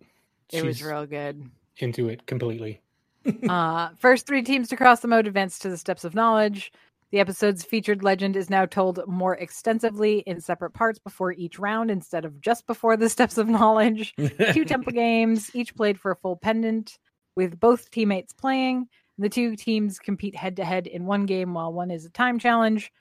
it 0.52 0.62
was 0.62 0.82
real 0.82 1.06
good. 1.06 1.50
into 1.78 2.08
it 2.10 2.26
completely. 2.26 2.82
uh, 3.48 3.88
first 3.98 4.26
three 4.26 4.42
teams 4.42 4.68
to 4.68 4.76
cross 4.76 5.00
the 5.00 5.08
mode 5.08 5.26
advance 5.26 5.58
to 5.60 5.70
the 5.70 5.78
Steps 5.78 6.04
of 6.04 6.14
Knowledge. 6.14 6.70
The 7.10 7.20
episode's 7.20 7.64
featured 7.64 8.02
legend 8.02 8.36
is 8.36 8.50
now 8.50 8.66
told 8.66 9.00
more 9.06 9.36
extensively 9.36 10.18
in 10.20 10.40
separate 10.40 10.72
parts 10.72 10.98
before 10.98 11.32
each 11.32 11.58
round 11.58 11.90
instead 11.90 12.24
of 12.24 12.40
just 12.40 12.66
before 12.66 12.96
the 12.96 13.08
Steps 13.14 13.38
of 13.38 13.48
Knowledge. 13.48 14.14
Two 14.52 14.64
temple 14.66 14.92
games, 14.92 15.50
each 15.54 15.74
played 15.76 15.98
for 15.98 16.10
a 16.10 16.16
full 16.16 16.36
pendant, 16.36 16.98
with 17.36 17.60
both 17.60 17.90
teammates 17.90 18.32
playing. 18.32 18.88
The 19.18 19.28
two 19.28 19.54
teams 19.54 19.98
compete 19.98 20.34
head 20.34 20.56
to 20.56 20.64
head 20.64 20.86
in 20.86 21.06
one 21.06 21.26
game, 21.26 21.54
while 21.54 21.72
one 21.72 21.90
is 21.90 22.04
a 22.04 22.10
time 22.10 22.38
challenge. 22.38 22.92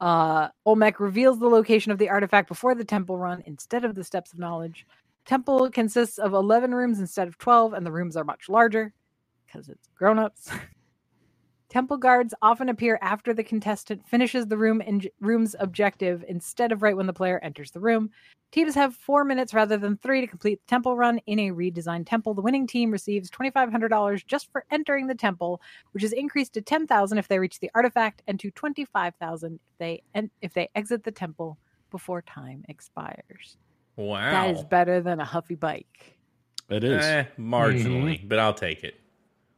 Uh, 0.00 0.48
Olmec 0.64 1.00
reveals 1.00 1.38
the 1.38 1.48
location 1.48 1.90
of 1.90 1.98
the 1.98 2.10
artifact 2.10 2.48
before 2.48 2.74
the 2.74 2.84
temple 2.84 3.16
run 3.16 3.42
instead 3.46 3.84
of 3.84 3.94
the 3.94 4.04
steps 4.04 4.32
of 4.32 4.38
knowledge. 4.38 4.86
Temple 5.24 5.70
consists 5.70 6.18
of 6.18 6.34
11 6.34 6.72
rooms 6.72 7.00
instead 7.00 7.26
of 7.26 7.36
12, 7.38 7.72
and 7.72 7.84
the 7.84 7.90
rooms 7.90 8.16
are 8.16 8.24
much 8.24 8.48
larger 8.48 8.92
because 9.46 9.68
it's 9.68 9.88
grown 9.96 10.18
ups. 10.18 10.50
Temple 11.68 11.96
guards 11.96 12.32
often 12.42 12.68
appear 12.68 12.98
after 13.02 13.34
the 13.34 13.42
contestant 13.42 14.06
finishes 14.06 14.46
the 14.46 14.56
room 14.56 14.80
in 14.80 15.02
room's 15.20 15.56
objective 15.58 16.24
instead 16.28 16.70
of 16.70 16.82
right 16.82 16.96
when 16.96 17.06
the 17.06 17.12
player 17.12 17.40
enters 17.42 17.72
the 17.72 17.80
room. 17.80 18.10
Teams 18.52 18.76
have 18.76 18.94
four 18.94 19.24
minutes 19.24 19.52
rather 19.52 19.76
than 19.76 19.96
three 19.96 20.20
to 20.20 20.28
complete 20.28 20.60
the 20.60 20.70
temple 20.70 20.96
run 20.96 21.18
in 21.26 21.40
a 21.40 21.50
redesigned 21.50 22.06
temple. 22.06 22.34
The 22.34 22.40
winning 22.40 22.66
team 22.68 22.92
receives 22.92 23.28
twenty 23.28 23.50
five 23.50 23.72
hundred 23.72 23.88
dollars 23.88 24.22
just 24.22 24.50
for 24.52 24.64
entering 24.70 25.08
the 25.08 25.14
temple, 25.14 25.60
which 25.90 26.04
is 26.04 26.12
increased 26.12 26.54
to 26.54 26.62
ten 26.62 26.86
thousand 26.86 27.18
if 27.18 27.26
they 27.26 27.40
reach 27.40 27.58
the 27.58 27.70
artifact, 27.74 28.22
and 28.28 28.38
to 28.38 28.50
twenty 28.52 28.84
five 28.84 29.14
thousand 29.16 29.58
if 29.72 29.78
they 29.78 30.02
en- 30.14 30.30
if 30.42 30.54
they 30.54 30.68
exit 30.76 31.02
the 31.02 31.10
temple 31.10 31.58
before 31.90 32.22
time 32.22 32.64
expires. 32.68 33.56
Wow. 33.96 34.30
That 34.30 34.50
is 34.50 34.62
better 34.62 35.00
than 35.00 35.18
a 35.18 35.24
huffy 35.24 35.56
bike. 35.56 36.16
It 36.68 36.84
is. 36.84 37.04
Eh, 37.04 37.24
marginally, 37.38 38.26
but 38.26 38.38
I'll 38.38 38.54
take 38.54 38.84
it. 38.84 38.94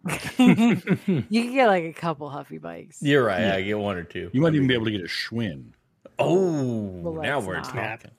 you 0.38 1.42
can 1.42 1.52
get 1.52 1.66
like 1.66 1.84
a 1.84 1.92
couple 1.92 2.28
huffy 2.30 2.58
bikes. 2.58 3.02
You're 3.02 3.24
right. 3.24 3.40
Yeah. 3.40 3.54
I 3.56 3.62
get 3.62 3.78
one 3.78 3.96
or 3.96 4.04
two. 4.04 4.30
You 4.32 4.40
might 4.40 4.54
even 4.54 4.66
be 4.68 4.74
able 4.74 4.86
to 4.86 4.90
get 4.90 5.00
a 5.00 5.04
Schwinn. 5.04 5.72
Oh, 6.18 6.80
Well, 7.02 7.22
now 7.22 7.40
we're 7.40 7.56
not. 7.56 7.64
talking. 7.72 8.10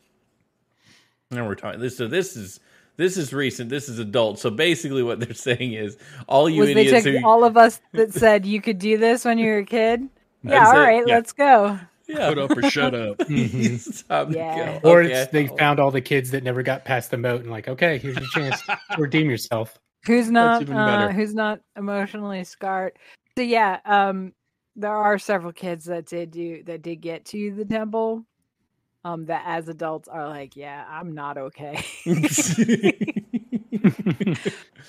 Now 1.32 1.48
we're 1.48 1.56
talking. 1.56 1.80
This 1.80 1.98
so 1.98 2.08
this 2.08 2.36
is 2.36 2.60
this 2.98 3.18
is 3.18 3.34
recent. 3.34 3.70
This 3.70 3.88
is 3.88 4.00
adult. 4.00 4.40
So 4.40 4.50
basically, 4.50 5.04
what 5.04 5.20
they're 5.20 5.34
saying 5.34 5.74
is 5.74 5.98
all 6.28 6.50
you 6.50 6.62
was 6.62 6.74
they 6.74 6.82
idiots 6.88 7.04
took 7.06 7.16
who 7.16 7.26
all 7.26 7.44
of 7.44 7.56
us 7.58 7.80
that 7.94 8.14
said 8.14 8.46
you 8.46 8.62
could 8.62 8.80
do 8.80 8.98
this 8.98 9.26
when 9.26 9.38
you 9.38 9.48
were 9.48 9.58
a 9.60 9.66
kid? 9.66 10.08
Yeah, 10.42 10.52
That's 10.52 10.70
all 10.70 10.78
it. 10.78 10.80
right, 10.86 11.04
Yeah. 11.06 11.16
let's 11.16 11.32
go. 11.34 11.80
yeah. 12.08 12.30
Put 12.30 12.38
up 12.38 12.58
or 12.58 12.70
shut 12.70 12.96
up. 12.96 13.18
Mhm. 13.18 14.34
Yeah. 14.34 14.80
Go. 14.80 14.90
Or 14.90 15.02
Okay. 15.04 15.12
it's 15.14 15.32
they 15.34 15.48
found 15.48 15.82
all 15.82 15.92
the 15.92 16.00
kids 16.00 16.32
that 16.32 16.44
never 16.46 16.64
got 16.64 16.86
past 16.86 17.12
the 17.12 17.18
moat 17.18 17.42
and 17.42 17.52
like, 17.52 17.68
okay, 17.68 17.98
here's 17.98 18.16
your 18.18 18.28
chance 18.30 18.62
to 18.62 18.78
redeem 18.98 19.30
yourself. 19.30 19.78
Who's 20.06 20.32
not 20.32 20.68
uh, 20.70 21.10
who's 21.10 21.34
not 21.34 21.62
emotionally 21.76 22.44
scarred? 22.44 22.94
So 23.38 23.44
yeah, 23.44 23.80
um 23.86 24.34
there 24.76 24.96
are 24.96 25.18
several 25.20 25.52
kids 25.52 25.86
that 25.86 26.06
did 26.06 26.32
do 26.32 26.64
that 26.64 26.82
did 26.82 26.98
get 26.98 27.26
to 27.26 27.54
the 27.54 27.66
temple. 27.66 28.26
Um 29.04 29.26
that 29.26 29.44
as 29.46 29.68
adults 29.70 30.08
are 30.08 30.28
like, 30.28 30.56
yeah, 30.56 30.86
I'm 30.90 31.14
not 31.14 31.38
okay. 31.38 31.84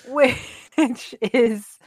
Which 0.07 1.15
is 1.21 1.79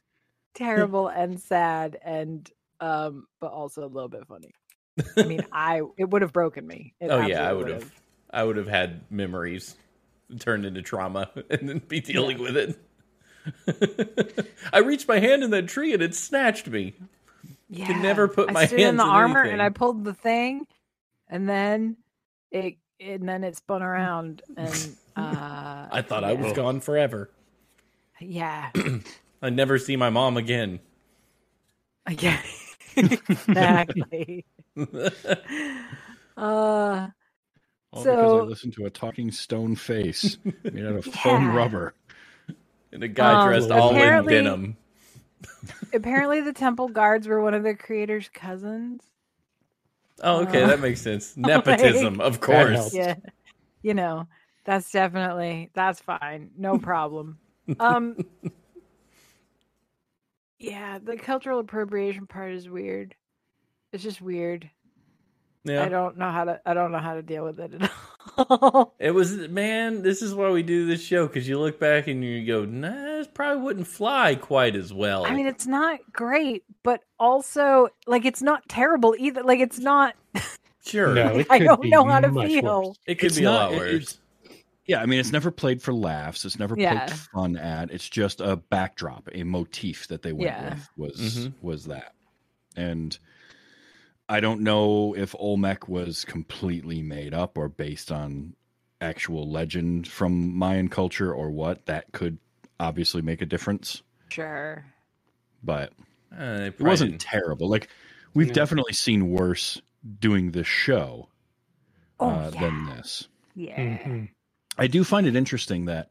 terrible 0.54 1.08
and 1.08 1.40
sad 1.40 1.98
and 2.04 2.48
um 2.80 3.26
but 3.40 3.52
also 3.52 3.84
a 3.84 3.88
little 3.88 4.08
bit 4.08 4.26
funny. 4.26 4.52
I 5.16 5.24
mean, 5.24 5.44
I 5.52 5.82
it 5.98 6.08
would 6.10 6.22
have 6.22 6.32
broken 6.32 6.66
me. 6.66 6.94
It 7.00 7.08
oh 7.08 7.20
yeah, 7.20 7.48
I 7.48 7.52
would 7.52 7.68
have. 7.68 7.90
I 8.30 8.42
would 8.42 8.56
have 8.56 8.68
had 8.68 9.00
memories 9.10 9.76
turned 10.38 10.64
into 10.64 10.82
trauma 10.82 11.30
and 11.50 11.68
then 11.68 11.78
be 11.78 12.00
dealing 12.00 12.38
with 12.38 12.56
it. 12.56 12.78
I 14.72 14.78
reached 14.78 15.08
my 15.08 15.18
hand 15.18 15.42
in 15.44 15.50
that 15.50 15.68
tree 15.68 15.92
and 15.92 16.02
it 16.02 16.14
snatched 16.14 16.68
me. 16.68 16.94
Yeah. 17.68 17.86
could 17.86 17.96
never 18.02 18.28
put 18.28 18.50
I 18.50 18.52
my 18.52 18.66
stood 18.66 18.80
in 18.80 18.96
the 18.96 19.04
in 19.04 19.08
armor 19.10 19.40
anything. 19.40 19.54
and 19.54 19.62
I 19.62 19.70
pulled 19.70 20.04
the 20.04 20.14
thing, 20.14 20.66
and 21.28 21.48
then 21.48 21.96
it 22.50 22.76
and 23.00 23.28
then 23.28 23.44
it 23.44 23.56
spun 23.56 23.82
around 23.82 24.42
and 24.56 24.96
uh 25.16 25.86
I 25.90 26.02
thought 26.02 26.24
I 26.24 26.34
was 26.34 26.52
gone 26.52 26.80
forever. 26.80 27.30
Yeah. 28.20 28.70
I'd 29.42 29.54
never 29.56 29.78
see 29.78 29.96
my 29.96 30.10
mom 30.10 30.36
again. 30.36 30.80
Yeah. 32.10 32.40
exactly. 32.96 34.44
uh 36.36 37.08
All 37.92 38.06
because 38.10 38.32
I 38.32 38.44
listened 38.44 38.74
to 38.74 38.86
a 38.86 38.90
talking 38.90 39.30
stone 39.32 39.74
face 39.76 40.38
made 40.64 40.84
out 40.86 40.96
of 40.96 41.06
Yeah. 41.06 41.12
foam 41.22 41.54
rubber. 41.54 41.94
And 42.94 43.02
a 43.02 43.08
guy 43.08 43.42
Um, 43.42 43.48
dressed 43.48 43.70
all 43.72 43.94
in 43.94 44.24
denim. 44.26 44.76
apparently 45.92 46.40
the 46.40 46.52
temple 46.52 46.88
guards 46.88 47.26
were 47.26 47.42
one 47.42 47.52
of 47.52 47.64
the 47.64 47.74
creator's 47.74 48.28
cousins. 48.28 49.02
Oh, 50.22 50.42
okay, 50.42 50.62
Uh, 50.62 50.68
that 50.68 50.80
makes 50.80 51.00
sense. 51.00 51.36
Nepotism, 51.36 52.20
of 52.20 52.40
course. 52.40 52.94
Yeah. 52.94 53.16
You 53.82 53.94
know, 53.94 54.28
that's 54.64 54.90
definitely 54.92 55.70
that's 55.74 56.00
fine. 56.00 56.50
No 56.56 56.78
problem. 56.90 57.38
Um 57.80 58.16
Yeah, 60.58 60.98
the 61.02 61.16
cultural 61.16 61.58
appropriation 61.58 62.26
part 62.26 62.52
is 62.52 62.70
weird. 62.70 63.14
It's 63.92 64.02
just 64.04 64.22
weird. 64.22 64.70
Yeah. 65.64 65.82
I 65.82 65.88
don't 65.88 66.16
know 66.16 66.30
how 66.30 66.44
to 66.44 66.60
I 66.64 66.74
don't 66.74 66.92
know 66.92 66.98
how 66.98 67.14
to 67.14 67.22
deal 67.22 67.44
with 67.44 67.58
it 67.58 67.74
at 67.74 67.82
all. 67.82 67.88
It 68.98 69.12
was 69.12 69.36
man, 69.48 70.02
this 70.02 70.22
is 70.22 70.34
why 70.34 70.50
we 70.50 70.62
do 70.62 70.86
this 70.86 71.02
show 71.02 71.26
because 71.26 71.46
you 71.48 71.58
look 71.58 71.78
back 71.78 72.06
and 72.06 72.24
you 72.24 72.44
go, 72.46 72.64
nah, 72.64 72.90
this 73.18 73.28
probably 73.32 73.62
wouldn't 73.62 73.86
fly 73.86 74.34
quite 74.34 74.74
as 74.76 74.92
well. 74.92 75.24
I 75.26 75.34
mean, 75.34 75.46
it's 75.46 75.66
not 75.66 76.00
great, 76.12 76.64
but 76.82 77.02
also 77.18 77.88
like 78.06 78.24
it's 78.24 78.42
not 78.42 78.68
terrible 78.68 79.14
either. 79.18 79.42
Like 79.42 79.60
it's 79.60 79.78
not 79.78 80.14
sure, 80.86 81.14
No, 81.14 81.36
it 81.38 81.46
I 81.50 81.58
could 81.58 81.64
don't 81.66 81.82
be 81.82 81.90
know 81.90 82.04
how 82.04 82.20
to 82.20 82.32
feel. 82.32 82.88
worse. 82.88 82.98
it 83.06 83.16
could 83.16 83.26
It's 83.26 83.38
be 83.38 83.44
a 83.44 83.50
lot 83.50 83.72
worse. 83.72 83.92
it's- 83.94 84.18
Yeah, 84.86 85.00
I 85.00 85.06
mean, 85.06 85.18
it's 85.20 85.32
never 85.32 85.50
played 85.50 85.80
for 85.82 85.94
laughs. 85.94 86.44
It's 86.44 86.58
never 86.58 86.74
Yeah. 86.78 87.06
poked 87.06 87.12
fun 87.32 87.56
at. 87.56 87.90
It's 87.90 88.08
just 88.08 88.40
a 88.40 88.56
backdrop, 88.56 89.28
a 89.32 89.42
motif 89.44 90.08
that 90.08 90.22
they 90.22 90.32
went 90.32 90.44
Yeah. 90.44 90.74
with 90.74 90.88
was 90.96 91.20
Mhm. 91.46 91.52
was 91.62 91.84
that. 91.86 92.12
And 92.76 93.16
I 94.28 94.40
don't 94.40 94.60
know 94.62 95.14
if 95.14 95.34
Olmec 95.38 95.88
was 95.88 96.24
completely 96.24 97.02
made 97.02 97.34
up 97.34 97.58
or 97.58 97.68
based 97.68 98.10
on 98.10 98.54
actual 99.00 99.50
legend 99.50 100.08
from 100.08 100.56
Mayan 100.56 100.88
culture 100.88 101.32
or 101.32 101.50
what. 101.50 101.86
That 101.86 102.10
could 102.12 102.38
obviously 102.80 103.20
make 103.22 103.42
a 103.42 103.46
difference, 103.46 104.02
Sure. 104.30 104.84
but 105.62 105.92
Uh, 106.32 106.70
it 106.74 106.80
wasn't 106.80 107.12
didn't- 107.12 107.20
terrible. 107.20 107.68
Like 107.68 107.88
we've 108.32 108.48
No. 108.48 108.54
definitely 108.54 108.94
seen 108.94 109.28
worse 109.30 109.80
doing 110.20 110.50
this 110.52 110.66
show 110.66 111.28
Oh 112.18 112.28
uh, 112.30 112.50
yeah. 112.54 112.60
than 112.60 112.86
this. 112.86 113.28
yeah. 113.54 113.98
Mhm. 113.98 114.30
I 114.78 114.86
do 114.86 115.04
find 115.04 115.26
it 115.26 115.36
interesting 115.36 115.84
that 115.84 116.10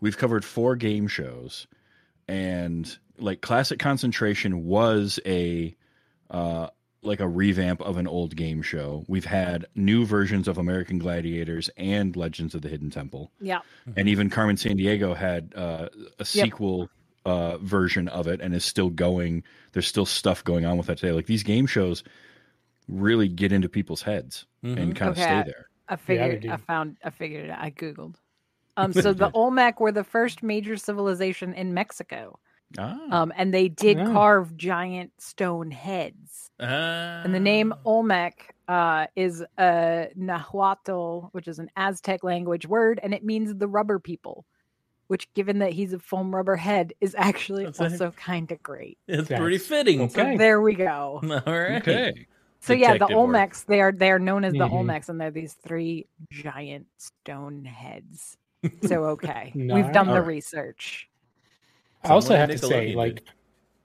we've 0.00 0.16
covered 0.18 0.44
four 0.44 0.76
game 0.76 1.08
shows, 1.08 1.66
and 2.28 2.96
like 3.18 3.40
Classic 3.40 3.78
Concentration 3.78 4.64
was 4.66 5.18
a 5.26 5.74
uh, 6.30 6.68
like 7.04 7.20
a 7.20 7.28
revamp 7.28 7.80
of 7.82 7.96
an 7.96 8.06
old 8.06 8.34
game 8.36 8.62
show. 8.62 9.04
We've 9.08 9.24
had 9.24 9.66
new 9.74 10.04
versions 10.06 10.48
of 10.48 10.58
American 10.58 10.98
Gladiators 10.98 11.70
and 11.76 12.16
Legends 12.16 12.54
of 12.54 12.62
the 12.62 12.68
Hidden 12.68 12.90
Temple, 12.90 13.30
Yeah. 13.40 13.60
and 13.96 14.08
even 14.08 14.30
Carmen 14.30 14.56
Sandiego 14.56 15.16
had 15.16 15.52
uh, 15.54 15.88
a 16.18 16.24
sequel 16.24 16.88
uh, 17.26 17.58
version 17.58 18.08
of 18.08 18.26
it 18.26 18.40
and 18.40 18.54
is 18.54 18.64
still 18.64 18.90
going. 18.90 19.42
There's 19.72 19.86
still 19.86 20.06
stuff 20.06 20.42
going 20.44 20.64
on 20.64 20.76
with 20.76 20.86
that 20.88 20.98
today. 20.98 21.12
Like 21.12 21.26
these 21.26 21.42
game 21.42 21.66
shows 21.66 22.02
really 22.88 23.28
get 23.28 23.52
into 23.52 23.68
people's 23.68 24.02
heads 24.02 24.46
Mhm. 24.62 24.78
and 24.78 24.96
kind 24.96 25.10
of 25.10 25.16
Okay. 25.18 25.24
stay 25.24 25.42
there. 25.50 25.68
I 25.88 25.96
figured 25.96 26.40
do. 26.42 26.50
I 26.50 26.56
found 26.56 26.96
I 27.04 27.10
figured 27.10 27.44
it 27.46 27.50
out. 27.50 27.60
I 27.60 27.70
googled. 27.70 28.16
Um 28.76 28.92
so 28.92 29.12
the 29.12 29.30
Olmec 29.34 29.78
were 29.78 29.92
the 29.92 30.02
first 30.02 30.42
major 30.42 30.76
civilization 30.76 31.54
in 31.54 31.74
Mexico. 31.74 32.40
Ah, 32.78 32.98
Um 33.10 33.32
and 33.36 33.52
they 33.54 33.68
did 33.68 33.98
Oh. 33.98 34.12
carve 34.12 34.56
giant 34.56 35.12
stone 35.20 35.70
heads. 35.70 36.50
And 36.58 37.34
the 37.34 37.40
name 37.40 37.72
Ah. 37.72 37.78
Olmec 37.84 38.54
uh, 38.68 39.06
is 39.16 39.44
a 39.58 40.08
Nahuatl, 40.14 41.28
which 41.32 41.48
is 41.48 41.58
an 41.58 41.70
Aztec 41.76 42.24
language 42.24 42.66
word, 42.66 43.00
and 43.02 43.12
it 43.12 43.24
means 43.24 43.54
the 43.54 43.68
rubber 43.68 43.98
people. 43.98 44.46
Which, 45.08 45.30
given 45.34 45.58
that 45.58 45.72
he's 45.74 45.92
a 45.92 45.98
foam 45.98 46.34
rubber 46.34 46.56
head, 46.56 46.94
is 47.02 47.14
actually 47.18 47.64
That's 47.66 47.78
a- 47.80 47.84
also 47.84 48.10
kind 48.12 48.50
of 48.50 48.62
great. 48.62 48.96
it's 49.06 49.28
That's 49.28 49.38
pretty 49.40 49.58
fitting. 49.58 50.08
So 50.08 50.22
Okay. 50.22 50.36
there 50.38 50.62
we 50.62 50.74
go. 50.74 51.20
All 51.46 51.52
right. 51.52 51.82
okay. 51.86 52.26
So 52.60 52.72
yeah, 52.72 52.94
the 52.94 53.00
Detective 53.00 53.18
work. 53.18 53.28
Olmecs, 53.50 53.66
they 53.66 53.82
are 53.82 53.92
they 53.92 54.10
are 54.10 54.18
known 54.18 54.44
as 54.44 54.54
the 54.54 54.60
Mhm. 54.60 54.72
Olmecs, 54.72 55.10
and 55.10 55.20
they're 55.20 55.30
these 55.30 55.52
three 55.52 56.06
giant 56.30 56.86
stone 56.96 57.64
heads. 57.66 58.38
So 58.86 59.04
okay, 59.08 59.52
we've 59.54 59.92
done 59.92 60.06
the 60.06 60.14
Alright. 60.14 60.26
research. 60.26 61.10
I 62.04 62.10
also 62.10 62.36
have 62.36 62.50
to 62.50 62.58
say, 62.58 62.94
like. 62.94 63.22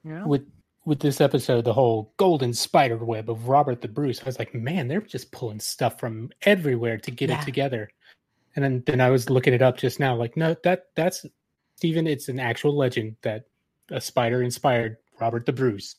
Yeah. 0.02 0.24
with 0.24 0.46
with 0.86 1.00
this 1.00 1.20
episode, 1.20 1.64
the 1.66 1.74
whole 1.74 2.14
golden 2.16 2.54
spider 2.54 2.96
web 2.96 3.28
of 3.28 3.48
Robert 3.48 3.82
the 3.82 3.88
Bruce, 3.88 4.22
I 4.22 4.24
was 4.24 4.38
like, 4.38 4.54
man, 4.54 4.88
they're 4.88 5.02
just 5.02 5.30
pulling 5.30 5.60
stuff 5.60 6.00
from 6.00 6.30
everywhere 6.42 6.96
to 6.96 7.10
get 7.10 7.28
Yeah. 7.28 7.38
it 7.40 7.44
together. 7.44 7.90
And 8.56 8.64
then 8.64 8.82
then 8.86 9.00
I 9.00 9.10
was 9.10 9.28
looking 9.28 9.52
it 9.52 9.60
up 9.60 9.76
just 9.76 10.00
now, 10.00 10.14
like, 10.16 10.38
no, 10.38 10.56
that 10.64 10.86
that's 10.96 11.26
Stephen, 11.76 12.06
it's 12.06 12.28
an 12.30 12.40
actual 12.40 12.74
legend 12.76 13.16
that 13.22 13.44
a 13.90 14.00
spider 14.00 14.42
inspired 14.42 14.96
Robert 15.20 15.44
the 15.44 15.52
Bruce. 15.52 15.96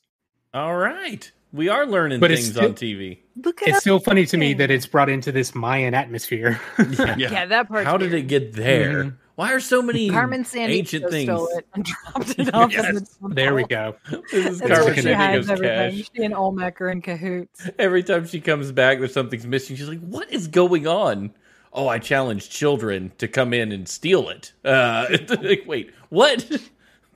All 0.53 0.75
right. 0.75 1.31
We 1.53 1.69
are 1.69 1.85
learning 1.85 2.19
But 2.19 2.31
it's 2.31 2.41
things 2.41 2.53
still- 2.55 2.69
on 2.69 2.73
TV. 2.73 3.19
Look 3.35 3.61
It's 3.61 3.75
us. 3.77 3.81
still 3.81 3.99
funny 3.99 4.25
to 4.25 4.37
me 4.37 4.53
that 4.55 4.71
it's 4.71 4.87
brought 4.87 5.09
into 5.09 5.31
this 5.31 5.53
Mayan 5.53 5.93
atmosphere. 5.93 6.59
Yeah. 6.97 7.15
Yeah, 7.17 7.45
that 7.45 7.67
part. 7.69 7.85
How 7.85 7.97
did 7.97 8.13
it 8.15 8.23
get 8.23 8.53
there? 8.53 9.03
Why 9.03 9.11
Why 9.41 9.53
are 9.53 9.59
so 9.59 9.81
many 9.81 10.07
Carmen 10.11 10.43
Sandiego 10.43 10.69
ancient 10.69 11.09
things? 11.09 11.25
stole 11.27 11.47
it 11.57 11.65
and 11.73 11.83
dropped 11.83 12.35
it 12.37 12.53
off. 12.53 12.71
in 12.71 12.77
Yes. 12.95 13.17
the. 13.19 13.29
There 13.33 13.55
we 13.55 13.63
go. 13.63 13.95
This 14.31 14.33
is 14.33 14.61
Carmen 14.61 14.93
she 14.95 15.11
hides 15.13 15.47
Sandiego's 15.47 15.49
everything. 15.49 15.97
cash. 15.97 16.09
She 16.15 16.23
and 16.23 16.33
Olmec 16.35 16.79
are 16.79 16.89
in 16.91 17.01
cahoots. 17.01 17.67
Every 17.79 18.03
time 18.03 18.27
she 18.27 18.39
comes 18.39 18.71
back, 18.71 18.99
there's 18.99 19.13
something's 19.15 19.47
missing. 19.47 19.77
She's 19.77 19.87
like, 19.89 19.99
"What 20.01 20.31
is 20.31 20.47
going 20.47 20.85
on?" 20.85 21.33
Oh, 21.73 21.87
I 21.87 21.97
challenge 21.97 22.51
children 22.51 23.13
to 23.17 23.27
come 23.27 23.51
in 23.51 23.71
and 23.71 23.89
steal 23.89 24.29
it. 24.29 24.53
Uh, 24.63 25.07
like, 25.41 25.63
wait, 25.65 25.91
what? 26.09 26.45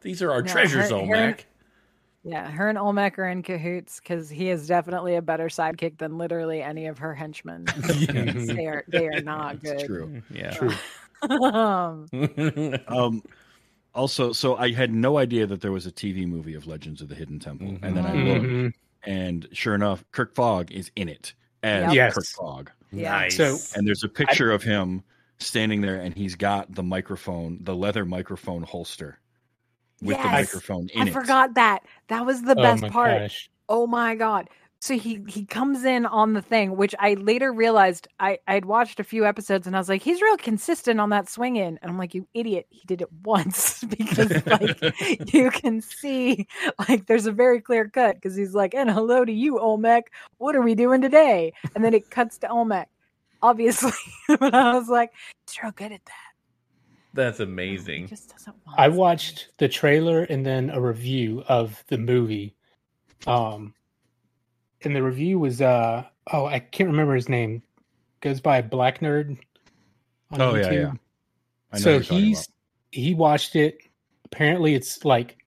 These 0.01 0.23
are 0.23 0.31
our 0.31 0.41
No, 0.41 0.51
treasures, 0.51 0.89
her- 0.89 0.95
her- 0.95 1.01
Olmec. 1.01 1.45
Yeah, 2.23 2.49
her 2.49 2.69
and 2.69 2.77
Olmec 2.79 3.19
are 3.19 3.27
in 3.29 3.43
cahoots 3.43 3.99
because 3.99 4.31
he 4.31 4.49
is 4.49 4.65
definitely 4.65 5.15
a 5.15 5.21
better 5.21 5.45
sidekick 5.47 5.99
than 5.99 6.17
literally 6.17 6.63
any 6.63 6.87
of 6.87 6.97
her 6.97 7.13
henchmen. 7.13 7.65
They 7.65 8.65
are 8.65 8.83
they 8.87 9.07
are 9.09 9.21
not 9.21 9.55
It's 9.61 9.63
good. 9.63 9.85
true. 9.85 10.21
Yeah. 10.31 10.49
True. 10.49 10.71
Um, 11.31 12.07
Um, 12.87 13.23
also, 13.93 14.31
so 14.33 14.55
I 14.57 14.71
had 14.71 14.93
no 14.93 15.17
idea 15.17 15.47
that 15.47 15.61
there 15.61 15.71
was 15.71 15.85
a 15.85 15.91
TV 15.91 16.27
movie 16.27 16.53
of 16.53 16.67
Legends 16.67 17.01
of 17.01 17.07
the 17.09 17.15
Hidden 17.15 17.39
Temple, 17.39 17.77
and 17.81 17.95
then 17.95 18.05
I 18.05 18.11
Mhm. 18.11 18.27
looked, 18.27 18.45
Mhm. 18.45 18.73
and 19.03 19.47
sure 19.53 19.73
enough, 19.75 20.03
Kirk 20.11 20.35
Fogg 20.35 20.71
is 20.71 20.91
in 20.95 21.07
it 21.09 21.33
as 21.63 21.93
Yep. 21.93 22.13
Kirk 22.13 22.25
Fogg, 22.25 22.71
Yeah. 22.91 23.11
Nice. 23.11 23.37
So- 23.37 23.57
and 23.77 23.87
there's 23.87 24.03
a 24.03 24.09
picture 24.09 24.51
of 24.51 24.63
him 24.63 25.03
standing 25.39 25.81
there, 25.81 25.95
and 25.99 26.13
he's 26.15 26.35
got 26.35 26.73
the 26.75 26.83
microphone, 26.83 27.59
the 27.61 27.75
leather 27.75 28.05
microphone 28.05 28.63
holster 28.63 29.19
with 30.01 30.17
the 30.17 30.23
microphone 30.27 30.89
in 30.93 31.01
I 31.01 31.05
it. 31.05 31.09
I 31.09 31.11
forgot 31.11 31.53
that. 31.55 31.83
That 32.09 32.25
was 32.25 32.41
the 32.41 32.51
Oh 32.57 32.61
best 32.61 32.83
part. 32.87 33.21
gosh. 33.21 33.49
Oh 33.69 33.87
my 33.87 34.13
god. 34.15 34.49
So 34.81 34.97
he 34.97 35.23
he 35.27 35.45
comes 35.45 35.83
in 35.83 36.05
on 36.05 36.33
the 36.33 36.41
thing, 36.41 36.75
which 36.75 36.93
I 36.99 37.15
later 37.15 37.51
realized 37.51 38.07
I 38.19 38.37
I'd 38.47 38.65
watched 38.65 38.99
a 38.99 39.03
few 39.03 39.25
episodes 39.25 39.65
and 39.65 39.75
I 39.75 39.79
was 39.79 39.89
like, 39.89 40.03
he's 40.03 40.21
real 40.21 40.37
consistent 40.37 40.99
on 40.99 41.09
that 41.09 41.27
swing 41.29 41.55
in, 41.55 41.79
and 41.81 41.89
I'm 41.89 41.97
like, 41.97 42.13
you 42.13 42.27
idiot, 42.35 42.67
he 42.69 42.81
did 42.85 43.01
it 43.01 43.09
once 43.23 43.83
because 43.97 44.45
like 44.45 44.77
you 45.33 45.49
can 45.49 45.81
see 45.81 46.47
like 46.87 47.07
there's 47.07 47.25
a 47.25 47.31
very 47.31 47.61
clear 47.61 47.87
cut 47.89 48.15
because 48.15 48.35
he's 48.35 48.53
like, 48.53 48.75
and 48.75 48.91
hello 48.91 49.25
to 49.25 49.31
you, 49.31 49.59
Olmec. 49.59 50.11
What 50.37 50.55
are 50.55 50.61
we 50.61 50.75
doing 50.75 51.01
today? 51.01 51.53
And 51.73 51.83
then 51.83 51.93
it 51.93 52.09
cuts 52.11 52.37
to 52.39 52.49
Olmec, 52.49 52.89
obviously. 53.41 53.91
but 54.27 54.53
I 54.53 54.77
was 54.77 54.89
like, 54.89 55.11
he's 55.47 55.61
real 55.63 55.71
good 55.71 55.93
at 55.93 56.05
that. 56.05 56.13
That's 57.13 57.37
He 57.37 57.43
amazing. 57.45 58.07
just 58.07 58.31
doesn't 58.31 58.55
want 58.67 58.77
I 58.77 58.89
watched 58.89 59.49
the 59.57 59.69
trailer 59.69 60.23
and 60.23 60.45
then 60.45 60.69
a 60.69 60.81
review 60.81 61.43
of 61.47 61.81
the 61.87 61.97
movie. 61.97 62.55
Um, 63.25 63.73
and 64.85 64.95
the 64.95 65.03
review 65.03 65.39
was 65.39 65.61
uh 65.61 66.03
oh 66.31 66.45
I 66.45 66.59
can't 66.59 66.89
remember 66.89 67.15
his 67.15 67.29
name. 67.29 67.61
Goes 68.21 68.39
by 68.41 68.61
Black 68.61 68.99
Nerd. 68.99 69.37
On 70.31 70.41
Oh, 70.41 70.55
yeah, 70.55 70.63
YouTube. 70.65 70.73
yeah. 70.73 70.91
I 71.71 71.77
know 71.77 71.81
So 71.83 71.99
he's 71.99 72.47
he 72.91 73.13
watched 73.13 73.55
it. 73.55 73.77
Apparently, 74.25 74.73
it's 74.73 75.05
like 75.05 75.37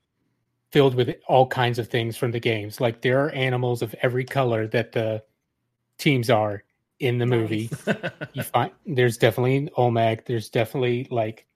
filled 0.71 0.95
with 0.95 1.15
all 1.27 1.47
kinds 1.47 1.79
of 1.79 1.89
things 1.89 2.17
from 2.17 2.31
the 2.31 2.41
games. 2.41 2.81
Like 2.81 3.01
there 3.03 3.25
are 3.25 3.31
animals 3.31 3.83
of 3.83 3.95
every 4.03 4.25
color 4.25 4.67
that 4.69 4.93
the 4.93 5.23
teams 5.99 6.31
are 6.31 6.63
in 7.01 7.19
the 7.19 7.27
movie. 7.27 7.71
You 8.35 8.43
find 8.43 8.71
there's 8.87 9.17
definitely 9.17 9.69
Olmec. 9.77 10.27
There's 10.27 10.49
definitely 10.51 11.07
like 11.11 11.47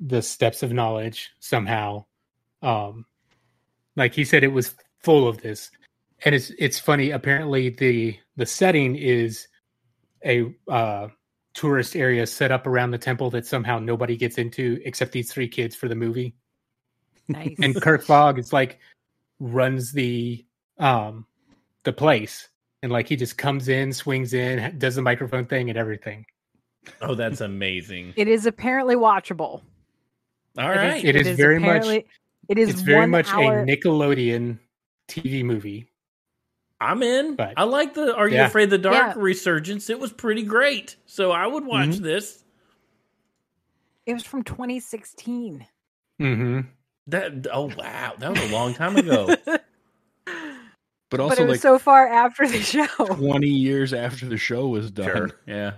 the 0.00 0.22
steps 0.22 0.62
of 0.62 0.72
knowledge 0.72 1.30
somehow. 1.40 2.04
Um, 2.62 3.04
like 3.94 4.14
he 4.14 4.24
said, 4.24 4.42
it 4.44 4.48
was 4.52 4.74
full 5.02 5.28
of 5.28 5.40
this, 5.40 5.70
and 6.26 6.34
it's 6.34 6.50
it's 6.58 6.78
funny. 6.78 7.12
Apparently, 7.12 7.70
the 7.70 8.18
the 8.36 8.44
setting 8.44 8.96
is 8.96 9.46
a 10.24 10.52
uh, 10.68 11.08
tourist 11.54 11.96
area 11.96 12.26
set 12.26 12.50
up 12.50 12.66
around 12.66 12.90
the 12.90 12.98
temple 12.98 13.30
that 13.30 13.46
somehow 13.46 13.78
nobody 13.78 14.16
gets 14.16 14.36
into 14.36 14.78
except 14.84 15.12
these 15.12 15.32
three 15.32 15.48
kids 15.48 15.74
for 15.74 15.88
the 15.88 15.94
movie. 15.94 16.34
nice. 17.28 17.54
And 17.62 17.80
Kirk 17.80 18.02
Fogg 18.02 18.38
is 18.38 18.52
like 18.52 18.78
runs 19.40 19.92
the 19.92 20.44
um 20.78 21.26
the 21.84 21.92
place, 21.92 22.48
and 22.82 22.90
like 22.90 23.08
he 23.08 23.14
just 23.16 23.38
comes 23.38 23.68
in, 23.68 23.92
swings 23.92 24.34
in, 24.34 24.78
does 24.78 24.96
the 24.96 25.02
microphone 25.02 25.46
thing, 25.46 25.70
and 25.70 25.78
everything. 25.78 26.26
oh, 27.02 27.14
that's 27.14 27.40
amazing. 27.40 28.12
it 28.16 28.26
is 28.28 28.46
apparently 28.46 28.96
watchable. 28.96 29.62
All 30.58 30.70
It 30.72 30.76
is- 30.76 30.82
right. 30.82 31.04
It 31.04 31.16
is 31.16 31.36
very 31.36 31.58
much- 31.60 31.86
It 32.48 32.58
is 32.58 32.68
it's 32.70 32.80
very 32.80 33.06
much 33.06 33.28
hour- 33.28 33.60
a 33.60 33.64
Nickelodeon 33.66 34.58
TV 35.08 35.44
movie. 35.44 35.88
I'm 36.80 37.02
in. 37.02 37.36
But- 37.36 37.54
I 37.56 37.64
like 37.64 37.94
the 37.94 38.14
Are 38.14 38.28
You 38.28 38.36
Yeah. 38.36 38.46
Afraid 38.46 38.64
of 38.64 38.70
the 38.70 38.78
Dark 38.78 39.16
Yeah. 39.16 39.22
resurgence. 39.22 39.88
It 39.90 39.98
was 39.98 40.12
pretty 40.12 40.42
great. 40.42 40.96
So 41.06 41.30
I 41.32 41.46
would 41.46 41.64
watch 41.64 41.88
Mhm. 41.88 41.98
this. 42.00 42.44
It 44.04 44.14
was 44.14 44.22
from 44.24 44.44
2016. 44.44 45.66
Mm-hmm. 46.20 46.60
That 47.08 47.46
oh 47.52 47.70
wow, 47.76 48.14
that 48.18 48.30
was 48.30 48.40
a 48.40 48.52
long 48.52 48.74
time 48.74 48.96
ago. 48.96 49.34
but 49.44 49.64
but 51.10 51.20
also 51.20 51.42
it 51.42 51.46
was 51.46 51.54
like 51.54 51.60
so 51.60 51.78
far 51.78 52.06
after 52.08 52.48
the 52.48 52.60
show. 52.60 52.86
20 52.86 53.48
years 53.48 53.92
after 53.92 54.26
the 54.26 54.36
show 54.36 54.68
was 54.68 54.90
done. 54.90 55.06
sure. 55.06 55.30
Yeah. 55.46 55.72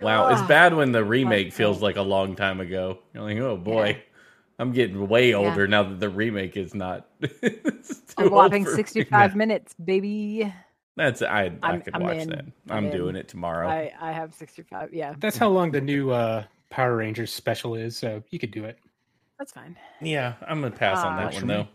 Wow, 0.00 0.28
it's 0.28 0.42
bad 0.42 0.74
when 0.74 0.92
the 0.92 1.04
remake 1.04 1.52
feels 1.52 1.80
oh. 1.82 1.84
like 1.84 1.96
a 1.96 2.02
long 2.02 2.36
time 2.36 2.60
ago. 2.60 2.98
You're 3.12 3.22
like, 3.24 3.38
oh 3.38 3.56
boy, 3.56 3.88
Yeah. 3.88 4.07
I'm 4.58 4.72
getting 4.72 5.06
way 5.08 5.30
Yeah. 5.30 5.36
older 5.36 5.66
now 5.68 5.82
that 5.84 6.00
the 6.00 6.08
remake 6.08 6.56
is 6.56 6.74
not. 6.74 7.06
it's 7.20 8.00
too 8.14 8.14
A 8.18 8.22
old 8.24 8.32
whopping 8.32 8.64
me. 8.64 8.70
65 8.70 9.36
minutes, 9.36 9.74
baby. 9.84 10.52
That's 10.96 11.22
I. 11.22 11.52
I 11.62 11.70
I'm- 11.70 11.80
could 11.82 11.94
I'm 11.94 12.02
watch 12.02 12.16
in. 12.18 12.28
that. 12.30 12.44
I'm 12.70 12.86
I'm, 12.86 12.90
doing 12.90 13.14
it 13.14 13.28
tomorrow. 13.28 13.68
I, 13.68 13.92
I 14.00 14.10
have 14.12 14.34
65. 14.34 14.92
Yeah, 14.92 15.14
That's 15.20 15.36
how 15.38 15.48
long 15.48 15.70
the 15.70 15.80
new 15.80 16.10
uh, 16.10 16.42
Power 16.70 16.96
Rangers 16.96 17.32
special 17.32 17.76
is, 17.76 17.96
so 17.96 18.22
you 18.30 18.38
could 18.40 18.50
do 18.50 18.64
it. 18.64 18.78
that's 19.38 19.52
fine. 19.52 19.76
yeah, 20.00 20.34
I'm 20.46 20.60
gonna 20.60 20.74
pass 20.74 20.98
on 20.98 21.12
Ah. 21.12 21.16
that 21.18 21.32
one 21.34 21.40
for 21.40 21.46
me. 21.46 21.54
though. 21.54 21.68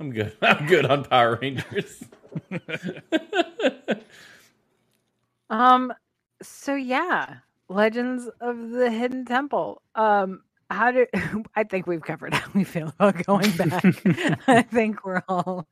I'm 0.00 0.10
good. 0.12 0.36
I'm 0.42 0.66
good 0.66 0.86
on 0.86 1.04
Power 1.04 1.38
Rangers. 1.40 2.02
Um, 5.50 5.92
so 6.42 6.74
yeah, 6.74 7.36
Legends 7.68 8.28
of 8.40 8.70
the 8.70 8.90
Hidden 8.90 9.24
Temple. 9.26 9.82
Um, 9.94 10.42
how 10.70 10.90
do 10.90 11.06
I 11.56 11.64
think 11.64 11.86
we've 11.86 12.02
covered 12.02 12.34
how 12.34 12.50
we 12.54 12.64
feel 12.64 12.88
about 12.98 13.24
going 13.24 13.50
back? 13.52 13.84
I 14.48 14.62
think 14.62 15.04
we're 15.04 15.22
all 15.28 15.66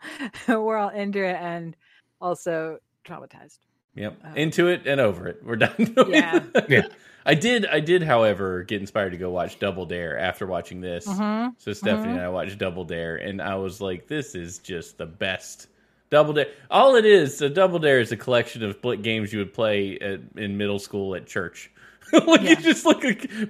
we're 0.49 0.77
all 0.77 0.91
into 0.91 1.25
it 1.25 1.37
and 1.37 1.77
also 2.21 2.79
traumatized. 3.05 3.59
Yep. 3.95 4.19
Uh, 4.25 4.33
Into 4.37 4.69
it 4.69 4.87
and 4.87 5.01
over 5.03 5.29
it. 5.29 5.43
We're 5.45 5.57
done. 5.57 5.95
Yeah. 6.09 6.43
Yeah. 6.67 6.87
I 7.27 7.35
did 7.35 7.67
I 7.67 7.81
did, 7.81 8.03
however, 8.03 8.63
get 8.63 8.81
inspired 8.81 9.11
to 9.11 9.19
go 9.19 9.31
watch 9.31 9.59
Double 9.59 9.85
Dare 9.85 10.19
after 10.19 10.47
watching 10.47 10.81
this. 10.81 11.07
Mhm. 11.07 11.53
So 11.59 11.73
Stephanie 11.75 12.09
Mhm. 12.09 12.17
and 12.17 12.21
I 12.21 12.29
watched 12.31 12.57
Double 12.59 12.85
Dare 12.85 13.17
and 13.17 13.43
I 13.43 13.57
was 13.57 13.81
like, 13.83 14.09
this 14.09 14.35
is 14.35 14.59
just 14.61 14.97
the 14.97 15.05
best. 15.07 15.67
Double 16.09 16.33
Dare. 16.33 16.47
All 16.71 16.95
it 16.97 17.05
is, 17.05 17.41
a 17.43 17.51
Double 17.51 17.79
Dare 17.79 18.01
is 18.01 18.13
a 18.13 18.17
collection 18.17 18.63
of 18.65 18.75
split 18.77 19.03
games 19.03 19.31
you 19.33 19.39
would 19.41 19.53
play 19.53 19.99
at, 19.99 20.21
in 20.37 20.57
middle 20.57 20.79
school 20.79 21.15
at 21.15 21.27
church. 21.27 21.71
like 22.27 22.43
Yeah. 22.43 22.51
you 22.51 22.57
just 22.57 22.85
look 22.85 23.03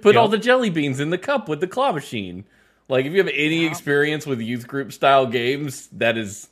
put 0.03 0.17
all 0.17 0.29
the 0.29 0.39
jelly 0.39 0.71
beans 0.71 1.01
in 1.01 1.11
the 1.11 1.19
cup 1.19 1.49
with 1.49 1.61
the 1.61 1.67
claw 1.69 1.93
machine. 1.93 2.45
Like 2.89 3.07
if 3.07 3.13
you 3.13 3.19
have 3.19 3.29
any 3.29 3.63
Yeah. 3.65 3.71
experience 3.71 4.27
with 4.27 4.41
youth 4.41 4.67
group 4.67 4.93
style 4.93 5.27
games, 5.27 5.89
that 5.93 6.17
is 6.17 6.49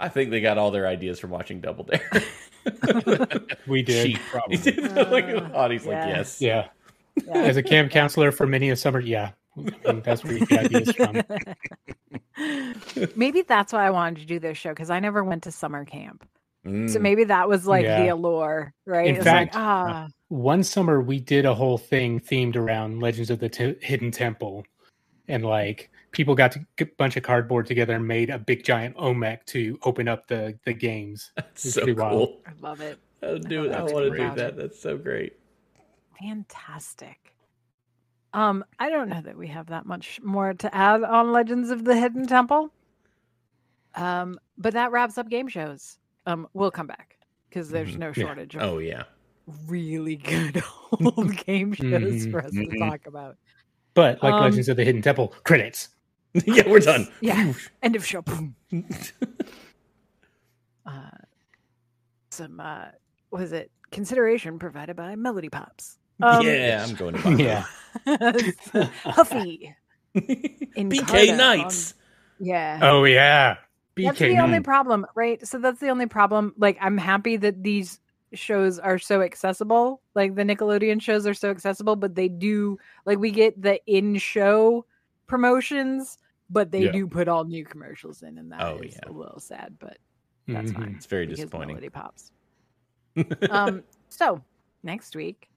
I 0.00 0.08
think 0.08 0.30
they 0.30 0.40
got 0.40 0.58
all 0.58 0.70
their 0.70 0.86
ideas 0.86 1.18
from 1.18 1.30
watching 1.30 1.60
Double 1.60 1.84
Dare. 1.84 2.10
We 3.66 3.82
did. 3.82 4.06
Cheap, 4.06 4.20
probably. 4.30 4.56
like, 5.04 5.24
Uh, 5.24 5.48
Audie's 5.54 5.86
like, 5.86 5.94
yes. 6.06 6.40
Yeah. 6.40 6.68
Yeah. 7.26 7.34
As 7.34 7.56
a 7.56 7.62
camp 7.62 7.90
counselor 7.90 8.30
for 8.30 8.46
many 8.46 8.70
a 8.70 8.76
summer, 8.76 9.00
yeah. 9.00 9.30
I 9.56 9.92
mean, 9.92 10.02
that's 10.02 10.22
where 10.22 10.34
you 10.34 10.46
get 10.46 10.66
ideas 10.66 10.92
from. 10.92 11.22
maybe 13.16 13.42
that's 13.42 13.72
why 13.72 13.86
I 13.86 13.90
wanted 13.90 14.20
to 14.20 14.26
do 14.26 14.38
this 14.38 14.56
show 14.58 14.70
because 14.70 14.90
I 14.90 15.00
never 15.00 15.24
went 15.24 15.44
to 15.44 15.52
summer 15.52 15.84
camp. 15.84 16.24
So 16.64 16.70
Mm. 16.70 17.00
maybe 17.00 17.24
that 17.24 17.48
was 17.48 17.66
like 17.66 17.86
the 17.86 18.08
allure, 18.08 18.74
right? 18.84 19.06
In 19.08 19.16
It's 19.16 19.24
fact, 19.24 19.54
like, 19.54 19.62
ah, 19.64 20.08
One 20.28 20.62
summer, 20.62 21.00
we 21.00 21.20
did 21.20 21.46
a 21.46 21.54
whole 21.54 21.78
thing 21.78 22.20
themed 22.20 22.56
around 22.56 23.00
Legends 23.00 23.30
of 23.30 23.38
the 23.38 23.48
T- 23.48 23.76
Hidden 23.80 24.10
Temple. 24.10 24.64
And 25.26 25.44
like 25.44 25.90
people 26.12 26.34
got 26.34 26.52
to 26.52 26.60
get 26.76 26.88
a 26.88 26.94
bunch 26.96 27.16
of 27.16 27.22
cardboard 27.22 27.66
together 27.66 27.94
and 27.96 28.06
made 28.06 28.30
a 28.30 28.38
big 28.38 28.64
giant 28.64 28.96
Olmec 28.98 29.44
to 29.46 29.78
open 29.82 30.08
up 30.08 30.26
the, 30.26 30.58
the 30.64 30.72
games. 30.72 31.32
That's 31.36 31.72
so 31.74 31.82
pretty 31.82 31.98
wild. 32.00 32.12
cool. 32.28 32.42
I 32.46 32.52
love 32.60 32.80
it. 32.80 32.98
I'll 33.22 33.38
do 33.38 33.64
it. 33.64 33.68
I 33.72 33.80
That's 33.80 33.92
want 33.92 34.12
to 34.12 34.18
do 34.18 34.34
that. 34.36 34.56
That's 34.56 34.80
so 34.80 34.96
great. 34.96 35.38
Fantastic. 36.20 37.34
Um, 38.34 38.64
I 38.78 38.90
don't 38.90 39.08
know 39.08 39.20
that 39.22 39.36
we 39.36 39.48
have 39.48 39.66
that 39.68 39.86
much 39.86 40.20
more 40.22 40.52
to 40.54 40.74
add 40.74 41.02
on 41.02 41.32
Legends 41.32 41.70
of 41.70 41.84
the 41.84 41.96
Hidden 41.98 42.26
Temple. 42.26 42.70
Um, 43.94 44.38
but 44.58 44.74
that 44.74 44.92
wraps 44.92 45.16
up 45.18 45.28
game 45.28 45.48
shows. 45.48 45.98
Um, 46.26 46.46
we'll 46.52 46.70
come 46.70 46.86
back 46.86 47.16
because 47.48 47.70
there's 47.70 47.94
Mhm. 47.94 47.98
no 47.98 48.06
Yeah. 48.08 48.12
shortage 48.12 48.54
of 48.56 48.62
Oh 48.62 48.78
yeah. 48.78 49.04
Really 49.66 50.16
good 50.16 50.62
old 51.00 51.36
game 51.46 51.72
shows 51.72 52.26
Mhm. 52.26 52.30
for 52.30 52.44
us 52.44 52.52
to 52.52 52.58
Mhm. 52.66 52.78
talk 52.78 53.06
about. 53.06 53.36
But 53.94 54.22
like 54.22 54.32
Um, 54.32 54.42
Legends 54.42 54.68
of 54.68 54.76
the 54.76 54.84
Hidden 54.84 55.02
Temple, 55.02 55.28
credits. 55.44 55.88
yeah, 56.46 56.68
we're 56.68 56.80
done. 56.80 57.08
Yeah. 57.20 57.52
End 57.82 57.96
of 57.96 58.04
show. 58.06 58.22
Boom. 58.22 58.54
uh, 60.86 61.10
some 62.30 62.60
uh, 62.60 62.86
was 63.30 63.52
it 63.52 63.70
consideration 63.90 64.58
provided 64.58 64.96
by 64.96 65.16
Melody 65.16 65.48
Pops. 65.48 65.98
Um, 66.20 66.44
yeah, 66.46 66.84
I'm 66.86 66.94
going 66.96 67.14
to 67.14 67.20
Baco. 67.20 67.38
Yeah. 67.38 68.88
Huffy. 69.04 69.74
In 70.14 70.88
BK 70.90 71.06
Carta 71.06 71.36
Knights. 71.36 71.94
Yeah. 72.40 72.80
Oh 72.82 73.04
yeah. 73.04 73.56
That's 73.96 74.18
BK 74.18 74.36
the 74.36 74.40
only 74.40 74.60
problem, 74.60 75.06
right? 75.14 75.44
So 75.46 75.58
that's 75.58 75.80
the 75.80 75.88
only 75.90 76.06
problem. 76.06 76.54
Like, 76.56 76.78
I'm 76.80 76.98
happy 76.98 77.36
that 77.38 77.62
these 77.62 77.98
shows 78.32 78.78
are 78.78 78.98
so 78.98 79.22
accessible. 79.22 80.02
Like, 80.14 80.34
the 80.34 80.42
Nickelodeon 80.42 81.00
shows 81.00 81.26
are 81.26 81.34
so 81.34 81.50
accessible, 81.50 81.96
but 81.96 82.14
they 82.14 82.28
do, 82.28 82.78
like, 83.06 83.18
we 83.18 83.30
get 83.30 83.60
the 83.60 83.80
in 83.86 84.16
show 84.16 84.84
promotions, 85.26 86.18
but 86.50 86.70
they 86.70 86.84
Yeah. 86.84 86.92
do 86.92 87.06
put 87.06 87.28
all 87.28 87.44
new 87.44 87.64
commercials 87.64 88.22
in, 88.22 88.38
and 88.38 88.50
that 88.52 88.60
is 88.60 88.66
Oh, 88.66 88.82
yeah. 88.82 89.00
a 89.06 89.12
little 89.12 89.40
sad, 89.40 89.76
but 89.78 89.98
that's 90.46 90.72
Mhm. 90.72 90.76
fine. 90.76 90.94
It's 90.96 91.06
very 91.06 91.26
disappointing. 91.26 91.68
Melody 91.76 91.90
pops. 91.90 92.32
um, 93.50 93.82
so 94.08 94.42
next 94.82 95.14
week 95.16 95.48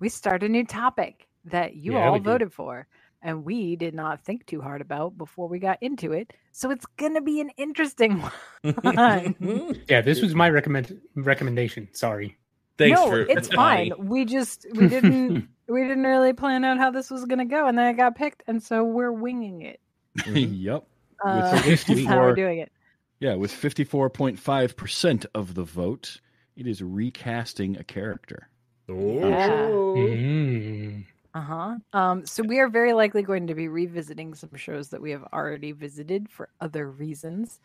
we 0.00 0.08
start 0.08 0.42
a 0.42 0.48
new 0.48 0.64
topic 0.64 1.26
that 1.44 1.76
you 1.76 1.92
Yeah, 1.92 2.06
all 2.06 2.12
we 2.14 2.18
do. 2.20 2.24
voted 2.24 2.52
for, 2.52 2.86
and 3.22 3.44
we 3.44 3.76
did 3.76 3.94
not 3.94 4.24
think 4.24 4.46
too 4.46 4.60
hard 4.60 4.80
about 4.80 5.16
before 5.18 5.48
we 5.48 5.58
got 5.58 5.78
into 5.80 6.12
it. 6.12 6.32
So 6.52 6.70
it's 6.70 6.86
gonna 6.96 7.20
be 7.20 7.40
an 7.40 7.50
interesting 7.56 8.22
one. 8.22 9.76
Yeah, 9.88 10.00
this 10.00 10.20
was 10.20 10.34
my 10.34 10.50
recommend 10.50 11.00
recommendation. 11.14 11.88
Sorry. 11.92 12.36
Thanks 12.78 13.00
no, 13.00 13.08
for 13.08 13.20
it's 13.20 13.48
fine. 13.54 13.92
We 13.98 14.24
just 14.24 14.66
we 14.74 14.88
didn't 14.88 15.48
we 15.68 15.82
didn't 15.82 16.04
really 16.04 16.32
plan 16.32 16.64
out 16.64 16.78
how 16.78 16.90
this 16.90 17.10
was 17.10 17.24
gonna 17.24 17.46
go, 17.46 17.66
and 17.66 17.78
then 17.78 17.86
it 17.86 17.96
got 17.96 18.16
picked, 18.16 18.42
and 18.46 18.62
so 18.62 18.84
we're 18.84 19.12
winging 19.12 19.62
it. 19.62 19.80
yep. 20.26 20.84
Uh, 21.24 21.62
With 21.66 21.86
that's 21.86 22.04
how 22.04 22.20
we're 22.20 22.34
54 22.34 22.34
doing 22.34 22.58
it. 22.58 22.72
Yeah, 23.20 23.34
with 23.36 23.50
54.5% 23.50 25.26
of 25.34 25.54
the 25.54 25.64
vote, 25.64 26.20
it 26.54 26.66
is 26.66 26.82
recasting 26.82 27.78
a 27.78 27.84
character. 27.84 28.50
Oh. 28.88 29.94
Mm. 29.96 31.04
Uh 31.36 31.40
huh. 31.42 31.74
Um, 31.92 32.24
so 32.24 32.42
we 32.42 32.60
are 32.60 32.68
very 32.68 32.94
likely 32.94 33.22
going 33.22 33.46
to 33.48 33.54
be 33.54 33.68
revisiting 33.68 34.32
some 34.32 34.54
shows 34.54 34.88
that 34.88 35.02
we 35.02 35.10
have 35.10 35.22
already 35.34 35.72
visited 35.72 36.30
for 36.30 36.48
other 36.62 36.90
reasons. 36.90 37.60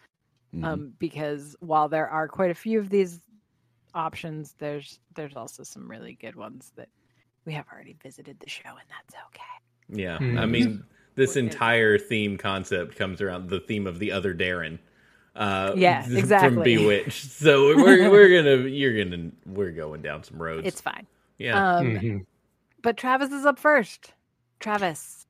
Mhm. 0.53 0.65
Um, 0.65 0.93
because 0.99 1.55
while 1.61 1.87
there 1.87 2.09
are 2.09 2.27
quite 2.27 2.51
a 2.51 2.55
few 2.55 2.79
of 2.79 2.89
these 2.89 3.21
options, 3.93 4.55
there's 4.59 4.99
there's 5.15 5.37
also 5.37 5.63
some 5.63 5.89
really 5.89 6.17
good 6.19 6.35
ones 6.35 6.73
that 6.75 6.89
we 7.45 7.53
have 7.53 7.65
already 7.71 7.95
visited 8.03 8.37
the 8.41 8.49
show, 8.49 8.67
and 8.67 8.89
that's 8.89 9.15
okay. 9.27 10.01
Yeah, 10.01 10.17
I 10.17 10.21
Mhm. 10.45 10.49
mean, 10.49 10.83
this 11.15 11.37
entire 11.37 11.97
theme 11.97 12.37
concept 12.37 12.97
comes 12.97 13.21
around 13.21 13.47
the 13.49 13.61
theme 13.61 13.87
of 13.87 13.99
the 13.99 14.11
other 14.11 14.33
Darrin. 14.33 14.79
Uh, 15.33 15.75
Yeah, 15.77 16.01
from 16.09 16.17
exactly. 16.17 16.75
Bewitched. 16.75 17.23
So 17.31 17.67
we're 17.77 18.11
we're 18.11 18.43
gonna 18.43 18.67
you're 18.67 19.01
gonna 19.01 19.31
we're 19.45 19.71
going 19.71 20.01
down 20.01 20.25
some 20.25 20.41
roads. 20.41 20.67
It's 20.67 20.81
fine. 20.81 21.07
yeah. 21.37 21.77
Um, 21.77 21.95
Mhm. 21.95 22.25
But 22.81 22.97
Travis 22.97 23.31
is 23.31 23.45
up 23.45 23.59
first. 23.59 24.13
Travis, 24.59 25.25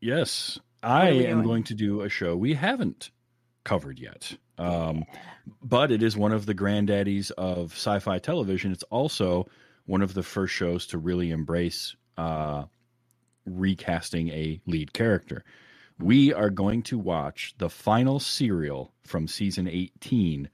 Yes, 0.00 0.58
I 0.82 1.08
am 1.10 1.14
doing? 1.36 1.42
going 1.42 1.64
to 1.64 1.74
do 1.74 2.00
a 2.00 2.08
show 2.08 2.34
we 2.36 2.54
haven't 2.54 3.10
covered 3.64 3.98
yet. 3.98 4.36
Um, 4.58 5.04
but 5.62 5.90
it 5.92 6.02
is 6.02 6.16
one 6.16 6.32
of 6.32 6.46
the 6.46 6.54
granddaddies 6.54 7.30
of 7.32 7.72
sci-fi 7.72 8.18
television. 8.18 8.72
It's 8.72 8.82
also 8.84 9.46
one 9.86 10.00
of 10.02 10.14
the 10.14 10.22
first 10.22 10.54
shows 10.54 10.86
to 10.88 10.98
really 10.98 11.30
embrace 11.30 11.94
uh, 12.16 12.64
recasting 13.46 14.28
a 14.30 14.60
lead 14.66 14.92
character. 14.92 15.44
We 15.98 16.32
are 16.32 16.50
going 16.50 16.82
to 16.84 16.98
watch 16.98 17.54
the 17.58 17.68
final 17.68 18.18
serial 18.20 18.92
from 19.04 19.28
season 19.28 19.68
18 19.68 20.48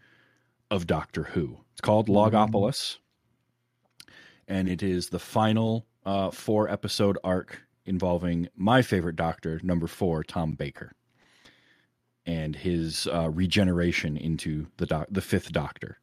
of 0.72 0.86
Doctor 0.88 1.22
Who. 1.22 1.58
It's 1.72 1.80
called 1.80 2.08
Logopolis, 2.08 2.96
and 4.48 4.68
it 4.68 4.82
is 4.82 5.08
the 5.10 5.18
final 5.20 5.86
uh, 6.06 6.30
four 6.30 6.70
episode 6.70 7.18
arc 7.22 7.60
involving 7.84 8.48
my 8.56 8.80
favorite 8.80 9.16
Doctor, 9.16 9.60
number 9.62 9.86
four, 9.86 10.24
Tom 10.24 10.52
Baker 10.52 10.92
and 12.26 12.56
his 12.56 13.06
uh, 13.06 13.30
regeneration 13.30 14.16
into 14.16 14.66
the 14.76 14.86
doc- 14.86 15.06
the 15.10 15.20
fifth 15.20 15.52
Doctor. 15.52 15.98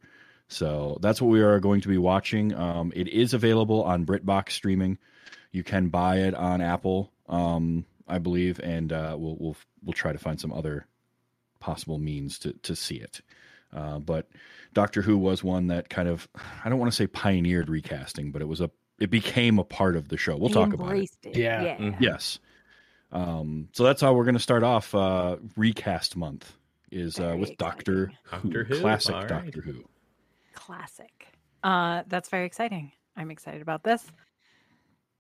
So 0.48 0.98
that's 1.02 1.22
what 1.22 1.30
we 1.30 1.42
are 1.42 1.60
going 1.60 1.82
to 1.82 1.88
be 1.88 1.98
watching. 1.98 2.54
Um, 2.54 2.94
it 2.96 3.08
is 3.08 3.34
available 3.34 3.84
on 3.84 4.06
BritBox 4.06 4.52
streaming. 4.52 4.98
You 5.52 5.64
can 5.64 5.90
buy 5.90 6.20
it 6.20 6.34
on 6.34 6.62
Apple, 6.62 7.12
um, 7.28 7.86
I 8.08 8.20
believe, 8.20 8.60
and 8.60 8.92
uh, 8.92 9.16
we'll 9.20 9.38
we'll 9.40 9.58
we'll 9.84 9.94
try 9.94 10.14
to 10.14 10.18
find 10.20 10.40
some 10.40 10.54
other 10.54 10.88
possible 11.60 12.00
means 12.00 12.40
to 12.40 12.54
to 12.64 12.76
see 12.76 12.96
it. 12.96 13.22
Uh, 13.74 14.00
but 14.00 14.30
Doctor 14.74 15.02
Who 15.02 15.18
was 15.18 15.44
one 15.44 15.68
that 15.68 15.90
kind 15.90 16.08
of 16.08 16.28
I 16.64 16.70
don't 16.70 16.80
want 16.80 16.92
to 16.92 16.96
say 16.96 17.08
pioneered 17.08 17.70
recasting, 17.70 18.32
but 18.32 18.42
it 18.42 18.48
was 18.48 18.62
a 18.62 18.72
it 19.00 19.10
became 19.10 19.60
a 19.60 19.64
part 19.64 19.96
of 19.96 20.10
the 20.10 20.18
show. 20.18 20.38
We'll 20.38 20.50
He 20.50 20.54
talk 20.54 20.74
about 20.74 20.96
it. 20.96 21.10
it. 21.24 21.36
Yeah. 21.38 21.64
yeah. 21.64 21.78
Mhm. 21.78 21.98
Yes. 22.00 22.40
Um, 23.12 23.70
so 23.74 23.84
that's 23.84 24.02
how 24.02 24.14
we're 24.14 24.24
going 24.24 24.34
to 24.36 24.40
start 24.40 24.64
off 24.64 24.94
uh, 24.96 25.38
recast 25.56 26.16
month 26.16 26.54
is 26.92 27.20
uh, 27.20 27.36
with 27.40 27.58
Doctor 27.58 28.12
exciting. 28.24 28.52
Doctor 28.52 28.64
Who, 28.64 28.80
classic 28.82 29.14
all 29.16 29.22
right. 29.22 29.30
Doctor 29.30 29.62
Who. 29.62 29.84
Classic. 30.54 31.28
Uh, 31.64 32.04
that's 32.08 32.30
very 32.30 32.46
exciting. 32.46 32.92
I'm 33.16 33.32
excited 33.32 33.62
about 33.62 33.84
this. 33.84 34.12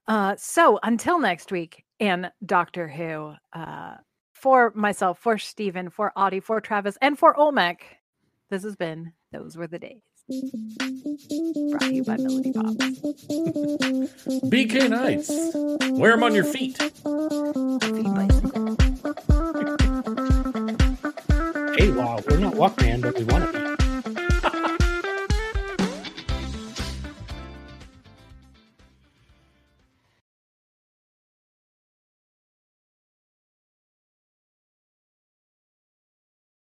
Uh, 0.08 0.36
so 0.38 0.80
until 0.84 1.20
next 1.20 1.52
week 1.52 1.84
and 2.00 2.32
Doctor 2.46 2.88
Who, 2.88 3.34
uh, 3.54 3.96
for 4.34 4.72
myself, 4.76 5.20
for 5.20 5.38
Stephen, 5.38 5.90
for 5.90 6.12
Audie, 6.16 6.40
for 6.42 6.60
Travis, 6.60 6.98
and 7.02 7.18
for 7.18 7.38
Olmec, 7.40 7.86
this 8.50 8.64
has 8.64 8.76
been 8.76 9.14
Those 9.32 9.56
Were 9.56 9.68
the 9.68 9.80
Days. 9.80 10.02
Brought 10.30 11.82
to 11.82 11.94
you 11.94 12.04
by 12.06 12.16
Melody. 12.16 12.54
BK 14.48 14.90
Knights. 14.90 15.30
Wear 15.92 16.12
them 16.12 16.24
on 16.24 16.34
your 16.34 16.46
feet. 16.46 16.82
Hey, 21.78 21.92
wow, 21.92 22.22
we're 22.30 22.38
not 22.38 22.54
Walkman, 22.54 23.02
but 23.02 23.18
we 23.18 23.26
want 23.26 23.52
to 23.52 23.60
be. 23.60 23.73